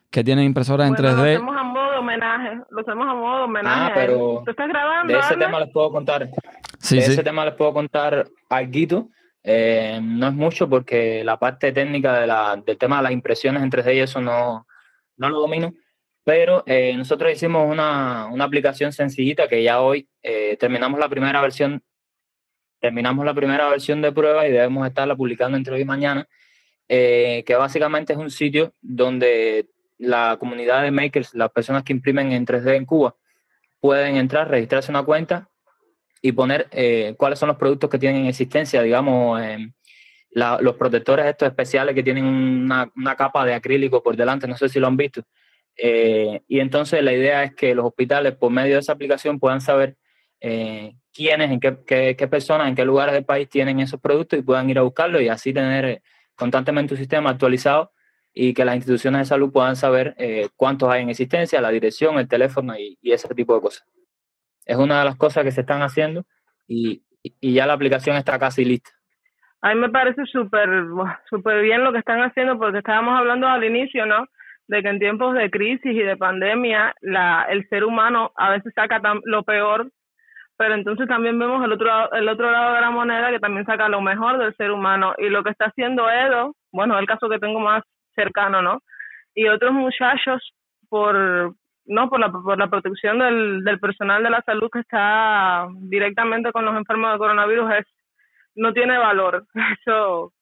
que 0.09 0.23
tienen 0.23 0.45
impresoras 0.45 0.88
en 0.88 0.93
bueno, 0.93 1.09
lo 1.09 1.23
3D. 1.23 1.35
hacemos 1.35 1.57
a 1.57 1.63
modo 1.63 1.91
de 1.91 1.97
homenaje. 1.97 2.62
Lo 2.69 2.81
hacemos 2.81 3.07
a 3.07 3.13
modo 3.13 3.38
de 3.38 3.43
homenaje. 3.43 3.91
Ah, 3.91 3.91
pero 3.93 4.41
¿Tú 4.45 4.51
estás 4.51 4.67
grabando? 4.69 5.13
De 5.13 5.19
ese 5.19 5.35
tema 5.35 5.59
les 5.59 5.69
puedo 5.71 5.91
contar. 5.91 6.29
Sí, 6.79 6.95
de 6.95 7.01
sí. 7.01 7.12
ese 7.12 7.23
tema 7.23 7.43
les 7.45 7.55
puedo 7.55 7.73
contar 7.73 8.27
algo. 8.49 9.09
Eh, 9.43 9.99
no 10.02 10.28
es 10.28 10.34
mucho 10.34 10.69
porque 10.69 11.23
la 11.23 11.39
parte 11.39 11.71
técnica 11.71 12.19
del 12.58 12.78
tema 12.78 12.97
de 12.97 13.04
las 13.04 13.12
impresiones 13.12 13.63
en 13.63 13.71
3D 13.71 13.95
y 13.95 13.99
eso 13.99 14.21
no, 14.21 14.67
no 15.17 15.30
lo 15.30 15.39
domino. 15.39 15.73
Pero 16.23 16.63
eh, 16.65 16.95
nosotros 16.95 17.32
hicimos 17.32 17.69
una, 17.69 18.28
una 18.28 18.43
aplicación 18.43 18.91
sencillita 18.91 19.47
que 19.47 19.63
ya 19.63 19.82
hoy 19.82 20.08
eh, 20.21 20.58
terminamos 20.60 20.99
la 20.99 21.10
primera 21.10 21.41
versión. 21.41 21.82
Terminamos 22.80 23.25
la 23.25 23.34
primera 23.34 23.69
versión 23.69 24.02
de 24.02 24.12
prueba 24.12 24.47
y 24.47 24.52
debemos 24.52 24.88
estarla 24.88 25.15
publicando 25.15 25.58
entre 25.58 25.75
hoy 25.75 25.82
y 25.82 25.86
mañana. 25.86 26.28
que 26.88 27.56
básicamente 27.58 28.13
es 28.13 28.19
un 28.19 28.30
sitio 28.30 28.73
donde 28.82 29.67
la 29.97 30.38
comunidad 30.39 30.84
de 30.84 30.91
makers, 30.91 31.34
las 31.34 31.52
personas 31.52 31.84
que 31.84 31.93
imprimen 31.93 32.32
en 32.32 32.45
3D 32.45 32.75
en 32.75 32.86
Cuba, 32.86 33.15
pueden 33.82 34.15
entrar, 34.17 34.49
registrarse 34.49 34.91
una 34.91 35.04
cuenta 35.04 35.48
y 36.21 36.32
poner 36.32 36.67
eh, 36.71 37.15
cuáles 37.17 37.39
son 37.39 37.47
los 37.47 37.58
productos 37.58 37.89
que 37.89 37.99
tienen 37.99 38.23
en 38.23 38.27
existencia, 38.27 38.82
digamos, 38.82 39.41
eh, 39.41 39.71
los 40.32 40.75
protectores 40.75 41.25
estos 41.25 41.47
especiales 41.47 41.95
que 41.95 42.03
tienen 42.03 42.25
una, 42.25 42.91
una 42.95 43.15
capa 43.15 43.45
de 43.45 43.53
acrílico 43.53 44.04
por 44.04 44.15
delante, 44.15 44.48
no 44.48 44.58
sé 44.58 44.69
si 44.69 44.79
lo 44.79 44.87
han 44.87 44.98
visto. 44.98 45.23
Eh, 45.75 46.41
y 46.48 46.60
entonces 46.60 47.02
la 47.04 47.13
idea 47.13 47.43
es 47.43 47.56
que 47.56 47.73
los 47.73 47.85
hospitales, 47.85 48.35
por 48.35 48.52
medio 48.52 48.75
de 48.75 48.81
esa 48.81 48.93
aplicación, 48.93 49.39
puedan 49.39 49.62
saber 49.62 49.96
quiénes, 50.39 51.52
en 51.52 51.60
qué, 51.60 51.77
qué, 51.85 52.15
qué 52.17 52.27
personas, 52.27 52.69
en 52.69 52.75
qué 52.75 52.85
lugares 52.85 53.13
del 53.13 53.25
país 53.25 53.50
tienen 53.50 53.79
esos 53.79 54.00
productos 54.00 54.39
y 54.39 54.41
puedan 54.41 54.69
ir 54.69 54.77
a 54.77 54.83
buscarlos 54.83 55.21
y 55.21 55.27
así 55.27 55.52
tener 55.52 56.02
constantemente 56.35 56.93
un 56.93 56.98
sistema 56.98 57.31
actualizado 57.31 57.91
y 58.33 58.54
que 58.54 58.63
las 58.63 58.75
instituciones 58.75 59.21
de 59.21 59.25
salud 59.25 59.52
puedan 59.52 59.75
saber 59.75 60.15
cuántos 60.56 60.89
hay 60.89 61.02
en 61.02 61.10
existencia, 61.10 61.60
la 61.60 61.71
dirección, 61.71 62.19
el 62.19 62.27
teléfono 62.27 62.73
y 62.77 62.98
ese 63.04 63.27
tipo 63.33 63.56
de 63.56 63.62
cosas. 63.62 63.83
Es 64.69 64.77
una 64.77 64.99
de 64.99 65.05
las 65.05 65.15
cosas 65.15 65.43
que 65.43 65.51
se 65.51 65.61
están 65.61 65.81
haciendo 65.81 66.25
y, 66.67 67.01
y 67.23 67.53
ya 67.53 67.65
la 67.65 67.73
aplicación 67.73 68.15
está 68.15 68.37
casi 68.37 68.63
lista. 68.63 68.91
A 69.61 69.73
mí 69.73 69.81
me 69.81 69.89
parece 69.89 70.25
súper 70.27 70.69
súper 71.27 71.63
bien 71.63 71.83
lo 71.83 71.91
que 71.91 71.97
están 71.97 72.21
haciendo 72.21 72.59
porque 72.59 72.77
estábamos 72.77 73.17
hablando 73.17 73.47
al 73.47 73.63
inicio, 73.63 74.05
¿no? 74.05 74.27
De 74.67 74.83
que 74.83 74.89
en 74.89 74.99
tiempos 74.99 75.33
de 75.33 75.49
crisis 75.49 75.91
y 75.91 76.03
de 76.03 76.15
pandemia 76.17 76.93
la, 77.01 77.47
el 77.49 77.67
ser 77.69 77.83
humano 77.83 78.31
a 78.35 78.51
veces 78.51 78.71
saca 78.75 79.01
lo 79.23 79.41
peor, 79.43 79.89
pero 80.55 80.75
entonces 80.75 81.07
también 81.07 81.39
vemos 81.39 81.65
el 81.65 81.73
otro, 81.73 82.11
el 82.13 82.29
otro 82.29 82.51
lado 82.51 82.75
de 82.75 82.81
la 82.81 82.91
moneda 82.91 83.31
que 83.31 83.39
también 83.39 83.65
saca 83.65 83.89
lo 83.89 84.01
mejor 84.01 84.37
del 84.37 84.55
ser 84.55 84.69
humano. 84.69 85.15
Y 85.17 85.29
lo 85.29 85.43
que 85.43 85.49
está 85.49 85.65
haciendo 85.65 86.07
Edo, 86.11 86.53
bueno, 86.71 86.93
es 86.93 87.01
el 87.01 87.07
caso 87.07 87.27
que 87.27 87.39
tengo 87.39 87.59
más 87.59 87.83
cercano, 88.13 88.61
¿no? 88.61 88.83
Y 89.33 89.47
otros 89.47 89.73
muchachos 89.73 90.53
por, 90.89 91.55
no 91.90 92.08
por 92.10 92.19
la, 92.19 92.31
por 92.31 92.58
la 92.58 92.69
protección 92.69 93.19
del, 93.19 93.63
del 93.63 93.79
personal 93.79 94.23
de 94.23 94.29
la 94.29 94.44
salud 94.44 94.69
que 94.71 94.79
está 94.79 95.67
directamente 95.81 96.52
con 96.52 96.63
los 96.63 96.75
enfermos 96.77 97.12
de 97.12 97.17
coronavirus 97.17 97.71
es 97.79 97.85
no 98.56 98.73
tiene 98.73 98.98
valor. 98.98 99.46
Eso 99.81 100.33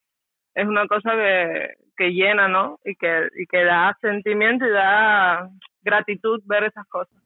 es 0.54 0.66
una 0.66 0.86
cosa 0.86 1.12
que, 1.12 1.74
que 1.96 2.10
llena, 2.10 2.48
¿no? 2.48 2.78
Y 2.84 2.94
que, 2.96 3.28
y 3.36 3.46
que 3.46 3.64
da 3.64 3.96
sentimiento 4.00 4.66
y 4.66 4.70
da 4.70 5.48
gratitud 5.82 6.40
ver 6.44 6.64
esas 6.64 6.86
cosas. 6.88 7.16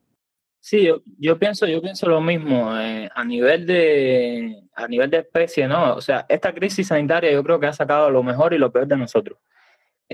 Sí, 0.60 0.84
yo, 0.86 1.02
yo 1.18 1.36
pienso, 1.36 1.66
yo 1.66 1.82
pienso 1.82 2.08
lo 2.08 2.20
mismo 2.20 2.78
eh, 2.78 3.10
a 3.12 3.24
nivel 3.24 3.66
de 3.66 4.62
a 4.76 4.86
nivel 4.86 5.10
de 5.10 5.18
especie, 5.18 5.66
¿no? 5.66 5.94
O 5.94 6.00
sea, 6.00 6.24
esta 6.28 6.54
crisis 6.54 6.86
sanitaria 6.86 7.32
yo 7.32 7.42
creo 7.42 7.58
que 7.58 7.66
ha 7.66 7.72
sacado 7.72 8.08
lo 8.10 8.22
mejor 8.22 8.54
y 8.54 8.58
lo 8.58 8.70
peor 8.70 8.86
de 8.86 8.96
nosotros, 8.96 9.38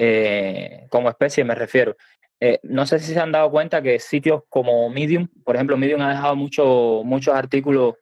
eh, 0.00 0.86
como 0.90 1.10
especie 1.10 1.42
me 1.42 1.56
refiero. 1.56 1.96
Eh, 2.38 2.60
no 2.62 2.86
sé 2.86 3.00
si 3.00 3.12
se 3.12 3.18
han 3.18 3.32
dado 3.32 3.50
cuenta 3.50 3.82
que 3.82 3.98
sitios 3.98 4.42
como 4.48 4.88
Medium, 4.90 5.26
por 5.44 5.56
ejemplo, 5.56 5.76
Medium 5.76 6.00
ha 6.02 6.10
dejado 6.10 6.36
mucho, 6.36 7.02
muchos 7.04 7.34
artículos 7.34 7.96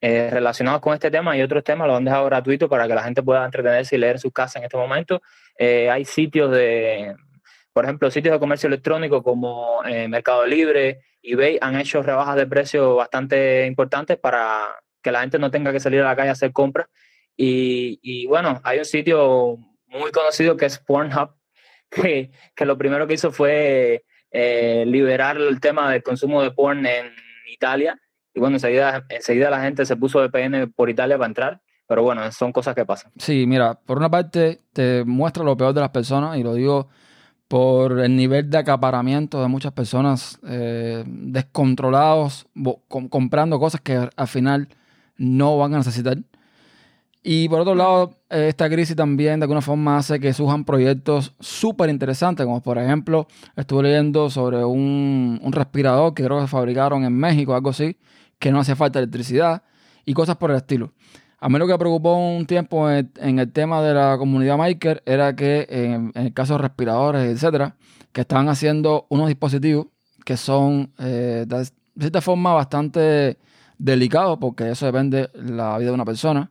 relacionados 0.00 0.80
con 0.80 0.94
este 0.94 1.12
tema 1.12 1.36
y 1.36 1.42
otros 1.42 1.62
temas 1.62 1.86
los 1.86 1.96
han 1.96 2.04
dejado 2.04 2.24
gratuitos 2.24 2.68
para 2.68 2.88
que 2.88 2.94
la 2.94 3.04
gente 3.04 3.22
pueda 3.22 3.44
entretenerse 3.44 3.94
y 3.94 4.00
leer 4.00 4.16
en 4.16 4.18
sus 4.18 4.32
casas 4.32 4.56
en 4.56 4.64
este 4.64 4.76
momento. 4.76 5.22
hay 5.56 6.04
sitios 6.04 6.50
de, 6.50 7.14
por 7.72 7.84
ejemplo, 7.84 8.10
sitios 8.10 8.32
de 8.32 8.40
comercio 8.40 8.66
electrónico 8.66 9.22
como 9.22 9.80
Mercado 10.08 10.44
Libre, 10.44 11.02
eBay 11.22 11.56
han 11.60 11.76
hecho 11.76 12.02
rebajas 12.02 12.34
de 12.34 12.48
precio 12.48 12.96
bastante 12.96 13.64
importantes 13.66 14.18
para 14.18 14.74
que 15.00 15.12
la 15.12 15.20
gente 15.20 15.38
no 15.38 15.52
tenga 15.52 15.70
que 15.70 15.78
salir 15.78 16.00
a 16.00 16.08
la 16.08 16.16
calle 16.16 16.30
a 16.30 16.32
hacer 16.32 16.52
compras. 16.52 16.88
Y, 17.36 18.00
y 18.02 18.26
bueno, 18.26 18.60
hay 18.64 18.78
un 18.78 18.84
sitio 18.84 19.60
muy 19.92 20.10
conocido 20.10 20.56
que 20.56 20.66
es 20.66 20.78
Pornhub, 20.78 21.30
que, 21.90 22.30
que 22.54 22.64
lo 22.64 22.76
primero 22.78 23.06
que 23.06 23.14
hizo 23.14 23.30
fue 23.32 24.04
eh, 24.30 24.84
liberar 24.86 25.36
el 25.36 25.60
tema 25.60 25.90
del 25.90 26.02
consumo 26.02 26.42
de 26.42 26.50
porn 26.50 26.86
en 26.86 27.12
Italia. 27.50 28.00
Y 28.34 28.40
bueno, 28.40 28.56
enseguida, 28.56 29.04
enseguida 29.10 29.50
la 29.50 29.62
gente 29.62 29.84
se 29.84 29.96
puso 29.96 30.20
VPN 30.20 30.72
por 30.72 30.88
Italia 30.88 31.18
para 31.18 31.28
entrar. 31.28 31.60
Pero 31.86 32.02
bueno, 32.02 32.30
son 32.32 32.52
cosas 32.52 32.74
que 32.74 32.86
pasan. 32.86 33.12
Sí, 33.18 33.44
mira, 33.46 33.74
por 33.74 33.98
una 33.98 34.10
parte 34.10 34.60
te 34.72 35.04
muestra 35.04 35.44
lo 35.44 35.56
peor 35.56 35.74
de 35.74 35.80
las 35.80 35.90
personas 35.90 36.38
y 36.38 36.42
lo 36.42 36.54
digo 36.54 36.88
por 37.48 38.00
el 38.00 38.16
nivel 38.16 38.48
de 38.48 38.56
acaparamiento 38.56 39.42
de 39.42 39.48
muchas 39.48 39.72
personas 39.72 40.40
eh, 40.48 41.04
descontrolados, 41.06 42.46
comprando 42.88 43.58
cosas 43.58 43.82
que 43.82 44.08
al 44.16 44.28
final 44.28 44.68
no 45.18 45.58
van 45.58 45.74
a 45.74 45.78
necesitar. 45.78 46.16
Y 47.22 47.48
por 47.48 47.60
otro 47.60 47.76
lado, 47.76 48.14
esta 48.28 48.68
crisis 48.68 48.96
también 48.96 49.38
de 49.38 49.44
alguna 49.44 49.60
forma 49.60 49.96
hace 49.96 50.18
que 50.18 50.32
surjan 50.32 50.64
proyectos 50.64 51.34
súper 51.38 51.88
interesantes, 51.88 52.44
como 52.44 52.60
por 52.60 52.78
ejemplo, 52.78 53.28
estuve 53.54 53.84
leyendo 53.84 54.28
sobre 54.28 54.64
un, 54.64 55.38
un, 55.40 55.52
respirador 55.52 56.14
que 56.14 56.24
creo 56.24 56.40
que 56.40 56.48
fabricaron 56.48 57.04
en 57.04 57.12
México, 57.12 57.54
algo 57.54 57.70
así, 57.70 57.96
que 58.40 58.50
no 58.50 58.58
hacía 58.58 58.74
falta 58.74 58.98
electricidad 58.98 59.62
y 60.04 60.14
cosas 60.14 60.36
por 60.36 60.50
el 60.50 60.56
estilo. 60.56 60.92
A 61.44 61.48
mí 61.48 61.58
lo 61.58 61.66
que 61.66 61.76
preocupó 61.76 62.14
un 62.14 62.46
tiempo 62.46 62.88
en, 62.88 63.10
el 63.40 63.50
tema 63.50 63.82
de 63.82 63.94
la 63.94 64.16
comunidad 64.16 64.56
maker 64.56 65.02
era 65.04 65.34
que 65.34 65.66
en, 65.68 66.12
el 66.14 66.32
caso 66.32 66.52
de 66.52 66.60
respiradores, 66.60 67.28
etcétera, 67.28 67.74
que 68.12 68.20
estaban 68.20 68.48
haciendo 68.48 69.06
unos 69.08 69.26
dispositivos 69.26 69.86
que 70.24 70.36
son 70.36 70.92
eh, 71.00 71.44
de 71.44 71.66
cierta 71.98 72.20
forma 72.20 72.54
bastante 72.54 73.38
delicados 73.76 74.38
porque 74.40 74.70
eso 74.70 74.86
depende 74.86 75.30
de 75.34 75.52
la 75.52 75.78
vida 75.78 75.88
de 75.88 75.94
una 75.94 76.04
persona. 76.04 76.48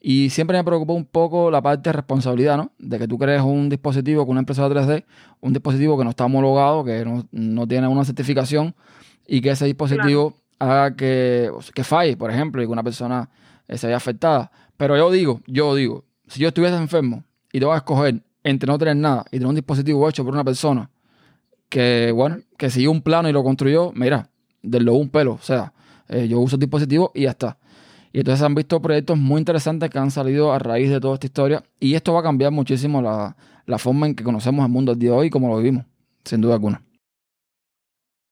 Y 0.00 0.30
siempre 0.30 0.56
me 0.56 0.64
preocupó 0.64 0.94
un 0.94 1.04
poco 1.04 1.50
la 1.50 1.60
parte 1.60 1.90
de 1.90 1.92
responsabilidad, 1.92 2.56
¿no? 2.56 2.72
De 2.78 2.98
que 2.98 3.06
tú 3.06 3.18
crees 3.18 3.42
un 3.42 3.68
dispositivo 3.68 4.24
con 4.24 4.32
una 4.32 4.40
impresora 4.40 4.74
3D, 4.74 5.04
un 5.40 5.52
dispositivo 5.52 5.98
que 5.98 6.04
no 6.04 6.10
está 6.10 6.24
homologado, 6.24 6.84
que 6.84 7.04
no, 7.32 7.66
tiene 7.66 7.86
una 7.86 8.04
certificación 8.04 8.74
y 9.26 9.42
que 9.42 9.50
ese 9.50 9.66
dispositivo 9.66 10.34
haga 10.58 10.96
que, 10.96 11.50
que 11.74 11.84
falle, 11.84 12.16
por 12.16 12.30
ejemplo, 12.30 12.62
y 12.62 12.66
que 12.66 12.72
una 12.72 12.82
persona 12.82 13.28
se 13.68 13.86
vea 13.86 13.98
afectada. 13.98 14.50
Pero 14.76 14.96
yo 14.96 15.10
digo, 15.10 15.42
yo 15.46 15.74
digo, 15.74 16.04
si 16.26 16.40
yo 16.40 16.48
estuviese 16.48 16.76
enfermo 16.76 17.24
y 17.52 17.60
te 17.60 17.66
vas 17.66 17.74
a 17.74 17.78
escoger 17.78 18.22
entre 18.42 18.66
no 18.66 18.78
tener 18.78 18.96
nada 18.96 19.24
y 19.28 19.32
tener 19.32 19.48
un 19.48 19.54
dispositivo 19.54 20.08
hecho 20.08 20.24
por 20.24 20.32
una 20.32 20.44
persona 20.44 20.90
que, 21.68 22.12
bueno, 22.12 22.38
que 22.56 22.70
siguió 22.70 22.90
un 22.90 23.02
plano 23.02 23.28
y 23.28 23.32
lo 23.32 23.44
construyó, 23.44 23.92
mira, 23.94 24.30
de 24.62 24.80
lo 24.80 24.94
un 24.94 25.08
pelo. 25.08 25.34
O 25.34 25.42
sea, 25.42 25.72
eh, 26.08 26.26
yo 26.28 26.40
uso 26.40 26.56
el 26.56 26.60
dispositivo 26.60 27.12
y 27.14 27.22
ya 27.22 27.30
está. 27.30 27.58
Y 28.12 28.20
entonces 28.20 28.44
han 28.44 28.54
visto 28.54 28.82
proyectos 28.82 29.16
muy 29.16 29.38
interesantes 29.38 29.88
que 29.88 29.98
han 29.98 30.10
salido 30.10 30.52
a 30.52 30.58
raíz 30.58 30.90
de 30.90 31.00
toda 31.00 31.14
esta 31.14 31.26
historia. 31.26 31.62
Y 31.78 31.94
esto 31.94 32.12
va 32.12 32.20
a 32.20 32.24
cambiar 32.24 32.50
muchísimo 32.50 33.00
la, 33.00 33.36
la 33.66 33.78
forma 33.78 34.06
en 34.06 34.14
que 34.14 34.24
conocemos 34.24 34.64
el 34.66 34.72
mundo 34.72 34.94
día 34.94 35.10
de 35.10 35.16
hoy 35.16 35.26
y 35.28 35.30
como 35.30 35.48
lo 35.48 35.56
vivimos, 35.56 35.86
sin 36.24 36.40
duda 36.40 36.54
alguna. 36.54 36.82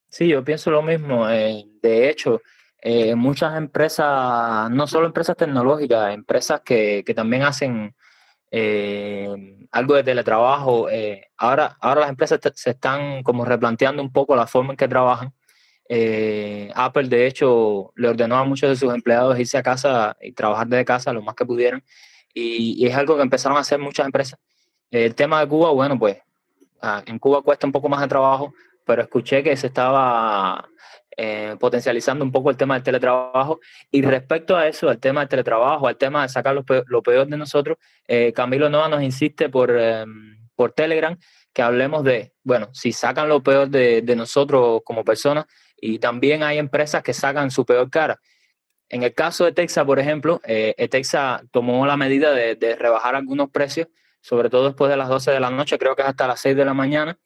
Sí, 0.08 0.28
yo 0.28 0.42
pienso 0.42 0.70
lo 0.70 0.82
mismo. 0.82 1.28
Eh, 1.30 1.64
de 1.80 2.10
hecho, 2.10 2.42
eh, 2.82 3.14
muchas 3.14 3.56
empresas, 3.56 4.70
no 4.70 4.86
solo 4.86 5.06
empresas 5.06 5.36
tecnológicas, 5.36 6.12
empresas 6.12 6.60
que, 6.62 7.04
también 7.14 7.42
hacen 7.42 7.94
eh, 8.50 9.28
algo 9.70 9.94
de 9.94 10.02
teletrabajo. 10.02 10.88
Ahora, 11.36 11.76
ahora 11.80 12.00
las 12.00 12.10
empresas 12.10 12.40
se 12.54 12.70
están 12.70 13.22
como 13.22 13.44
replanteando 13.44 14.02
un 14.02 14.12
poco 14.12 14.34
la 14.34 14.46
forma 14.46 14.72
en 14.72 14.76
que 14.76 14.88
trabajan. 14.88 15.32
Apple, 16.74 17.08
de 17.08 17.26
hecho, 17.26 17.92
le 17.96 18.08
ordenó 18.08 18.36
a 18.36 18.44
muchos 18.44 18.68
de 18.68 18.76
sus 18.76 18.92
empleados 18.94 19.38
irse 19.38 19.56
a 19.56 19.62
casa 19.62 20.16
y 20.20 20.32
trabajar 20.32 20.66
desde 20.66 20.84
casa 20.84 21.12
lo 21.12 21.22
más 21.22 21.34
que 21.34 21.46
pudieran. 21.46 21.82
Y, 22.34 22.74
y 22.82 22.86
es 22.86 22.94
algo 22.94 23.16
que 23.16 23.22
empezaron 23.22 23.56
a 23.56 23.62
hacer 23.62 23.78
muchas 23.78 24.06
empresas. 24.06 24.38
El 24.90 25.14
tema 25.14 25.40
de 25.40 25.48
Cuba, 25.48 25.70
bueno, 25.70 25.98
pues 25.98 26.18
ah, 26.80 27.02
en 27.06 27.18
Cuba 27.18 27.42
cuesta 27.42 27.66
un 27.66 27.72
poco 27.72 27.88
más 27.88 28.00
de 28.00 28.08
trabajo, 28.08 28.54
pero 28.84 29.02
escuché 29.02 29.42
que 29.42 29.56
se 29.56 29.66
estaba 29.66 30.66
eh, 31.16 31.56
potencializando 31.60 32.24
un 32.24 32.32
poco 32.32 32.50
el 32.50 32.56
tema 32.56 32.74
del 32.74 32.82
teletrabajo. 32.82 33.60
Y 33.90 34.02
respecto 34.02 34.56
a 34.56 34.66
eso, 34.66 34.88
al 34.88 34.98
tema 34.98 35.20
del 35.20 35.28
teletrabajo, 35.28 35.86
al 35.88 35.96
tema 35.96 36.22
de 36.22 36.28
sacar 36.30 36.54
lo 36.54 36.64
peor, 37.02 37.26
de 37.26 37.36
nosotros, 37.36 37.76
eh, 38.06 38.32
Camilo 38.32 38.70
Nova 38.70 38.88
nos 38.88 39.02
insiste 39.02 39.48
por, 39.48 39.70
em, 39.70 40.38
por 40.54 40.72
Telegram 40.72 41.18
que 41.58 41.62
hablemos 41.62 42.04
de, 42.04 42.34
bueno, 42.44 42.68
si 42.72 42.92
sacan 42.92 43.28
lo 43.28 43.42
peor 43.42 43.68
de, 43.68 44.00
nosotros 44.14 44.80
como 44.84 45.02
personas, 45.02 45.46
y 45.76 45.98
también 45.98 46.44
hay 46.44 46.56
empresas 46.56 47.02
que 47.02 47.12
sacan 47.12 47.50
su 47.50 47.66
peor 47.66 47.90
cara. 47.90 48.20
En 48.88 49.02
el 49.02 49.12
caso 49.12 49.44
de 49.44 49.50
Texas, 49.50 49.84
por 49.84 49.98
ejemplo, 49.98 50.40
eh, 50.44 50.86
Texas 50.88 51.42
tomó 51.50 51.84
la 51.84 51.96
medida 51.96 52.30
de, 52.30 52.76
rebajar 52.76 53.16
algunos 53.16 53.50
precios, 53.50 53.88
sobre 54.20 54.50
todo 54.50 54.66
después 54.66 54.88
de 54.88 54.96
las 54.96 55.08
12 55.08 55.32
de 55.32 55.40
la 55.40 55.50
noche, 55.50 55.78
creo 55.78 55.96
que 55.96 56.02
es 56.02 56.08
hasta 56.08 56.28
las 56.28 56.38
6 56.38 56.54
de 56.54 56.64
la 56.64 56.74
mañana, 56.74 57.18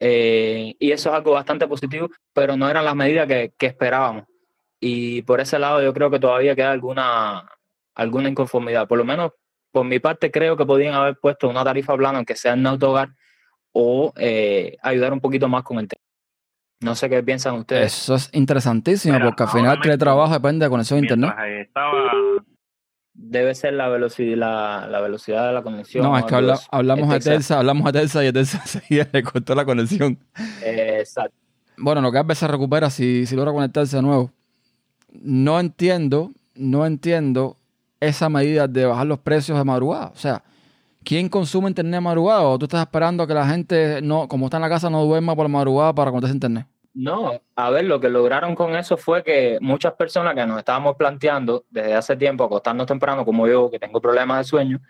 eh, 0.00 0.74
y 0.78 0.90
eso 0.90 1.10
es 1.10 1.16
algo 1.16 1.32
bastante 1.32 1.68
positivo, 1.68 2.08
pero 2.32 2.56
no 2.56 2.70
eran 2.70 2.86
las 2.86 2.96
medidas 2.96 3.28
que, 3.28 3.52
que, 3.58 3.66
esperábamos. 3.66 4.24
Y 4.80 5.20
por 5.24 5.42
ese 5.42 5.58
lado 5.58 5.82
yo 5.82 5.92
creo 5.92 6.10
que 6.10 6.18
todavía 6.18 6.56
queda 6.56 6.72
alguna, 6.72 7.50
alguna 7.94 8.30
inconformidad. 8.30 8.88
Por 8.88 8.96
lo 8.96 9.04
menos 9.04 9.32
por 9.70 9.84
mi 9.84 9.98
parte 9.98 10.30
creo 10.30 10.56
que 10.56 10.64
podían 10.64 10.94
haber 10.94 11.18
puesto 11.20 11.50
una 11.50 11.64
tarifa 11.64 11.94
plana, 11.98 12.16
aunque 12.16 12.34
sea 12.34 12.54
en 12.54 12.66
autogar, 12.66 13.10
o 13.74 14.12
eh, 14.16 14.76
ayudar 14.82 15.12
un 15.12 15.20
poquito 15.20 15.48
más 15.48 15.62
con 15.64 15.78
el 15.78 15.88
tema. 15.88 16.00
No 16.80 16.94
sé 16.94 17.10
qué 17.10 17.22
piensan 17.22 17.56
ustedes. 17.56 17.92
Eso 17.92 18.14
es 18.14 18.30
interesantísimo, 18.32 19.18
porque 19.22 19.42
al 19.42 19.48
final 19.48 19.78
el 19.82 19.98
trabajo 19.98 20.32
depende 20.32 20.64
de 20.64 20.70
conexión 20.70 20.98
a 20.98 21.02
internet. 21.02 21.34
Estaba 21.60 21.92
debe 23.14 23.54
ser 23.54 23.74
la 23.74 23.88
velocidad, 23.88 24.90
la, 24.90 25.00
velocidad 25.00 25.46
de 25.46 25.52
la 25.52 25.62
conexión. 25.62 26.04
No, 26.04 26.18
es 26.18 26.24
que 26.24 26.34
hablamos 26.70 27.08
de 27.08 27.20
Telsa, 27.20 27.58
hablamos 27.58 27.84
de 27.84 28.00
Telsa 28.00 28.24
y 28.24 28.32
Telsa 28.32 28.60
seguía 28.66 29.08
le 29.12 29.22
cortó 29.22 29.54
la 29.54 29.64
conexión. 29.64 30.18
exacto. 30.62 31.36
Bueno, 31.76 32.00
lo 32.00 32.12
que 32.12 32.18
a 32.18 32.22
veces 32.22 32.40
se 32.40 32.48
recupera 32.48 32.90
si, 32.90 33.26
si 33.26 33.34
logra 33.34 33.52
conectarse 33.52 33.96
de 33.96 34.02
nuevo. 34.02 34.30
No 35.12 35.58
entiendo, 35.58 36.32
no 36.54 36.86
entiendo 36.86 37.56
esa 38.00 38.28
medida 38.28 38.68
de 38.68 38.84
bajar 38.84 39.06
los 39.06 39.20
precios 39.20 39.56
de 39.58 39.64
madrugada. 39.64 40.08
O 40.08 40.16
sea, 40.16 40.42
¿quién 41.04 41.28
consume 41.28 41.68
internet 41.68 42.00
madrugada? 42.00 42.42
¿O 42.42 42.58
tú 42.58 42.64
estás 42.64 42.80
esperando 42.80 43.22
a 43.22 43.26
que 43.26 43.34
la 43.34 43.46
gente, 43.46 44.00
no, 44.02 44.26
como 44.28 44.46
está 44.46 44.56
en 44.56 44.62
la 44.62 44.68
casa, 44.68 44.90
no 44.90 45.04
duerma 45.04 45.36
por 45.36 45.44
la 45.44 45.48
madrugada 45.48 45.94
para 45.94 46.10
conectarse 46.10 46.34
internet? 46.34 46.66
No, 46.94 47.40
a 47.56 47.70
ver, 47.70 47.84
lo 47.84 47.98
que 48.00 48.08
lograron 48.08 48.54
con 48.54 48.76
eso 48.76 48.96
fue 48.96 49.24
que 49.24 49.58
muchas 49.60 49.94
personas 49.94 50.34
que 50.34 50.46
nos 50.46 50.58
estábamos 50.58 50.96
planteando 50.96 51.64
desde 51.68 51.94
hace 51.94 52.16
tiempo 52.16 52.44
acostarnos 52.44 52.86
temprano, 52.86 53.24
como 53.24 53.48
yo, 53.48 53.68
que 53.70 53.80
tengo 53.80 54.00
problemas 54.00 54.38
de 54.38 54.44
sueño, 54.44 54.80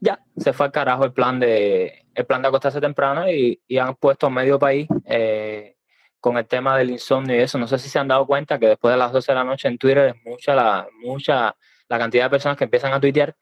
ya 0.00 0.20
se 0.36 0.52
fue 0.52 0.66
al 0.66 0.72
carajo 0.72 1.04
el 1.04 1.12
plan 1.12 1.40
de, 1.40 2.06
el 2.14 2.24
plan 2.26 2.40
de 2.42 2.48
acostarse 2.48 2.80
temprano 2.80 3.28
y, 3.28 3.60
han 3.78 3.96
puesto 3.96 4.30
medio 4.30 4.58
país 4.58 4.88
eh, 5.06 5.76
con 6.20 6.38
el 6.38 6.46
tema 6.46 6.76
del 6.78 6.90
insomnio 6.90 7.36
y 7.36 7.40
eso. 7.40 7.58
No 7.58 7.66
sé 7.66 7.78
si 7.78 7.88
se 7.88 7.98
han 7.98 8.08
dado 8.08 8.26
cuenta 8.26 8.58
que 8.58 8.68
después 8.68 8.92
de 8.92 8.98
las 8.98 9.12
12 9.12 9.32
de 9.32 9.36
la 9.36 9.44
noche 9.44 9.68
en 9.68 9.78
Twitter 9.78 10.14
es 10.14 10.24
mucha 10.24 10.54
la, 10.54 10.86
mucha 11.02 11.56
la 11.88 11.98
cantidad 11.98 12.24
de 12.24 12.30
personas 12.30 12.56
que 12.56 12.64
empiezan 12.64 12.92
a 12.92 13.00
tuitear 13.00 13.34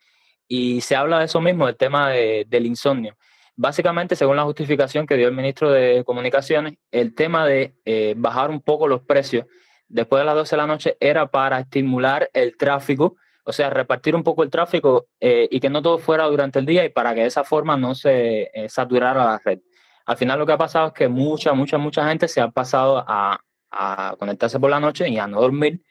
y 0.48 0.80
se 0.80 0.96
habla 0.96 1.18
de 1.20 1.26
eso 1.26 1.40
mismo, 1.40 1.66
del 1.66 1.76
tema 1.76 2.10
del 2.10 2.66
insomnio. 2.66 3.16
Básicamente, 3.54 4.16
según 4.16 4.36
la 4.36 4.44
justificación 4.44 5.06
que 5.06 5.16
dio 5.16 5.28
el 5.28 5.34
ministro 5.34 5.70
de 5.70 6.04
Comunicaciones, 6.04 6.74
el 6.90 7.14
tema 7.14 7.46
de 7.46 7.74
eh, 7.84 8.14
bajar 8.16 8.50
un 8.50 8.60
poco 8.62 8.88
los 8.88 9.02
precios 9.02 9.46
después 9.88 10.20
de 10.20 10.26
las 10.26 10.34
12 10.34 10.50
de 10.50 10.56
la 10.56 10.66
noche 10.66 10.96
era 11.00 11.26
para 11.26 11.60
estimular 11.60 12.30
el 12.32 12.56
tráfico, 12.56 13.16
o 13.44 13.52
sea, 13.52 13.70
repartir 13.70 14.14
un 14.14 14.22
poco 14.22 14.42
el 14.42 14.50
tráfico 14.50 15.08
eh, 15.18 15.48
y 15.50 15.60
que 15.60 15.70
no 15.70 15.82
todo 15.82 15.98
fuera 15.98 16.24
durante 16.26 16.58
el 16.58 16.66
día 16.66 16.84
y 16.84 16.90
para 16.90 17.14
que 17.14 17.22
de 17.22 17.26
esa 17.26 17.44
forma 17.44 17.76
no 17.76 17.94
se 17.94 18.50
eh, 18.54 18.68
saturara 18.68 19.24
la 19.24 19.40
red. 19.44 19.60
Al 20.06 20.16
final 20.16 20.38
lo 20.38 20.46
que 20.46 20.52
ha 20.52 20.58
pasado 20.58 20.88
es 20.88 20.92
que 20.92 21.08
mucha, 21.08 21.52
mucha, 21.52 21.78
mucha 21.78 22.08
gente 22.08 22.28
se 22.28 22.40
ha 22.40 22.48
pasado 22.48 23.04
a, 23.06 23.40
a 23.70 24.14
conectarse 24.18 24.60
por 24.60 24.70
la 24.70 24.80
noche 24.80 25.08
y 25.08 25.18
a 25.18 25.26
no 25.26 25.40
dormir. 25.40 25.82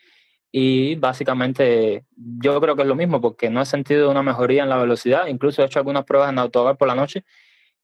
Y 0.51 0.95
básicamente 0.95 2.05
yo 2.15 2.59
creo 2.61 2.75
que 2.75 2.83
es 2.83 2.87
lo 2.87 2.95
mismo 2.95 3.19
porque 3.21 3.49
no 3.49 3.61
he 3.61 3.65
sentido 3.65 4.09
una 4.09 4.23
mejoría 4.23 4.63
en 4.63 4.69
la 4.69 4.77
velocidad. 4.77 5.27
Incluso 5.27 5.61
he 5.61 5.65
hecho 5.65 5.79
algunas 5.79 6.05
pruebas 6.05 6.29
en 6.29 6.39
autogar 6.39 6.77
por 6.77 6.87
la 6.87 6.95
noche 6.95 7.25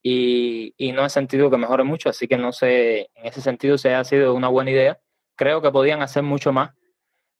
y, 0.02 0.92
no 0.94 1.06
he 1.06 1.10
sentido 1.10 1.50
que 1.50 1.58
mejore 1.58 1.84
mucho, 1.84 2.10
así 2.10 2.28
que 2.28 2.38
no 2.38 2.52
sé, 2.52 3.10
en 3.16 3.26
ese 3.26 3.42
sentido 3.42 3.78
si 3.78 3.88
ha 3.88 4.04
sido 4.04 4.34
una 4.34 4.50
buena 4.50 4.72
idea. 4.72 5.00
Creo 5.36 5.62
que 5.62 5.72
podían 5.72 6.02
hacer 6.02 6.24
mucho 6.24 6.52
más, 6.52 6.72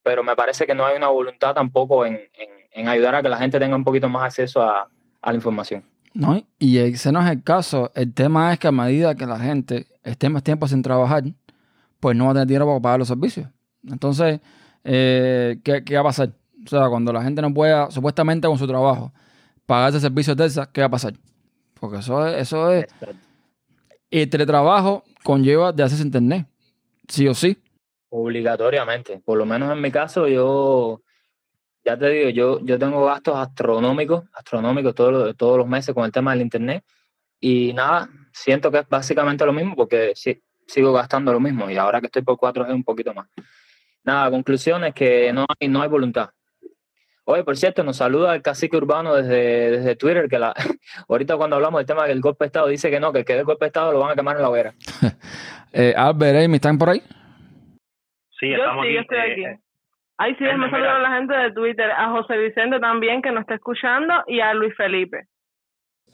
pero 0.02 0.24
me 0.24 0.36
parece 0.36 0.66
que 0.66 0.74
no 0.74 0.86
hay 0.86 0.96
una 0.96 1.10
voluntad 1.10 1.54
tampoco 1.54 2.06
en, 2.06 2.16
en, 2.16 2.50
en 2.72 2.88
ayudar 2.88 3.16
a 3.16 3.22
que 3.22 3.30
la 3.30 3.38
gente 3.38 3.60
tenga 3.60 3.76
un 3.76 3.84
poquito 3.84 4.10
más 4.10 4.24
acceso 4.24 4.62
a, 4.62 4.90
a 5.22 5.32
la 5.32 5.36
información. 5.36 5.84
No, 6.14 6.42
y 6.60 6.78
ese 6.78 7.12
no 7.12 7.22
es 7.22 7.32
el 7.32 7.44
caso. 7.44 7.92
El 7.96 8.14
tema 8.14 8.54
es 8.54 8.60
que 8.60 8.68
a 8.68 8.72
medida 8.72 9.16
que 9.16 9.26
la 9.26 9.40
gente 9.40 9.88
esté 10.04 10.30
más 10.30 10.44
tiempo 10.44 10.68
sin 10.68 10.82
trabajar, 10.82 11.24
pues 12.00 12.16
no 12.16 12.26
va 12.26 12.32
a 12.32 12.34
tener 12.34 12.48
dinero 12.48 12.68
para 12.68 12.80
pagar 12.80 13.00
los 13.00 13.08
servicios. 13.08 13.48
Entonces, 13.88 14.40
eh, 14.84 15.60
¿qué, 15.64 15.84
¿qué 15.84 15.96
va 15.96 16.02
a 16.02 16.06
pasar? 16.06 16.30
O 16.66 16.70
sea, 16.70 16.88
cuando 16.90 17.12
la 17.12 17.24
gente 17.24 17.42
no 17.42 17.54
pueda, 17.54 17.92
supuestamente 17.92 18.48
con 18.48 18.58
su 18.58 18.68
trabajo, 18.68 19.12
pagarse 19.66 20.00
servicios 20.00 20.38
de 20.38 20.46
esas, 20.46 20.68
¿qué 20.70 20.82
va 20.82 20.88
a 20.88 20.92
pasar? 20.92 21.14
Porque 21.80 21.98
eso 21.98 22.26
es, 22.28 22.42
eso 22.42 22.72
es. 22.72 22.86
El 24.10 24.30
teletrabajo 24.30 25.04
conlleva 25.24 25.72
de 25.72 25.84
hacerse 25.84 26.04
internet. 26.04 26.48
Sí 27.08 27.28
o 27.28 27.34
sí. 27.34 27.58
Obligatoriamente. 28.10 29.20
Por 29.20 29.38
lo 29.38 29.46
menos 29.46 29.72
en 29.72 29.82
mi 29.82 29.92
caso, 29.92 30.28
yo, 30.28 31.02
ya 31.84 31.98
te 31.98 32.10
digo, 32.10 32.30
yo, 32.30 32.60
yo 32.64 32.80
tengo 32.80 33.06
gastos 33.06 33.36
astronómicos, 33.36 34.24
astronómicos 34.34 34.96
todos 34.96 35.12
los, 35.12 35.36
todos 35.36 35.58
los 35.58 35.68
meses 35.68 35.94
con 35.94 36.06
el 36.06 36.12
tema 36.12 36.32
del 36.32 36.42
internet. 36.42 36.86
Y 37.40 37.74
nada, 37.74 38.10
siento 38.32 38.72
que 38.72 38.80
es 38.80 38.88
básicamente 38.88 39.46
lo 39.46 39.52
mismo 39.52 39.76
porque 39.76 40.14
sí, 40.16 40.42
sigo 40.68 40.94
gastando 40.94 41.34
lo 41.34 41.40
mismo. 41.40 41.70
Y 41.70 41.76
ahora 41.76 42.00
que 42.00 42.06
estoy 42.08 42.22
por 42.22 42.38
4G 42.38 42.74
un 42.74 42.84
poquito 42.84 43.14
más. 43.14 43.28
Nada, 44.04 44.30
conclusión 44.32 44.84
es 44.84 44.94
que 44.94 45.32
no 45.34 45.46
hay, 45.60 45.68
no 45.68 45.82
hay 45.82 45.90
voluntad. 45.90 46.30
Oye, 47.26 47.44
por 47.46 47.56
cierto, 47.56 47.84
nos 47.86 47.96
saluda 47.98 48.36
el 48.36 48.42
cacique 48.42 48.76
urbano 48.76 49.16
desde, 49.16 49.72
desde 49.72 49.96
Twitter, 49.96 50.28
que 50.28 50.38
la, 50.40 50.54
ahorita 51.08 51.38
cuando 51.38 51.56
hablamos 51.56 51.80
del 51.80 51.86
tema 51.88 52.06
del 52.06 52.20
golpe 52.20 52.44
de 52.44 52.48
Estado, 52.48 52.68
dice 52.68 52.92
que 52.92 53.00
no, 53.00 53.14
que 53.14 53.20
el 53.20 53.26
que 53.26 53.36
dé 53.36 53.44
golpe 53.44 53.64
de 53.66 53.68
Estado 53.68 53.94
lo 53.94 54.00
van 54.00 54.12
a 54.12 54.16
quemar 54.16 54.36
en 54.36 54.42
la 54.42 54.50
hoguera. 54.50 54.74
Eh, 55.76 55.92
Albert, 55.98 56.38
Amy, 56.46 56.58
¿están 56.58 56.78
por 56.78 56.88
ahí? 56.92 57.02
Sí, 58.40 58.48
Yo 58.48 58.58
estamos 58.58 58.86
sí, 58.86 58.90
aquí. 58.90 58.94
yo 58.96 59.02
estoy 59.02 59.18
eh, 59.18 59.32
aquí. 59.32 59.44
eh, 59.46 59.60
Ay, 60.18 60.36
sí, 60.36 60.44
déjame 60.44 60.70
saludar 60.70 60.98
a 60.98 61.00
la 61.00 61.18
gente 61.18 61.34
de 61.34 61.52
Twitter, 61.52 61.90
a 61.90 62.12
José 62.12 62.38
Vicente 62.38 62.80
también, 62.80 63.24
que 63.24 63.32
nos 63.32 63.42
está 63.42 63.56
escuchando, 63.56 64.14
y 64.28 64.40
a 64.40 64.54
Luis 64.54 64.76
Felipe. 64.78 65.26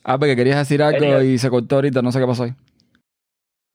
Albert, 0.06 0.32
que 0.32 0.36
querías 0.38 0.60
decir 0.60 0.82
algo 0.82 1.22
y 1.22 1.38
se 1.38 1.50
cortó 1.50 1.76
ahorita, 1.76 2.02
no 2.02 2.10
sé 2.14 2.22
qué 2.22 2.26
pasó 2.26 2.44
ahí. 2.44 2.52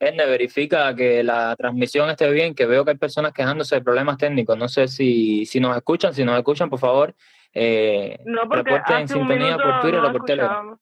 Erne, 0.09 0.27
verifica 0.27 0.95
que 0.95 1.23
la 1.23 1.55
transmisión 1.57 2.11
esté 2.11 2.31
bien, 2.31 2.55
que 2.55 2.67
veo 2.67 2.85
que 2.85 2.93
hay 2.93 2.97
personas 2.97 3.33
quejándose 3.33 3.77
de 3.77 3.83
problemas 3.83 4.19
técnicos. 4.19 4.57
No 4.57 4.69
sé 4.69 4.89
si, 4.89 5.45
si 5.47 5.61
nos 5.61 5.77
escuchan, 5.77 6.13
si 6.15 6.25
nos 6.25 6.37
escuchan, 6.37 6.71
por 6.71 6.79
favor, 6.79 7.15
eh, 7.53 8.19
No, 8.25 8.43
porque 8.49 8.71
reporten 8.71 8.99
en 8.99 9.09
sintonía 9.09 9.57
por 9.57 9.81
Twitter 9.81 10.01
no 10.01 10.09
o 10.09 10.13
por 10.13 10.25
Telegram. 10.25 10.77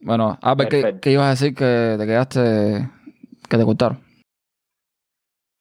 Bueno, 0.00 0.38
Albert, 0.40 0.70
¿qué, 0.70 0.76
Perfecto. 0.80 1.00
qué 1.02 1.10
ibas 1.10 1.26
a 1.26 1.30
decir 1.30 1.54
que 1.54 1.96
te 1.98 2.06
quedaste, 2.06 2.88
que 3.48 3.56
te 3.56 3.64
cortaron? 3.64 3.98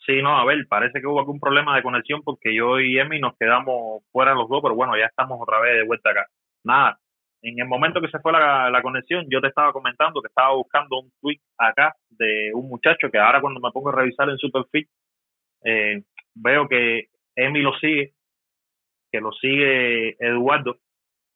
Sí, 0.05 0.21
no, 0.21 0.37
a 0.37 0.45
ver, 0.45 0.65
parece 0.69 1.01
que 1.01 1.07
hubo 1.07 1.19
algún 1.19 1.39
problema 1.39 1.75
de 1.75 1.83
conexión 1.83 2.21
porque 2.23 2.55
yo 2.55 2.79
y 2.79 2.97
Emi 2.97 3.19
nos 3.19 3.35
quedamos 3.37 4.03
fuera 4.11 4.33
los 4.33 4.47
dos, 4.47 4.61
pero 4.61 4.73
bueno, 4.73 4.97
ya 4.97 5.05
estamos 5.05 5.37
otra 5.41 5.59
vez 5.59 5.75
de 5.75 5.85
vuelta 5.85 6.11
acá. 6.11 6.25
Nada, 6.63 6.97
en 7.41 7.59
el 7.59 7.67
momento 7.67 8.01
que 8.01 8.09
se 8.09 8.19
fue 8.19 8.31
la, 8.31 8.69
la 8.69 8.81
conexión, 8.81 9.25
yo 9.29 9.41
te 9.41 9.47
estaba 9.47 9.71
comentando 9.71 10.21
que 10.21 10.27
estaba 10.27 10.53
buscando 10.53 10.99
un 10.99 11.11
tweet 11.21 11.39
acá 11.57 11.93
de 12.09 12.51
un 12.53 12.67
muchacho 12.67 13.09
que 13.11 13.19
ahora 13.19 13.41
cuando 13.41 13.59
me 13.59 13.71
pongo 13.71 13.89
a 13.89 13.95
revisar 13.95 14.29
en 14.29 14.37
su 14.37 14.51
perfil, 14.51 14.87
eh, 15.63 16.03
veo 16.35 16.67
que 16.67 17.07
Emi 17.35 17.61
lo 17.61 17.73
sigue, 17.77 18.13
que 19.11 19.21
lo 19.21 19.31
sigue 19.33 20.15
Eduardo, 20.19 20.77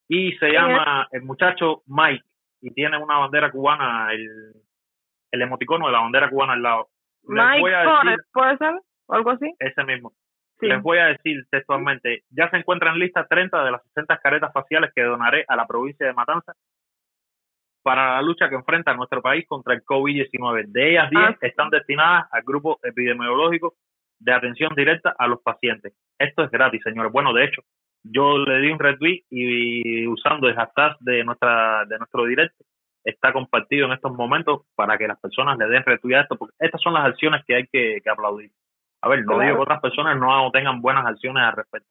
y 0.08 0.34
se 0.38 0.52
llama 0.52 1.08
el 1.12 1.22
muchacho 1.22 1.84
Mike, 1.88 2.24
y 2.62 2.74
tiene 2.74 2.98
una 2.98 3.18
bandera 3.18 3.52
cubana, 3.52 4.12
el, 4.12 4.28
el 5.32 5.42
emoticono 5.42 5.88
de 5.88 5.94
la 5.94 6.02
bandera 6.02 6.30
cubana 6.30 6.54
al 6.54 6.62
lado. 6.62 6.90
Les 7.24 7.46
Mike 7.46 7.62
voy 7.62 7.74
a 7.74 7.84
Connor, 7.84 8.06
decir 8.06 8.26
¿puede 8.34 8.58
ser? 8.58 8.74
¿O 9.08 9.14
algo 9.14 9.32
así? 9.32 9.54
ese 9.60 9.84
mismo. 9.84 10.14
Sí. 10.62 10.68
Les 10.68 10.82
voy 10.82 11.00
a 11.00 11.08
decir 11.08 11.44
textualmente, 11.50 12.24
ya 12.30 12.50
se 12.50 12.58
encuentran 12.58 12.98
listas 13.00 13.28
30 13.28 13.64
de 13.66 13.72
las 13.72 13.84
60 13.96 14.18
caretas 14.20 14.54
faciales 14.54 14.92
que 14.96 15.02
donaré 15.04 15.44
a 15.48 15.56
la 15.56 15.68
provincia 15.68 16.06
de 16.08 16.14
Matanzas 16.14 16.56
para 17.84 18.16
la 18.16 18.22
lucha 18.22 18.48
que 18.48 18.56
enfrenta 18.56 18.94
nuestro 18.94 19.22
país 19.22 19.46
contra 19.48 19.74
el 19.74 19.84
COVID-19. 19.84 20.66
De 20.68 20.92
ellas, 20.92 21.10
10 21.10 21.24
Ah, 21.24 21.36
sí. 21.40 21.48
están 21.48 21.70
destinadas 21.72 22.28
al 22.32 22.44
grupo 22.44 22.80
epidemiológico 22.84 23.74
de 24.20 24.34
atención 24.34 24.74
directa 24.76 25.16
a 25.18 25.28
los 25.28 25.42
pacientes. 25.42 25.94
Esto 26.20 26.44
es 26.44 26.52
gratis, 26.52 26.82
señores. 26.84 27.12
Bueno, 27.12 27.34
de 27.34 27.46
hecho, 27.46 27.64
yo 28.04 28.38
le 28.38 28.60
di 28.62 28.70
un 28.72 28.78
retweet 28.80 29.24
y 29.32 30.06
usando 30.08 30.48
el 30.48 30.56
hashtag 30.56 30.98
de 31.00 31.24
nuestra 31.24 31.86
de 31.86 31.98
nuestro 31.98 32.26
directo 32.26 32.64
está 33.04 33.34
compartido 33.34 33.88
en 33.88 33.94
estos 33.94 34.14
momentos 34.14 34.62
para 34.76 34.96
que 35.00 35.08
las 35.08 35.20
personas 35.20 35.58
le 35.58 35.66
den 35.68 35.84
retweet 35.84 36.18
a 36.18 36.22
esto, 36.22 36.38
porque 36.38 36.54
estas 36.60 36.80
son 36.82 36.94
las 36.94 37.06
acciones 37.06 37.44
que 37.48 37.56
hay 37.56 37.66
que, 37.68 38.00
que 38.04 38.10
aplaudir. 38.12 38.52
A 39.02 39.10
ver, 39.10 39.20
no 39.22 39.34
Claro. 39.36 39.42
digo 39.42 39.56
que 39.58 39.62
otras 39.64 39.82
personas 39.82 40.18
no 40.18 40.52
tengan 40.52 40.82
buenas 40.82 41.06
acciones 41.06 41.44
al 41.44 41.54
respecto, 41.56 41.90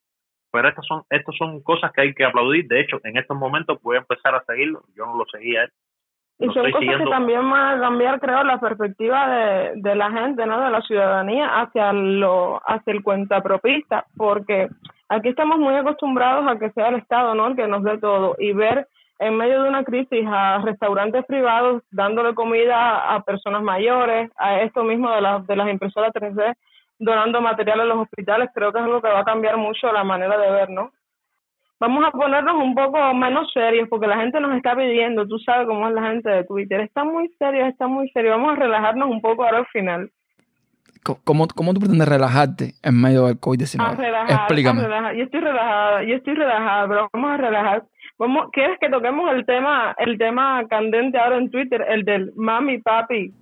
pero 0.53 0.69
estas 0.69 0.87
son 0.87 1.03
estas 1.11 1.35
son 1.37 1.61
cosas 1.63 1.93
que 1.93 2.03
hay 2.03 2.15
que 2.15 2.25
aplaudir. 2.25 2.67
De 2.69 2.81
hecho, 2.81 2.99
en 3.05 3.17
estos 3.17 3.37
momentos 3.37 3.81
voy 3.83 3.97
a 3.97 4.01
empezar 4.01 4.35
a 4.35 4.43
seguirlo. 4.45 4.83
Yo 4.97 5.07
no 5.07 5.17
lo 5.17 5.25
seguía 5.27 5.65
él. 5.65 5.71
Y 6.39 6.47
Lo 6.47 6.53
son 6.55 6.65
cosas 6.67 6.81
siguiendo. 6.81 7.05
que 7.05 7.11
también 7.11 7.51
van 7.51 7.77
a 7.79 7.81
cambiar, 7.81 8.19
creo, 8.19 8.43
la 8.45 8.59
perspectiva 8.59 9.29
de, 9.29 9.73
de 9.77 9.95
la 9.95 10.11
gente, 10.11 10.47
¿no? 10.47 10.61
De 10.65 10.71
la 10.71 10.81
ciudadanía 10.83 11.61
hacia 11.61 11.93
lo 11.93 12.63
hacia 12.67 12.93
el 12.95 13.03
cuentapropista, 13.03 14.07
porque 14.17 14.69
aquí 15.11 15.29
estamos 15.29 15.59
muy 15.59 15.75
acostumbrados 15.75 16.47
a 16.49 16.59
que 16.59 16.71
sea 16.71 16.89
el 16.89 16.95
Estado, 16.97 17.35
¿no? 17.35 17.49
El 17.49 17.57
que 17.57 17.67
nos 17.69 17.83
dé 17.83 17.99
todo 17.99 18.37
y 18.39 18.53
ver 18.53 18.89
en 19.19 19.37
medio 19.37 19.63
de 19.63 19.69
una 19.69 19.85
crisis 19.85 20.25
a 20.27 20.63
restaurantes 20.65 21.27
privados 21.27 21.83
dándole 21.91 22.35
comida 22.35 23.15
a 23.15 23.21
personas 23.23 23.63
mayores, 23.63 24.31
a 24.39 24.63
esto 24.63 24.83
mismo 24.83 25.11
de, 25.11 25.21
las 25.21 25.47
de 25.47 25.57
las 25.57 25.69
impresoras 25.69 26.11
3D, 26.15 26.55
donando 27.01 27.41
material 27.41 27.81
a 27.81 27.85
los 27.85 27.99
hospitales, 27.99 28.51
creo 28.55 28.73
que 28.73 28.79
es 28.79 28.85
algo 28.85 29.01
que 29.03 29.09
va 29.09 29.21
a 29.21 29.25
cambiar 29.25 29.57
mucho 29.57 29.91
la 29.91 30.05
manera 30.05 30.39
de 30.39 30.51
ver, 30.51 30.71
¿no? 30.71 30.93
Vamos 31.81 32.05
a 32.07 32.11
ponernos 32.11 32.63
un 32.63 32.75
poco 32.75 33.15
menos 33.15 33.51
serios 33.53 33.89
porque 33.89 34.07
la 34.07 34.19
gente 34.19 34.39
nos 34.39 34.55
está 34.55 34.77
pidiendo, 34.77 35.27
tú 35.27 35.39
sabes 35.39 35.67
cómo 35.67 35.89
es 35.89 35.95
la 35.95 36.11
gente 36.11 36.29
de 36.29 36.45
Twitter, 36.45 36.81
está 36.83 37.05
muy 37.05 37.29
serio, 37.39 37.65
está 37.67 37.89
muy 37.89 38.11
serio, 38.11 38.33
vamos 38.33 38.53
a 38.53 38.57
relajarnos 38.57 39.09
un 39.09 39.23
poco 39.23 39.45
ahora 39.45 39.59
al 39.59 39.67
final. 39.69 40.11
¿Cómo, 41.25 41.49
cómo 41.49 41.73
tú 41.73 41.81
pretendes 41.81 42.07
relajarte 42.07 42.75
en 42.83 43.01
medio 43.01 43.25
del 43.25 43.37
A 43.37 43.41
COVID-19? 43.41 43.97
relajar, 43.97 44.31
Explícame. 44.31 44.81
a 44.81 44.85
relajar. 44.85 45.15
Yo 45.17 45.25
estoy 45.25 45.41
relajada, 45.41 46.03
yo 46.05 46.15
estoy 46.17 46.35
relajada, 46.35 46.89
pero 46.89 47.09
vamos 47.15 47.31
a 47.31 47.37
relajar. 47.39 47.85
Vamos, 48.19 48.49
¿quieres 48.53 48.79
que 48.79 48.91
toquemos 48.91 49.33
el 49.33 49.47
tema, 49.47 49.95
el 49.97 50.19
tema 50.19 50.63
candente 50.69 51.19
ahora 51.19 51.39
en 51.39 51.51
Twitter, 51.51 51.83
el 51.89 52.05
del 52.05 52.33
mami 52.37 52.79
papi? 52.79 53.33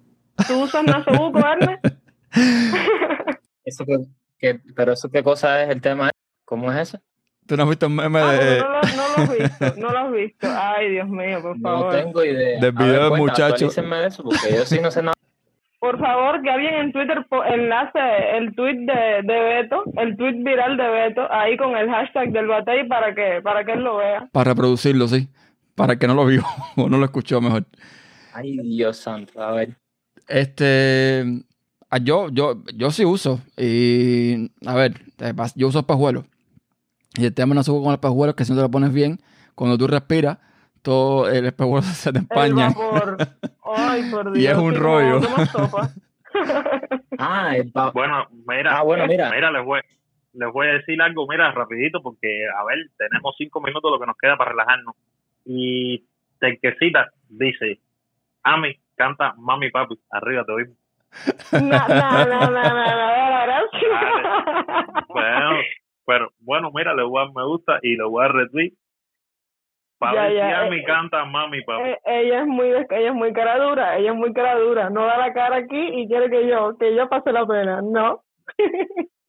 ¿Tú 0.47 0.63
usas 0.63 0.85
Nasobuco, 0.85 1.41
Ernest? 1.41 1.85
Eso 3.69 3.85
que, 3.85 3.99
que- 4.39 4.61
pero 4.75 4.93
eso 4.93 5.11
qué 5.11 5.23
cosa 5.23 5.63
es 5.63 5.71
el 5.71 5.81
tema, 5.81 6.11
¿cómo 6.45 6.73
es 6.73 6.79
eso? 6.89 6.99
¿Tú 7.47 7.57
no 7.57 7.63
has 7.63 7.69
visto 7.71 7.87
el 7.87 7.93
meme 7.93 8.19
Ah, 8.21 8.33
de, 8.33 8.59
no, 8.59 8.69
lo, 8.69 8.81
no 8.83 9.09
lo 9.17 9.23
has 9.23 9.39
visto, 9.39 9.75
no 9.81 9.91
lo 9.93 9.99
has 9.99 10.13
visto. 10.13 10.47
Ay, 10.51 10.91
Dios 10.91 11.09
mío, 11.09 11.41
por 11.43 11.57
No 11.59 11.63
favor. 11.69 11.95
tengo 11.95 12.25
idea. 12.25 12.61
Del 12.61 12.73
video 12.73 13.11
del 13.11 13.19
muchacho. 13.19 13.69
de 13.71 14.07
eso 14.07 14.23
porque 14.23 14.55
yo 14.55 14.65
sí 14.67 14.79
no 14.81 14.91
sé 14.91 15.03
nada. 15.03 15.15
Por 15.81 15.97
favor, 16.01 16.43
que 16.43 16.51
alguien 16.51 16.75
en 16.75 16.93
Twitter 16.93 17.25
enlace 17.55 17.99
el 18.37 18.53
tweet 18.57 18.79
de, 18.85 19.23
de 19.23 19.41
Beto, 19.41 19.85
el 19.97 20.17
tweet 20.17 20.43
viral 20.43 20.77
de 20.77 20.89
Beto, 20.89 21.33
ahí 21.33 21.57
con 21.57 21.77
el 21.77 21.89
hashtag 21.89 22.33
del 22.33 22.49
Batey 22.49 22.89
para 22.89 23.15
que, 23.15 23.41
para 23.45 23.65
que 23.65 23.73
él 23.75 23.85
lo 23.85 23.99
vea. 23.99 24.29
para 24.33 24.51
reproducirlo, 24.51 25.07
sí? 25.07 25.29
Para 25.77 25.93
el 25.93 26.01
que 26.01 26.09
no 26.09 26.15
lo 26.15 26.27
vio 26.27 26.43
o 26.77 26.89
no 26.89 26.99
lo 26.99 27.05
escuchó 27.05 27.41
mejor. 27.41 27.65
Ay, 28.35 28.59
Dios 28.59 28.97
santo, 28.97 29.41
a 29.41 29.53
ver. 29.53 29.77
Este, 30.27 31.25
yo, 32.03 32.29
yo, 32.31 32.63
yo 32.75 32.91
sí 32.91 33.05
uso. 33.05 33.41
Y, 33.57 34.51
a 34.67 34.75
ver, 34.75 35.01
eh, 35.21 35.33
yo 35.57 35.69
uso 35.69 35.79
espejuelos. 35.81 36.25
Y 37.17 37.25
el 37.25 37.35
tema 37.35 37.55
no 37.55 37.63
subo 37.63 37.81
con 37.81 37.89
el 37.89 37.95
espejuelo 37.95 38.31
es 38.31 38.37
que 38.37 38.45
si 38.45 38.53
no 38.53 38.57
te 38.59 38.63
lo 38.63 38.71
pones 38.71 38.93
bien, 38.93 39.19
cuando 39.55 39.79
tú 39.79 39.87
respiras, 39.87 40.39
todo 40.83 41.29
el 41.29 41.47
espejuelo 41.47 41.83
se 41.83 42.13
te 42.13 42.19
El 42.19 42.23
empaña. 42.25 42.69
vapor. 42.69 43.17
Ay, 43.65 44.11
por 44.11 44.33
Dios. 44.33 44.39
Y 44.45 44.47
es 44.47 44.57
un 44.57 44.75
rollo. 44.75 45.21
Ah, 47.19 47.57
el 47.57 47.73
Bueno, 47.95 48.29
mira, 48.47 48.79
Ah, 48.79 48.83
bueno, 48.83 49.07
mira. 49.07 49.51
les 49.51 49.65
voy, 49.65 49.81
les 50.35 50.53
voy 50.53 50.69
a 50.69 50.73
decir 50.75 51.01
algo, 51.03 51.27
mira, 51.27 51.51
rapidito, 51.53 52.03
porque, 52.03 52.43
a 52.57 52.65
ver, 52.65 52.79
tenemos 52.97 53.35
cinco 53.39 53.61
minutos 53.61 53.91
lo 53.91 53.99
que 53.99 54.07
nos 54.07 54.17
queda 54.17 54.37
para 54.37 54.51
relajarnos. 54.53 54.95
Y 55.45 56.05
Tequecita 56.39 57.11
dice, 57.29 57.81
Ami, 58.45 58.79
canta 58.95 59.35
Mami 59.39 59.71
Papi, 59.71 59.99
arriba 60.11 60.45
te 60.45 60.53
oímos. 60.53 60.77
No, 61.53 61.61
no, 61.61 62.27
no, 62.27 62.51
no, 62.51 62.63
no. 62.75 63.09
Bueno, 65.09 65.51
pero, 66.07 66.31
bueno, 66.41 66.71
mira, 66.75 66.95
le 66.95 67.03
voy 67.03 67.23
a 67.23 67.27
me 67.35 67.45
gusta 67.45 67.79
y 67.83 67.97
le 67.97 68.05
voy 68.05 68.25
a 68.25 68.29
retweet. 68.29 68.73
Para 69.99 70.15
Ya, 70.15 70.23
ver 70.23 70.37
ya, 70.37 70.49
si 70.49 70.67
Ami 70.67 70.77
eh, 70.79 70.85
canta 70.85 71.25
Mami 71.25 71.65
Papi. 71.65 71.89
Eh, 71.89 71.99
ella 72.05 72.41
es 72.43 72.47
muy 72.47 72.69
ella 72.69 73.09
es 73.09 73.15
muy 73.15 73.33
cara 73.33 73.59
dura, 73.59 73.97
ella 73.99 74.11
es 74.11 74.17
muy 74.17 74.33
cara 74.33 74.57
dura, 74.57 74.91
no 74.91 75.05
da 75.05 75.19
la 75.19 75.33
cara 75.33 75.57
aquí 75.57 75.91
y 75.93 76.07
quiere 76.07 76.31
que 76.31 76.47
yo, 76.47 76.77
que 76.79 76.95
yo 76.95 77.09
pase 77.09 77.33
la 77.33 77.45
pena, 77.47 77.83
no. 77.83 78.23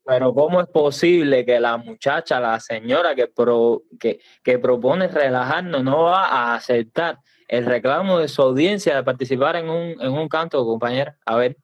Pero 0.04 0.32
¿cómo 0.32 0.60
es 0.60 0.68
posible 0.68 1.44
que 1.44 1.60
la 1.60 1.76
muchacha, 1.76 2.40
la 2.40 2.58
señora 2.60 3.14
que, 3.14 3.26
pro, 3.26 3.82
que, 3.98 4.20
que 4.42 4.58
propone 4.58 5.08
relajarnos 5.08 5.82
no 5.82 6.04
va 6.04 6.26
a 6.26 6.54
aceptar 6.54 7.18
el 7.48 7.66
reclamo 7.66 8.18
de 8.18 8.28
su 8.28 8.40
audiencia 8.42 8.94
de 8.94 9.02
participar 9.02 9.56
en 9.56 9.68
un, 9.68 10.00
en 10.00 10.12
un 10.12 10.28
canto, 10.28 10.64
compañera? 10.64 11.16
A 11.26 11.36
ver, 11.36 11.56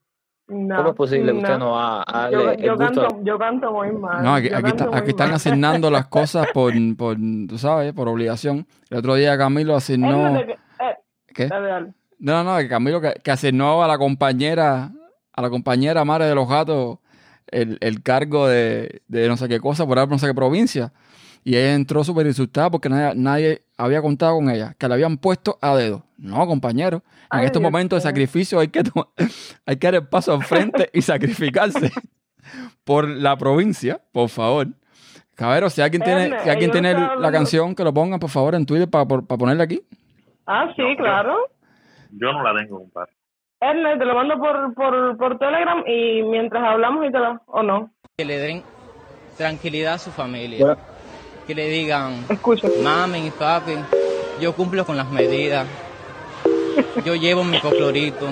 No, 0.49 0.77
¿cómo 0.77 0.89
es 0.91 0.95
posible 0.95 1.33
que 1.33 1.39
usted 1.39 1.53
no. 1.55 1.59
no 1.59 1.71
va 1.73 2.03
a 2.07 2.31
Yo, 2.31 2.39
darle 2.39 2.55
el 2.55 2.63
yo 2.63 2.77
gusto? 2.77 3.01
canto, 3.03 3.19
yo 3.25 3.39
canto 3.39 3.73
muy 3.73 3.91
mal. 3.93 4.23
No, 4.23 4.35
aquí, 4.35 4.47
aquí, 4.47 4.63
canto 4.63 4.69
está- 4.77 4.87
muy 4.91 4.99
aquí 5.01 5.11
están 5.11 5.27
mal. 5.29 5.37
asignando 5.37 5.91
las 5.91 6.07
cosas 6.09 6.47
por, 6.55 6.73
por, 6.97 7.17
tú 7.49 7.59
sabes, 7.59 7.93
por 7.93 8.09
obligación. 8.09 8.67
El 8.89 8.99
otro 8.99 9.15
día 9.17 9.37
Camilo 9.37 9.75
asignó... 9.75 10.35
Que- 10.35 10.53
eh, 10.53 10.97
¿Qué? 11.35 11.47
dale, 11.49 11.69
dale. 11.69 11.93
No, 12.19 12.45
no, 12.45 12.57
que 12.59 12.69
Camilo 12.69 13.01
que, 13.01 13.15
que 13.23 13.31
asignó 13.33 13.83
a 13.83 13.89
la 13.89 13.99
compañera, 13.99 14.93
a 15.33 15.43
la 15.43 15.51
compañera 15.51 16.05
madre 16.05 16.27
de 16.27 16.35
los 16.37 16.49
gatos, 16.49 16.99
el, 17.49 17.77
el 17.81 18.03
cargo 18.03 18.47
de, 18.47 19.03
de 19.09 19.29
no 19.29 19.37
sé 19.37 19.49
qué 19.49 19.59
cosa, 19.61 19.85
por 19.87 19.99
ahí, 19.99 20.07
no 20.09 20.19
sé 20.19 20.29
qué 20.29 20.35
provincia. 20.35 20.93
Y 21.47 21.57
ella 21.57 21.75
entró 21.75 22.03
súper 22.03 22.27
insultada 22.27 22.69
porque 22.71 22.89
nadie, 22.89 23.13
nadie 23.15 23.63
había 23.79 24.03
contado 24.03 24.35
con 24.35 24.51
ella, 24.51 24.75
que 24.77 24.89
le 24.89 24.95
habían 24.95 25.17
puesto 25.17 25.59
a 25.63 25.77
dedo. 25.77 26.03
No, 26.19 26.45
compañero. 26.45 27.05
En 27.31 27.39
Ay, 27.39 27.45
estos 27.47 27.61
Dios 27.63 27.71
momentos 27.71 28.03
de 28.03 28.09
sacrificio 28.09 28.59
hay 28.59 28.67
que, 28.67 28.83
to- 28.83 29.13
hay 29.65 29.77
que 29.77 29.87
dar 29.87 29.95
el 29.95 30.09
paso 30.09 30.33
al 30.35 30.43
frente 30.43 30.91
y 30.93 31.03
sacrificarse 31.03 31.93
por 32.83 33.09
la 33.09 33.37
provincia, 33.37 34.01
por 34.11 34.29
favor. 34.29 34.67
Cabero, 35.37 35.71
si 35.71 35.83
alguien 35.83 36.03
tiene, 36.03 36.41
si 36.41 36.49
alguien 36.51 36.73
tiene 36.73 36.95
la 36.95 37.07
hablando- 37.13 37.31
canción, 37.39 37.75
que 37.77 37.85
lo 37.85 37.95
pongan, 37.95 38.19
por 38.19 38.31
favor, 38.31 38.57
en 38.57 38.67
Twitter 38.67 38.89
para, 38.91 39.05
para 39.07 39.39
ponerla 39.39 39.63
aquí. 39.65 39.81
Ah, 40.49 40.73
sí, 40.75 40.83
No, 40.83 40.97
claro. 40.97 41.37
Yo 42.11 42.33
no 42.33 42.43
la 42.43 42.61
tengo, 42.61 42.79
compadre. 42.81 43.13
Ernest, 43.61 43.99
te 44.01 44.05
lo 44.05 44.15
mando 44.17 44.37
por, 44.39 44.75
por, 44.75 45.17
por 45.17 45.39
Telegram 45.39 45.85
y 45.87 46.23
mientras 46.25 46.63
hablamos 46.65 47.07
y 47.07 47.13
te 47.13 47.19
lo... 47.19 47.41
¿O 47.47 47.63
no? 47.63 47.91
que 48.19 48.25
le 48.25 48.39
den 48.39 48.63
tranquilidad 49.37 49.95
a 49.95 49.99
su 49.99 50.11
familia. 50.11 50.59
Bueno. 50.65 50.96
Que 51.47 51.55
le 51.55 51.69
digan, 51.69 52.25
Escucha. 52.29 52.69
mami 52.83 53.27
y 53.27 53.31
papi, 53.31 53.75
yo 54.41 54.53
cumplo 54.55 54.85
con 54.85 54.97
las 54.97 55.09
medidas. 55.11 55.67
Yo 57.05 57.15
llevo 57.15 57.45
mi 57.45 57.61
coclorito. 57.61 58.27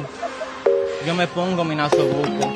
Yo 1.06 1.14
me 1.14 1.26
pongo 1.28 1.64
mi 1.64 1.74
nasobuco. 1.76 2.52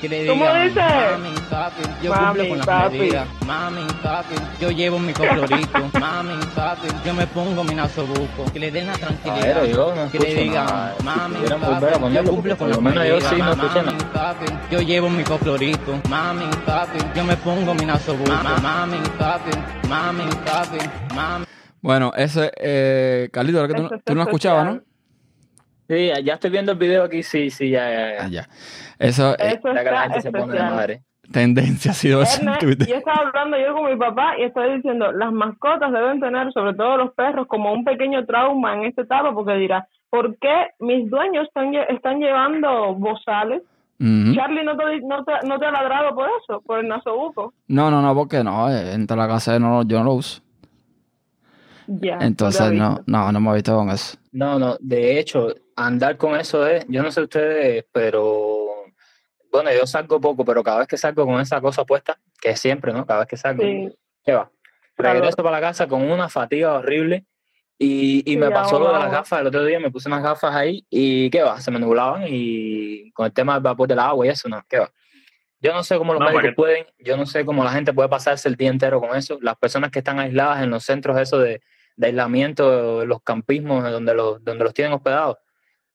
Que 0.00 0.08
le 0.08 0.26
¿Cómo 0.26 0.44
digan, 0.44 0.68
dice? 0.68 0.80
mami 0.80 1.34
papi, 1.50 1.82
yo 2.02 2.10
Mami 2.12 2.26
cumplo 2.26 2.48
con 2.48 2.58
las 2.58 2.66
papi. 2.66 2.98
medidas. 2.98 3.26
Mami 3.46 3.82
papi, 4.00 4.34
yo 4.60 4.70
llevo 4.70 4.98
mi 5.00 5.12
coclorito. 5.12 5.90
mami 6.00 6.34
papi, 6.54 6.88
yo 7.04 7.14
me 7.14 7.26
pongo 7.26 7.64
mi 7.64 7.74
nasobuco. 7.74 8.44
Que 8.52 8.60
le 8.60 8.70
den 8.70 8.86
la 8.86 8.92
tranquilidad. 8.92 9.64
Yo 9.64 9.92
no 9.96 10.08
que 10.10 10.18
le 10.20 10.34
digan, 10.34 10.66
nada. 10.66 10.94
Si 10.98 11.04
mami, 11.04 11.34
pudieran 11.34 11.60
papi, 11.60 11.74
ponerlo, 11.74 12.10
yo 12.10 12.30
cumplo 12.30 12.56
con 12.58 12.70
las 12.70 12.80
menos 12.80 13.04
yo 13.08 13.14
medidas. 13.14 13.30
sí 13.34 13.36
no 13.42 13.50
escuché 13.52 13.82
Mami, 13.82 13.98
papi, 14.14 14.46
yo 14.70 14.80
llevo 14.82 15.08
mi 15.10 15.24
coclorito. 15.24 16.00
Mami, 16.08 16.44
papi, 16.64 16.98
yo 17.16 17.24
me 17.24 17.36
pongo 17.36 17.74
mi 17.74 17.84
nasobuco. 17.84 18.30
Mami, 18.62 18.98
papi, 19.18 19.50
mami, 19.88 20.22
papi, 20.44 20.78
mami. 21.14 21.44
Bueno, 21.80 22.12
ese, 22.16 22.52
eh, 22.56 23.28
Carlito, 23.32 23.60
ahora 23.60 23.74
que 23.74 23.80
tú, 23.80 23.88
tú 24.04 24.14
no 24.14 24.22
escuchabas, 24.22 24.64
¿no? 24.64 24.80
Sí, 25.88 26.10
ya 26.22 26.34
estoy 26.34 26.50
viendo 26.50 26.72
el 26.72 26.78
video 26.78 27.04
aquí, 27.04 27.22
sí, 27.22 27.48
sí, 27.48 27.70
ya, 27.70 27.90
ya, 27.90 28.10
ya. 28.10 28.24
Ah, 28.24 28.28
ya. 28.28 28.48
Eso, 28.98 29.34
eh, 29.38 29.58
que 29.62 29.90
la 29.90 30.02
gente 30.02 30.20
se 30.20 30.30
pone 30.30 30.52
de 30.52 30.60
madre. 30.60 31.02
tendencia 31.32 31.92
ha 31.92 31.94
sido 31.94 32.20
eso 32.20 32.42
en 32.42 32.58
Twitter. 32.58 32.86
yo 32.86 32.96
estaba 32.96 33.26
hablando 33.26 33.56
yo 33.58 33.74
con 33.74 33.90
mi 33.90 33.96
papá 33.96 34.34
y 34.38 34.42
estoy 34.42 34.76
diciendo, 34.76 35.12
las 35.12 35.32
mascotas 35.32 35.90
deben 35.90 36.20
tener, 36.20 36.52
sobre 36.52 36.74
todo 36.74 36.98
los 36.98 37.14
perros, 37.14 37.46
como 37.46 37.72
un 37.72 37.84
pequeño 37.84 38.26
trauma 38.26 38.74
en 38.74 38.84
esta 38.84 39.02
etapa 39.02 39.32
porque 39.32 39.54
dirá, 39.54 39.88
¿por 40.10 40.36
qué 40.38 40.68
mis 40.78 41.08
dueños 41.08 41.46
están, 41.46 41.74
están 41.74 42.20
llevando 42.20 42.94
bozales? 42.94 43.62
Charlie 43.98 44.62
no 44.64 44.76
te, 44.76 45.00
no, 45.00 45.24
te, 45.24 45.32
no 45.46 45.58
te 45.58 45.66
ha 45.66 45.72
ladrado 45.72 46.14
por 46.14 46.28
eso, 46.40 46.60
por 46.60 46.78
el 46.78 46.86
nasobuco. 46.86 47.52
No, 47.66 47.90
no, 47.90 48.00
no, 48.00 48.14
porque 48.14 48.44
no, 48.44 48.70
eh, 48.70 48.92
entra 48.92 49.16
a 49.16 49.26
la 49.26 49.28
casa 49.28 49.58
no, 49.58 49.82
yo 49.82 49.98
no 49.98 50.04
lo 50.04 50.12
uso. 50.14 50.40
Ya. 51.88 52.18
Entonces, 52.20 52.60
ha 52.60 52.70
no, 52.70 53.00
no, 53.06 53.32
no 53.32 53.40
me 53.40 53.50
he 53.50 53.54
visto 53.54 53.74
con 53.74 53.90
eso. 53.90 54.18
No, 54.30 54.58
no, 54.58 54.76
de 54.78 55.18
hecho, 55.18 55.48
andar 55.86 56.16
con 56.16 56.38
eso 56.38 56.66
es, 56.66 56.84
yo 56.88 57.02
no 57.02 57.10
sé 57.10 57.20
ustedes, 57.22 57.84
pero 57.92 58.66
bueno, 59.50 59.70
yo 59.72 59.86
salgo 59.86 60.20
poco, 60.20 60.44
pero 60.44 60.62
cada 60.62 60.78
vez 60.80 60.88
que 60.88 60.96
salgo 60.96 61.24
con 61.26 61.40
esa 61.40 61.60
cosa 61.60 61.84
puesta, 61.84 62.18
que 62.40 62.50
es 62.50 62.60
siempre, 62.60 62.92
¿no? 62.92 63.06
Cada 63.06 63.20
vez 63.20 63.28
que 63.28 63.36
salgo, 63.36 63.62
Sí. 63.62 63.88
¿qué 64.24 64.32
va? 64.32 64.50
Regreso 64.96 65.36
para 65.36 65.52
la 65.52 65.60
casa 65.60 65.86
con 65.86 66.02
una 66.10 66.28
fatiga 66.28 66.74
horrible 66.74 67.24
y, 67.78 68.18
y 68.28 68.32
Sí, 68.32 68.36
me 68.36 68.50
pasó 68.50 68.78
lo 68.80 68.88
de 68.92 68.98
las 68.98 69.12
gafas 69.12 69.40
el 69.40 69.46
otro 69.46 69.64
día, 69.64 69.78
me 69.78 69.90
puse 69.90 70.08
unas 70.08 70.22
gafas 70.22 70.54
ahí 70.54 70.84
y 70.90 71.30
¿qué 71.30 71.42
va? 71.42 71.60
Se 71.60 71.70
me 71.70 71.78
nublaban 71.78 72.24
y 72.26 73.10
con 73.12 73.26
el 73.26 73.32
tema 73.32 73.54
del 73.54 73.62
vapor 73.62 73.86
del 73.88 74.00
agua 74.00 74.26
y 74.26 74.30
eso, 74.30 74.48
no, 74.48 74.60
¿qué 74.68 74.80
va? 74.80 74.90
Yo 75.60 75.72
no 75.72 75.82
sé 75.84 75.96
cómo 75.98 76.12
los 76.12 76.20
No, 76.20 76.26
médicos 76.26 76.42
porque- 76.42 76.54
pueden, 76.54 76.86
yo 76.98 77.16
no 77.16 77.26
sé 77.26 77.44
cómo 77.44 77.62
la 77.64 77.70
gente 77.70 77.92
puede 77.92 78.08
pasarse 78.08 78.48
el 78.48 78.56
día 78.56 78.70
entero 78.70 79.00
con 79.00 79.16
eso. 79.16 79.38
Las 79.40 79.56
personas 79.56 79.90
que 79.90 80.00
están 80.00 80.18
aisladas 80.20 80.62
en 80.62 80.70
los 80.70 80.84
centros 80.84 81.18
esos 81.18 81.42
de, 81.42 81.60
de 81.96 82.06
aislamiento, 82.06 83.04
los 83.06 83.22
campismos 83.22 83.82
donde 83.90 84.14
los, 84.14 84.44
donde 84.44 84.62
los 84.64 84.72
tienen 84.74 84.92
hospedados, 84.92 85.36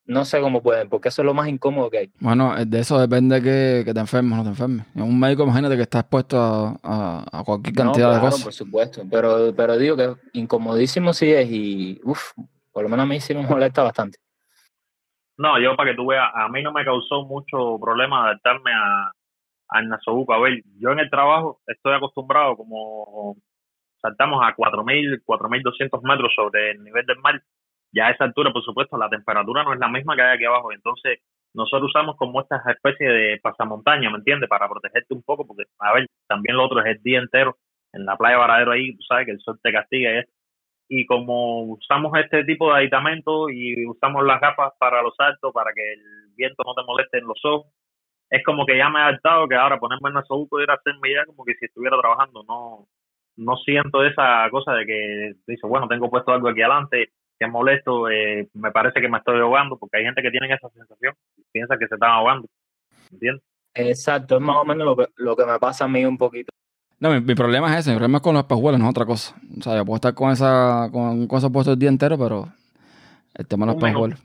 no 0.05 0.25
sé 0.25 0.41
cómo 0.41 0.61
pueden, 0.61 0.89
porque 0.89 1.09
eso 1.09 1.21
es 1.21 1.25
lo 1.25 1.33
más 1.33 1.47
incómodo 1.47 1.89
que 1.89 1.97
hay. 1.99 2.11
Bueno, 2.19 2.57
eh, 2.57 2.65
de 2.65 2.79
eso 2.79 2.99
depende 2.99 3.41
que, 3.41 3.83
que 3.85 3.93
te 3.93 3.99
enfermes 3.99 4.33
o 4.33 4.37
no 4.37 4.43
te 4.43 4.49
enfermes. 4.49 4.85
Un 4.95 5.19
médico, 5.19 5.43
imagínate 5.43 5.75
que 5.77 5.83
está 5.83 5.99
expuesto 5.99 6.37
a, 6.41 6.75
a- 6.83 7.25
a 7.31 7.43
cualquier 7.43 7.75
No, 7.75 7.83
cantidad 7.83 8.07
de 8.07 8.19
claro, 8.19 8.25
cosas. 8.25 8.43
por 8.43 8.53
supuesto, 8.53 9.01
pero, 9.09 9.53
pero 9.55 9.77
digo 9.77 9.95
que 9.95 10.13
incomodísimo 10.33 11.13
sí 11.13 11.31
es 11.31 11.49
y, 11.49 11.99
uff, 12.03 12.31
por 12.71 12.83
lo 12.83 12.89
menos 12.89 13.03
a 13.03 13.07
mí 13.07 13.19
sí 13.19 13.33
me 13.33 13.43
molesta 13.47 13.83
bastante. 13.83 14.17
No, 15.37 15.59
yo 15.59 15.75
para 15.75 15.91
que 15.91 15.95
tú 15.95 16.05
veas, 16.07 16.29
a 16.33 16.47
mí 16.49 16.61
no 16.61 16.71
me 16.71 16.85
causó 16.85 17.23
mucho 17.25 17.79
problema 17.81 18.25
adaptarme 18.25 18.71
a, 18.71 19.11
al 19.69 19.89
nasobuco. 19.89 20.33
A 20.33 20.39
ver, 20.39 20.61
yo 20.79 20.91
en 20.91 20.99
el 20.99 21.09
trabajo 21.09 21.59
estoy 21.65 21.95
acostumbrado 21.95 22.55
como 22.55 23.35
saltamos 23.99 24.43
a 24.45 24.53
4.000, 24.53 25.23
4.200 25.25 26.01
metros 26.03 26.31
sobre 26.35 26.71
el 26.71 26.83
nivel 26.83 27.05
del 27.05 27.17
mar. 27.19 27.41
Ya 27.93 28.07
a 28.07 28.11
esa 28.11 28.25
altura, 28.25 28.51
por 28.51 28.63
supuesto, 28.63 28.97
la 28.97 29.09
temperatura 29.09 29.63
no 29.63 29.73
es 29.73 29.79
la 29.79 29.87
misma 29.87 30.15
que 30.15 30.23
hay 30.23 30.35
aquí 30.35 30.45
abajo. 30.45 30.71
Entonces, 30.73 31.19
nosotros 31.53 31.89
usamos 31.89 32.17
como 32.17 32.41
esta 32.41 32.61
especie 32.67 33.07
de 33.07 33.39
pasamontaña, 33.41 34.09
¿me 34.09 34.17
entiendes? 34.17 34.49
Para 34.49 34.67
protegerte 34.67 35.13
un 35.13 35.23
poco, 35.23 35.45
porque, 35.45 35.63
a 35.79 35.93
ver, 35.93 36.07
también 36.27 36.57
lo 36.57 36.65
otro 36.65 36.79
es 36.81 36.87
el 36.97 37.03
día 37.03 37.19
entero 37.19 37.57
en 37.93 38.05
la 38.05 38.17
playa 38.17 38.37
Varadero 38.37 38.71
ahí, 38.71 38.95
tú 38.95 39.03
sabes 39.03 39.25
que 39.27 39.33
el 39.33 39.39
sol 39.39 39.59
te 39.61 39.71
castiga 39.71 40.11
y 40.13 40.17
eso 40.19 40.31
y 40.87 41.05
como 41.05 41.63
usamos 41.63 42.11
este 42.19 42.43
tipo 42.43 42.71
de 42.71 42.79
aditamento 42.79 43.49
y 43.49 43.85
usamos 43.87 44.23
las 44.25 44.39
gafas 44.41 44.73
para 44.79 45.01
los 45.01 45.15
saltos 45.15 45.51
para 45.53 45.71
que 45.73 45.81
el 45.93 46.33
viento 46.35 46.63
no 46.65 46.73
te 46.75 46.83
moleste 46.83 47.17
en 47.19 47.25
los 47.25 47.39
ojos, 47.45 47.71
es 48.29 48.43
como 48.43 48.65
que 48.65 48.77
ya 48.77 48.89
me 48.89 48.99
he 48.99 49.03
adaptado 49.03 49.47
que 49.47 49.55
ahora 49.55 49.79
ponerme 49.79 50.09
en 50.09 50.15
nasobuco 50.15 50.59
era 50.59 50.75
hacerme 50.75 51.13
ya 51.13 51.25
como 51.25 51.45
que 51.45 51.55
si 51.55 51.65
estuviera 51.65 51.99
trabajando, 51.99 52.43
no 52.47 52.87
no 53.35 53.55
siento 53.57 54.03
esa 54.05 54.47
cosa 54.51 54.73
de 54.73 54.85
que 54.85 55.33
dice, 55.47 55.65
bueno, 55.67 55.87
tengo 55.87 56.09
puesto 56.09 56.31
algo 56.31 56.49
aquí 56.49 56.61
adelante, 56.61 57.09
que 57.39 57.45
es 57.45 57.51
molesto, 57.51 58.09
eh, 58.09 58.49
me 58.53 58.71
parece 58.71 59.01
que 59.01 59.09
me 59.09 59.17
estoy 59.17 59.39
ahogando, 59.39 59.77
porque 59.77 59.97
hay 59.97 60.05
gente 60.05 60.21
que 60.21 60.31
tiene 60.31 60.53
esa 60.53 60.69
sensación, 60.69 61.15
piensa 61.51 61.77
que 61.77 61.87
se 61.87 61.95
están 61.95 62.11
ahogando, 62.11 62.47
¿entiendes? 63.11 63.43
Exacto, 63.73 64.35
es 64.35 64.41
más 64.41 64.57
o 64.57 64.65
menos 64.65 64.85
lo 64.85 64.95
que, 64.95 65.07
lo 65.15 65.35
que 65.35 65.45
me 65.45 65.59
pasa 65.59 65.85
a 65.85 65.87
mí 65.87 66.05
un 66.05 66.17
poquito. 66.17 66.51
No, 66.99 67.09
mi, 67.09 67.19
mi 67.19 67.35
problema 67.35 67.73
es 67.73 67.79
ese. 67.81 67.89
Mi 67.89 67.97
problema 67.97 68.19
es 68.19 68.21
con 68.21 68.33
los 68.33 68.43
espejuelos, 68.43 68.79
no 68.79 68.85
es 68.85 68.91
otra 68.91 69.05
cosa. 69.05 69.35
O 69.59 69.61
sea, 69.61 69.75
yo 69.75 69.83
puedo 69.83 69.95
estar 69.95 70.13
con 70.13 70.31
esa 70.31 70.89
con 70.91 71.27
cosas 71.27 71.51
puestas 71.51 71.73
el 71.73 71.79
día 71.79 71.89
entero, 71.89 72.17
pero 72.17 72.47
el 73.33 73.47
tema 73.47 73.65
de 73.65 73.73
los 73.73 73.83
espejuelos. 73.83 74.19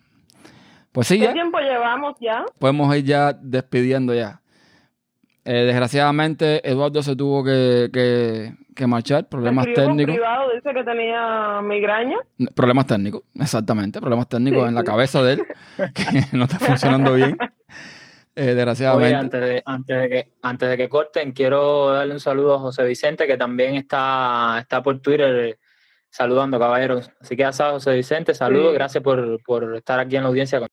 Pues 0.93 1.07
sí, 1.07 1.19
¿Qué 1.19 1.25
ya 1.25 1.33
tiempo 1.33 1.59
llevamos 1.59 2.15
ya? 2.21 2.45
podemos 2.59 2.95
ir 2.97 3.05
ya 3.05 3.33
despidiendo 3.33 4.15
ya. 4.15 4.41
Eh, 5.45 5.65
desgraciadamente, 5.65 6.69
Eduardo 6.69 7.03
se 7.03 7.17
tuvo 7.17 7.43
que, 7.43 7.89
que, 7.93 8.53
que 8.79 8.87
marchar, 8.87 9.29
problemas 9.29 9.67
técnicos. 9.75 10.15
privado, 10.15 10.51
dice 10.55 10.73
que 10.73 10.85
tenía 10.85 11.61
migraña. 11.63 12.17
Problemas 12.55 12.87
técnicos, 12.87 13.23
exactamente. 13.35 14.01
Problemas 14.01 14.29
técnicos 14.29 14.63
Sí, 14.63 14.69
en 14.69 14.75
la 14.75 14.85
cabeza 14.85 15.23
de 15.23 15.33
él, 15.35 15.47
que 15.95 16.37
no 16.37 16.45
está 16.45 16.59
funcionando 16.59 17.13
bien. 17.15 17.37
Eh, 18.35 18.43
Oye, 18.43 18.55
desgraciadamente. 18.55 19.15
antes 19.17 19.41
de, 19.41 19.63
antes, 19.67 20.01
de 20.01 20.09
que, 20.09 20.33
antes 20.43 20.69
de 20.71 20.77
que 20.77 20.89
corten, 20.89 21.33
quiero 21.33 21.89
darle 21.93 22.15
un 22.15 22.21
saludo 22.21 22.55
a 22.55 22.59
José 22.61 22.85
Vicente, 22.85 23.27
que 23.27 23.37
también 23.37 23.75
está, 23.75 24.59
está 24.61 24.81
por 24.83 25.01
Twitter 25.01 25.59
saludando, 26.09 26.59
caballeros. 26.59 27.11
Así 27.21 27.37
que 27.37 27.43
ya 27.43 27.53
sabes, 27.53 27.75
José 27.85 27.97
Vicente, 27.97 28.33
saludos, 28.35 28.71
Sí. 28.71 28.75
gracias 28.75 29.03
por, 29.05 29.43
por 29.43 29.75
estar 29.77 29.99
aquí 29.99 30.17
en 30.17 30.23
la 30.23 30.29
audiencia. 30.29 30.61
con- 30.61 30.69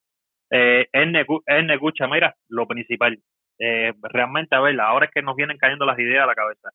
Eh, 0.51 0.87
Erne, 0.93 1.25
escucha, 1.73 2.07
mira, 2.07 2.35
lo 2.49 2.67
principal. 2.67 3.17
Eh, 3.57 3.93
realmente, 4.03 4.55
a 4.55 4.59
ver, 4.61 4.79
ahora 4.79 5.05
es 5.07 5.11
que 5.11 5.21
nos 5.23 5.35
vienen 5.35 5.57
cayendo 5.57 5.85
las 5.85 5.97
ideas 5.97 6.23
a 6.23 6.27
la 6.27 6.35
cabeza. 6.35 6.69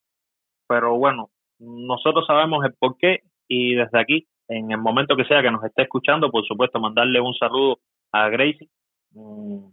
Pero 0.71 0.95
bueno, 0.97 1.31
nosotros 1.59 2.25
sabemos 2.29 2.65
el 2.65 2.75
por 2.75 2.97
qué 2.97 3.25
y 3.49 3.75
desde 3.75 3.99
aquí, 3.99 4.29
en 4.47 4.71
el 4.71 4.79
momento 4.79 5.17
que 5.17 5.25
sea 5.25 5.43
que 5.43 5.51
nos 5.51 5.65
esté 5.65 5.83
escuchando, 5.83 6.31
por 6.31 6.47
supuesto, 6.47 6.79
mandarle 6.79 7.21
un 7.21 7.35
saludo 7.35 7.81
a 8.13 8.29
Gracie, 8.29 8.69
mm, 9.11 9.65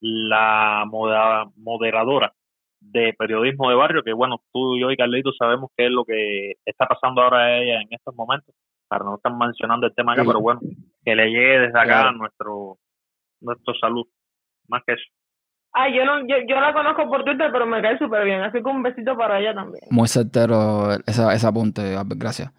la 0.00 0.84
moda- 0.86 1.46
moderadora 1.56 2.34
de 2.80 3.14
periodismo 3.18 3.70
de 3.70 3.76
barrio, 3.76 4.02
que 4.02 4.12
bueno, 4.12 4.42
tú 4.52 4.76
y 4.76 4.80
yo 4.82 4.90
y 4.90 4.98
Carlitos 4.98 5.34
sabemos 5.38 5.70
qué 5.74 5.86
es 5.86 5.90
lo 5.90 6.04
que 6.04 6.56
está 6.66 6.86
pasando 6.86 7.22
ahora 7.22 7.38
a 7.46 7.58
ella 7.58 7.80
en 7.80 7.88
estos 7.90 8.14
momentos, 8.14 8.54
para 8.86 9.04
no 9.06 9.16
estar 9.16 9.34
mencionando 9.34 9.86
el 9.86 9.94
tema 9.94 10.12
acá, 10.12 10.22
Sí. 10.22 10.28
pero 10.28 10.40
bueno, 10.42 10.60
que 11.04 11.16
le 11.16 11.26
llegue 11.30 11.58
desde 11.60 11.78
acá 11.78 11.84
Claro. 12.02 12.12
nuestro 12.18 12.76
nuestro 13.40 13.72
salud, 13.80 14.04
más 14.68 14.82
que 14.84 14.92
eso. 14.92 15.04
Ay, 15.80 15.94
yo, 15.94 16.04
no, 16.04 16.18
yo, 16.26 16.34
yo 16.48 16.60
la 16.60 16.72
conozco 16.72 17.08
por 17.08 17.22
Twitter, 17.22 17.50
pero 17.52 17.64
me 17.64 17.80
cae 17.80 17.96
súper 17.98 18.24
bien. 18.24 18.42
Así 18.42 18.58
que 18.60 18.68
un 18.68 18.82
besito 18.82 19.16
para 19.16 19.38
ella 19.38 19.54
también. 19.54 19.84
Muy 19.90 20.08
certero 20.08 20.92
esa, 21.06 21.32
ese 21.32 21.46
apunte, 21.46 21.94
Albert, 21.94 22.20
gracias. 22.20 22.52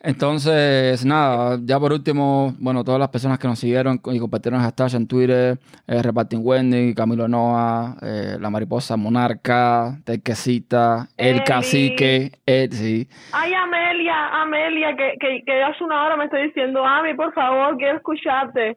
Entonces, 0.00 1.02
nada, 1.06 1.58
ya 1.62 1.80
por 1.80 1.94
último, 1.94 2.54
bueno, 2.58 2.84
todas 2.84 3.00
las 3.00 3.08
personas 3.08 3.38
que 3.38 3.48
nos 3.48 3.58
siguieron 3.58 4.00
y 4.12 4.18
compartieron 4.18 4.60
hashtag 4.60 4.94
en 4.96 5.08
Twitter, 5.08 5.58
eh, 5.86 6.02
Reparting 6.02 6.40
Wendy, 6.42 6.94
Camilo 6.94 7.26
Noa, 7.26 7.96
eh, 8.02 8.36
La 8.38 8.50
Mariposa 8.50 8.98
Monarca, 8.98 9.98
Tequecita, 10.04 11.08
El. 11.16 11.42
Cacique, 11.42 12.32
Ed, 12.44 12.70
sí. 12.72 13.08
Ay, 13.32 13.54
Amelia, 13.54 14.42
Amelia, 14.42 14.94
que, 14.94 15.14
que, 15.18 15.42
que 15.42 15.62
hace 15.62 15.82
una 15.82 16.04
hora 16.04 16.18
me 16.18 16.26
está 16.26 16.36
diciendo, 16.36 16.84
Ami, 16.84 17.14
por 17.14 17.32
favor, 17.32 17.78
quiero 17.78 17.96
escucharte. 17.96 18.76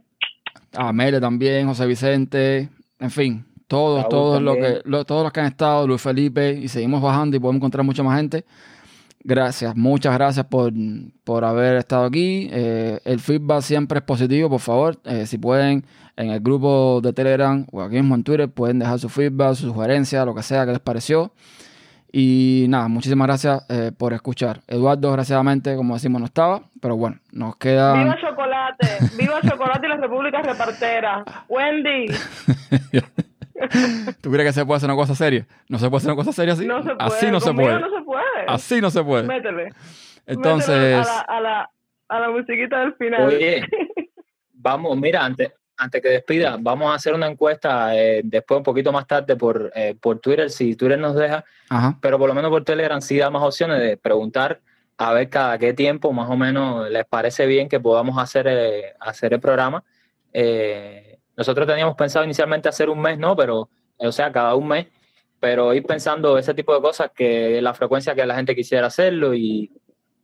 Amelia 0.78 1.20
también, 1.20 1.68
José 1.68 1.86
Vicente, 1.86 2.70
en 3.00 3.12
fin, 3.12 3.46
todos, 3.70 4.00
Raúl 4.02 4.10
todos 4.10 4.42
los 4.42 4.56
que, 4.58 4.82
lo- 4.84 5.06
todos 5.06 5.24
los 5.24 5.32
que 5.32 5.40
han 5.40 5.46
estado, 5.46 5.88
Luis 5.88 6.02
Felipe, 6.02 6.52
y 6.52 6.68
seguimos 6.68 7.02
bajando 7.02 7.38
y 7.38 7.40
podemos 7.40 7.60
encontrar 7.60 7.86
mucha 7.86 8.04
más 8.04 8.18
gente. 8.18 8.44
Gracias, 9.24 9.76
muchas 9.76 10.14
gracias 10.14 10.46
por, 10.46 10.72
por 11.24 11.44
haber 11.46 11.76
estado 11.78 12.06
aquí. 12.06 12.50
Eh, 12.52 13.00
el 13.06 13.20
feedback 13.20 13.62
siempre 13.62 14.00
es 14.00 14.04
positivo, 14.04 14.50
por 14.50 14.60
favor. 14.62 14.98
Eh, 15.06 15.26
si 15.26 15.38
pueden, 15.38 15.84
en 16.16 16.30
el 16.30 16.40
grupo 16.40 17.00
de 17.04 17.12
Telegram 17.14 17.66
o 17.72 17.82
aquí 17.82 17.96
mismo 17.96 18.16
en 18.16 18.24
Twitter, 18.24 18.50
pueden 18.50 18.80
dejar 18.80 18.98
su 18.98 19.08
feedback, 19.10 19.56
su 19.56 19.68
sugerencia, 19.68 20.24
lo 20.26 20.34
que 20.34 20.42
sea 20.44 20.66
que 20.66 20.72
les 20.72 20.80
pareció. 20.80 21.32
Y 22.12 22.66
nada, 22.70 22.88
muchísimas 22.88 23.28
gracias 23.28 23.64
eh, 23.70 23.92
por 23.96 24.14
escuchar. 24.14 24.62
Eduardo, 24.68 25.10
desgraciadamente, 25.10 25.76
como 25.76 25.94
decimos, 25.94 26.20
no 26.22 26.26
estaba, 26.26 26.64
pero 26.82 26.96
bueno, 26.98 27.18
nos 27.32 27.56
quedan... 27.58 28.04
¡Viva 28.06 28.18
Chocolate! 28.20 28.88
¡Viva 29.18 29.42
Chocolate 29.42 29.86
y 29.86 29.90
la 29.90 29.98
República 29.98 30.42
Repartera! 30.42 31.24
¡Wendy! 31.50 32.06
¿Tú 34.22 34.32
crees 34.32 34.50
que 34.50 34.54
se 34.54 34.66
puede 34.66 34.78
hacer 34.78 34.90
una 34.90 34.98
cosa 34.98 35.16
seria? 35.16 35.48
¿No 35.68 35.78
se 35.80 35.90
puede 35.90 35.98
hacer 35.98 36.12
una 36.12 36.16
cosa 36.16 36.34
seria 36.34 36.54
así? 36.54 36.66
No 36.66 36.84
se 36.84 36.96
puede. 36.96 36.98
Así 37.00 37.32
no 37.32 37.40
se 37.40 37.48
conmigo 37.48 37.70
puede. 37.70 37.80
no 37.82 37.90
se 37.90 38.04
puede. 38.04 38.46
Así 38.48 38.82
no 38.82 38.90
se 38.90 39.04
puede. 39.04 39.24
Métele. 39.24 39.70
Entonces, 40.26 40.70
Métele 40.70 40.96
a 40.96 41.04
la, 41.04 41.20
a 41.20 41.42
la, 41.42 41.70
a 42.10 42.20
la 42.20 42.30
musiquita 42.30 42.80
del 42.82 42.94
final. 42.96 43.28
Oye, 43.28 43.66
vamos, 44.54 44.98
mira, 44.98 45.24
antes, 45.24 45.52
antes 45.78 46.02
que 46.02 46.10
despida, 46.10 46.58
vamos 46.60 46.92
a 46.92 46.96
hacer 46.96 47.14
una 47.14 47.28
encuesta 47.28 47.96
eh, 47.96 48.22
después, 48.24 48.58
un 48.58 48.64
poquito 48.64 48.92
más 48.92 49.08
tarde, 49.08 49.36
por, 49.36 49.72
eh, 49.76 49.96
por 50.00 50.20
Twitter, 50.20 50.50
si 50.50 50.76
Twitter 50.76 51.00
nos 51.00 51.16
deja, 51.16 51.44
ajá. 51.70 51.98
pero 52.02 52.20
por 52.20 52.28
lo 52.28 52.36
menos 52.36 52.52
por 52.52 52.64
Telegram 52.64 53.02
sí 53.02 53.18
da 53.18 53.30
más 53.30 53.44
opciones 53.44 53.80
de 53.80 53.98
preguntar 53.98 54.60
a 55.00 55.14
ver 55.14 55.30
cada 55.30 55.58
qué 55.58 55.74
tiempo 55.74 56.12
más 56.12 56.30
o 56.30 56.36
menos 56.36 56.90
les 56.90 57.06
parece 57.06 57.46
bien 57.46 57.70
que 57.70 57.80
podamos 57.80 58.18
hacer, 58.18 58.48
eh, 58.50 58.94
hacer 59.00 59.34
el 59.34 59.40
programa. 59.40 59.84
Eh, 60.34 61.09
nosotros 61.40 61.66
teníamos 61.66 61.96
pensado 61.96 62.26
inicialmente 62.26 62.68
hacer 62.68 62.90
un 62.90 63.00
mes, 63.00 63.18
¿no? 63.18 63.34
Pero, 63.34 63.70
o 63.98 64.12
sea, 64.12 64.30
cada 64.30 64.56
un 64.56 64.68
mes, 64.68 64.88
pero 65.40 65.74
ir 65.74 65.84
pensando 65.86 66.38
ese 66.38 66.54
tipo 66.54 66.76
de 66.76 66.82
cosas, 66.82 67.12
que 67.16 67.62
la 67.62 67.74
frecuencia 67.74 68.14
que 68.14 68.26
la 68.26 68.36
gente 68.36 68.54
quisiera 68.54 68.88
hacerlo 68.88 69.34
y, 69.34 69.72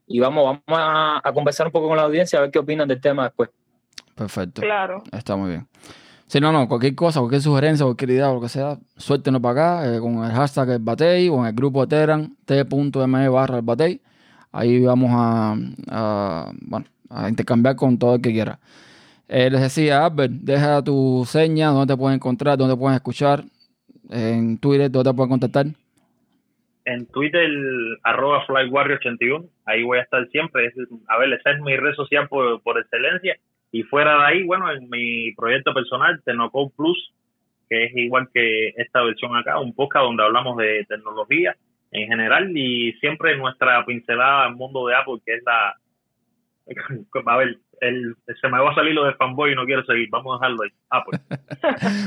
y 0.08 0.20
vamos, 0.20 0.60
vamos 0.68 0.82
a, 0.82 1.22
a 1.24 1.32
conversar 1.32 1.68
un 1.68 1.72
poco 1.72 1.88
con 1.88 1.96
la 1.96 2.04
audiencia 2.04 2.38
a 2.38 2.42
ver 2.42 2.52
qué 2.52 2.60
opinan 2.60 2.86
del 2.86 3.00
tema 3.00 3.24
después. 3.24 3.50
Perfecto. 4.14 4.62
Claro. 4.62 5.04
Está 5.14 5.38
muy 5.38 5.52
bien. 5.52 5.68
Si 6.28 6.42
no, 6.42 6.52
no, 6.52 6.68
cualquier 6.68 6.96
cosa, 6.96 7.22
cualquier 7.22 7.42
sugerencia, 7.42 7.86
cualquier 7.86 8.10
idea 8.10 8.30
o 8.30 8.36
lo 8.36 8.42
que 8.42 8.50
sea, 8.50 8.78
suéltenos 8.98 9.42
para 9.42 9.80
acá 9.80 9.96
eh, 9.96 10.00
con 10.02 10.22
el 10.22 10.32
hashtag 10.34 10.70
el 10.72 10.80
batey 10.80 11.30
o 11.30 11.40
en 11.40 11.46
el 11.46 11.54
grupo 11.54 11.80
de 11.82 11.88
Telegram 11.88 12.36
t.me 12.44 13.30
barra 13.30 13.58
el 13.58 13.62
batey. 13.62 14.02
Ahí 14.52 14.84
vamos 14.84 15.12
a, 15.14 15.56
a, 15.88 16.52
bueno, 16.62 16.88
a 17.10 17.30
intercambiar 17.30 17.78
con 17.78 17.98
todo 17.98 18.16
el 18.16 18.22
que 18.22 18.34
quiera. 18.34 18.60
Eh, 19.28 19.50
les 19.50 19.62
decía, 19.62 20.06
Albert, 20.06 20.32
deja 20.32 20.84
tu 20.84 21.24
seña, 21.26 21.70
dónde 21.70 21.94
te 21.94 21.98
pueden 21.98 22.16
encontrar, 22.16 22.58
dónde 22.58 22.76
pueden 22.78 22.96
escuchar, 22.96 23.44
en 24.10 24.58
Twitter, 24.60 24.92
dónde 24.92 25.10
te 25.10 25.16
pueden 25.16 25.30
contactar. 25.32 25.66
En 26.86 27.08
Twitter, 27.08 27.50
arroba 28.04 28.46
FlyWarrior81, 28.46 29.50
ahí 29.66 29.82
voy 29.84 29.98
a 29.98 30.04
estar 30.04 30.28
siempre. 30.30 30.68
Es- 30.68 30.76
a 31.08 31.18
ver, 31.18 31.34
esa 31.34 31.52
es 31.52 31.60
mi 31.62 31.76
red 31.76 31.96
social 31.96 32.28
por, 32.28 32.62
por 32.62 32.80
excelencia. 32.80 33.36
Y 33.72 33.82
fuera 33.84 34.20
de 34.20 34.26
ahí, 34.26 34.44
bueno, 34.44 34.72
en 34.72 34.88
mi 34.90 35.32
proyecto 35.34 35.74
personal, 35.74 36.22
Tecnocode 36.24 36.72
Plus, 36.78 37.12
que 37.68 37.86
es 37.86 37.96
igual 37.96 38.30
que 38.32 38.70
esta 38.78 39.02
versión 39.02 39.36
acá, 39.36 39.60
un 39.60 39.74
podcast 39.74 40.04
donde 40.06 40.24
hablamos 40.24 40.56
de 40.58 40.86
tecnología 40.88 41.56
en 41.92 42.08
general 42.08 42.56
y 42.56 42.94
siempre 43.00 43.36
nuestra 43.38 43.84
pincelada 43.86 44.46
al 44.46 44.56
mundo 44.56 44.86
de 44.86 44.96
Apple, 44.96 45.16
que 45.26 45.34
es 45.36 45.44
la... 45.44 45.76
A 47.32 47.38
ver, 47.38 47.58
el, 47.82 48.16
se 48.42 48.48
me 48.50 48.60
va 48.60 48.72
a 48.72 48.76
salir 48.76 48.94
lo 48.94 49.06
de 49.06 49.14
fanboy 49.16 49.52
y 49.52 49.56
no 49.56 49.66
quiero 49.66 49.84
seguir. 49.86 50.10
Vamos 50.10 50.34
a 50.34 50.46
dejarlo 50.46 50.64
ahí. 50.64 50.72
Apple. 50.90 51.20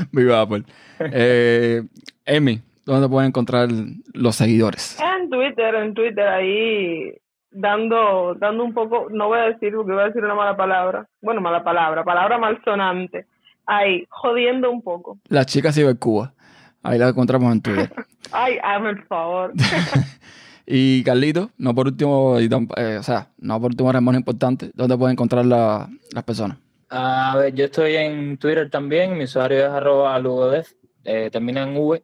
Viva 0.11 0.41
Apple. 0.41 0.63
Eh, 0.99 1.83
Emi, 2.25 2.61
¿dónde 2.85 3.09
pueden 3.09 3.29
encontrar 3.29 3.69
los 4.13 4.35
seguidores? 4.35 4.99
En 4.99 5.29
Twitter, 5.29 5.75
en 5.75 5.93
Twitter, 5.93 6.27
ahí 6.27 7.13
dando, 7.51 8.35
dando 8.35 8.63
un 8.63 8.73
poco, 8.73 9.07
no 9.11 9.27
voy 9.27 9.39
a 9.39 9.43
decir 9.43 9.73
porque 9.75 9.91
voy 9.91 10.01
a 10.01 10.07
decir 10.07 10.23
una 10.23 10.35
mala 10.35 10.55
palabra. 10.55 11.07
Bueno, 11.21 11.41
mala 11.41 11.63
palabra, 11.63 12.03
palabra 12.03 12.37
malsonante. 12.37 13.25
Ahí, 13.65 14.05
jodiendo 14.09 14.71
un 14.71 14.81
poco. 14.81 15.19
La 15.27 15.45
chica 15.45 15.71
Cibercuba. 15.71 16.33
Ahí 16.81 16.97
la 16.97 17.09
encontramos 17.09 17.51
en 17.51 17.61
Twitter. 17.61 17.91
Ay, 18.31 18.57
hazme 18.63 18.91
el 18.91 19.03
favor. 19.03 19.53
y 20.71 21.03
Carlito, 21.03 21.49
no 21.57 21.73
por 21.73 21.87
último, 21.87 22.39
y 22.39 22.47
eh, 22.77 22.97
o 22.99 23.03
sea, 23.03 23.29
no 23.39 23.59
por 23.59 23.71
último, 23.71 23.91
menos 23.91 24.15
importante, 24.15 24.69
¿dónde 24.75 24.95
pueden 24.97 25.13
encontrar 25.13 25.43
la- 25.45 25.89
las 26.13 26.23
personas? 26.23 26.57
A 26.89 27.35
ver, 27.37 27.55
yo 27.55 27.65
estoy 27.65 27.95
en 27.95 28.37
Twitter 28.37 28.69
también, 28.69 29.17
mi 29.17 29.23
usuario 29.23 29.57
es 29.65 29.71
arroba 29.71 30.17
lugodev, 30.19 30.65
eh, 31.03 31.29
termina 31.31 31.63
en 31.63 31.75
V, 31.75 32.03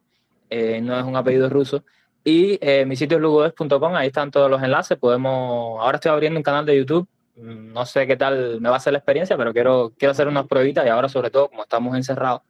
eh, 0.50 0.80
no 0.82 0.98
es 0.98 1.04
un 1.04 1.14
apellido 1.16 1.48
ruso. 1.48 1.84
Y 2.24 2.58
eh, 2.60 2.84
mi 2.86 2.96
sitio 2.96 3.18
es 3.18 3.22
lugodev.com, 3.22 3.94
ahí 3.94 4.08
están 4.08 4.32
todos 4.32 4.50
los 4.50 4.60
enlaces. 4.60 4.98
Podemos, 4.98 5.80
ahora 5.80 5.96
estoy 5.96 6.10
abriendo 6.10 6.38
un 6.40 6.42
canal 6.42 6.66
de 6.66 6.76
YouTube, 6.76 7.06
mm, 7.36 7.72
no 7.72 7.86
sé 7.86 8.04
qué 8.08 8.16
tal 8.16 8.60
me 8.60 8.68
va 8.68 8.76
a 8.76 8.80
ser 8.80 8.92
la 8.94 8.98
experiencia, 8.98 9.36
pero 9.36 9.52
quiero, 9.52 9.92
quiero 9.96 10.10
hacer 10.10 10.26
unas 10.26 10.46
pruebitas 10.48 10.84
y 10.84 10.88
ahora 10.88 11.08
sobre 11.08 11.30
todo, 11.30 11.48
como 11.50 11.62
estamos 11.62 11.96
encerrados, 11.96 12.42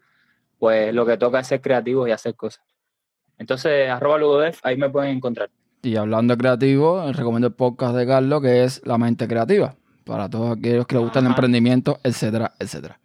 pues 0.58 0.94
lo 0.94 1.04
que 1.04 1.18
toca 1.18 1.40
es 1.40 1.46
ser 1.46 1.60
creativos 1.60 2.08
y 2.08 2.12
hacer 2.12 2.34
cosas. 2.34 2.64
Entonces, 3.38 3.90
arroba 3.90 4.16
lugodev, 4.18 4.54
ahí 4.62 4.76
me 4.78 4.88
pueden 4.88 5.16
encontrar. 5.16 5.50
Y 5.86 5.94
hablando 5.94 6.34
de 6.34 6.38
creativo, 6.38 7.12
recomiendo 7.12 7.46
el 7.46 7.52
podcast 7.54 7.94
de 7.94 8.04
Carlos, 8.08 8.42
que 8.42 8.64
es 8.64 8.82
La 8.84 8.98
Mente 8.98 9.28
Creativa, 9.28 9.76
para 10.02 10.28
todos 10.28 10.58
aquellos 10.58 10.84
que 10.84 10.96
les 10.96 11.04
gusta 11.04 11.20
el 11.20 11.26
emprendimiento, 11.26 12.00
etcétera, 12.02 12.54
etcétera. 12.58 12.98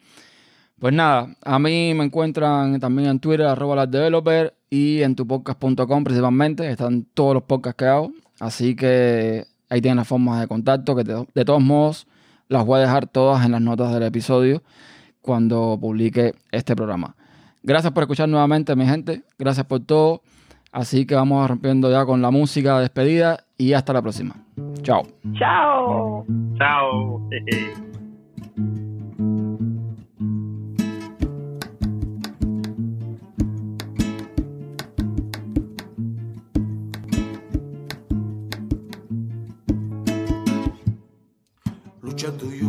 Pues 0.79 0.91
nada, 0.91 1.27
a 1.45 1.59
mí 1.59 1.93
me 1.93 2.05
encuentran 2.05 2.79
también 2.79 3.09
en 3.09 3.19
Twitter, 3.19 3.45
arroba 3.45 3.75
las 3.75 3.91
developer, 3.91 4.55
y 4.67 5.03
en 5.03 5.15
tupodcast.com 5.15 6.03
principalmente, 6.03 6.71
están 6.71 7.05
todos 7.13 7.35
los 7.35 7.43
podcasts 7.43 7.77
que 7.77 7.85
hago, 7.85 8.13
así 8.39 8.75
que 8.75 9.45
ahí 9.69 9.79
tienen 9.79 9.97
las 9.97 10.07
formas 10.07 10.41
de 10.41 10.47
contacto, 10.47 10.95
que 10.95 11.03
de, 11.03 11.27
de 11.35 11.45
todos 11.45 11.61
modos 11.61 12.07
las 12.47 12.65
voy 12.65 12.79
a 12.79 12.81
dejar 12.81 13.05
todas 13.05 13.45
en 13.45 13.51
las 13.51 13.61
notas 13.61 13.93
del 13.93 14.01
episodio 14.01 14.63
cuando 15.21 15.77
publique 15.79 16.33
este 16.51 16.75
programa. 16.75 17.15
Gracias 17.61 17.93
por 17.93 18.01
escuchar 18.01 18.27
nuevamente, 18.27 18.75
mi 18.75 18.87
gente, 18.87 19.21
gracias 19.37 19.67
por 19.67 19.81
todo. 19.81 20.23
Así 20.71 21.05
que 21.05 21.15
vamos 21.15 21.47
rompiendo 21.49 21.91
ya 21.91 22.05
con 22.05 22.21
la 22.21 22.31
música 22.31 22.75
de 22.75 22.81
despedida 22.81 23.45
y 23.57 23.73
hasta 23.73 23.93
la 23.93 24.01
próxima. 24.01 24.35
Chao. 24.81 25.03
Chao. 25.37 26.25
Chao. 26.57 27.29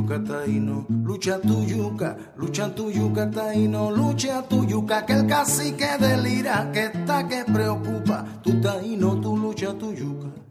Lucha 0.03 0.19
tu 0.19 0.19
yuca, 0.19 0.25
taíno, 0.25 0.87
lucha 1.05 1.39
tu 1.39 1.65
yuca, 1.65 2.17
lucha 2.37 2.75
tu 2.75 2.91
yuca, 2.91 3.31
taíno, 3.31 3.91
lucha 3.93 4.43
tu 4.49 4.65
yuca, 4.65 5.07
que 5.07 5.13
el 5.13 5.27
cacique 5.29 5.97
delira, 5.99 6.71
que 6.73 6.87
está 6.87 7.29
que 7.29 7.45
preocupa, 7.45 8.25
tu 8.43 8.61
taíno, 8.61 9.21
tu 9.21 9.37
lucha 9.37 9.73
tu 9.79 9.93
yuca. 9.93 10.42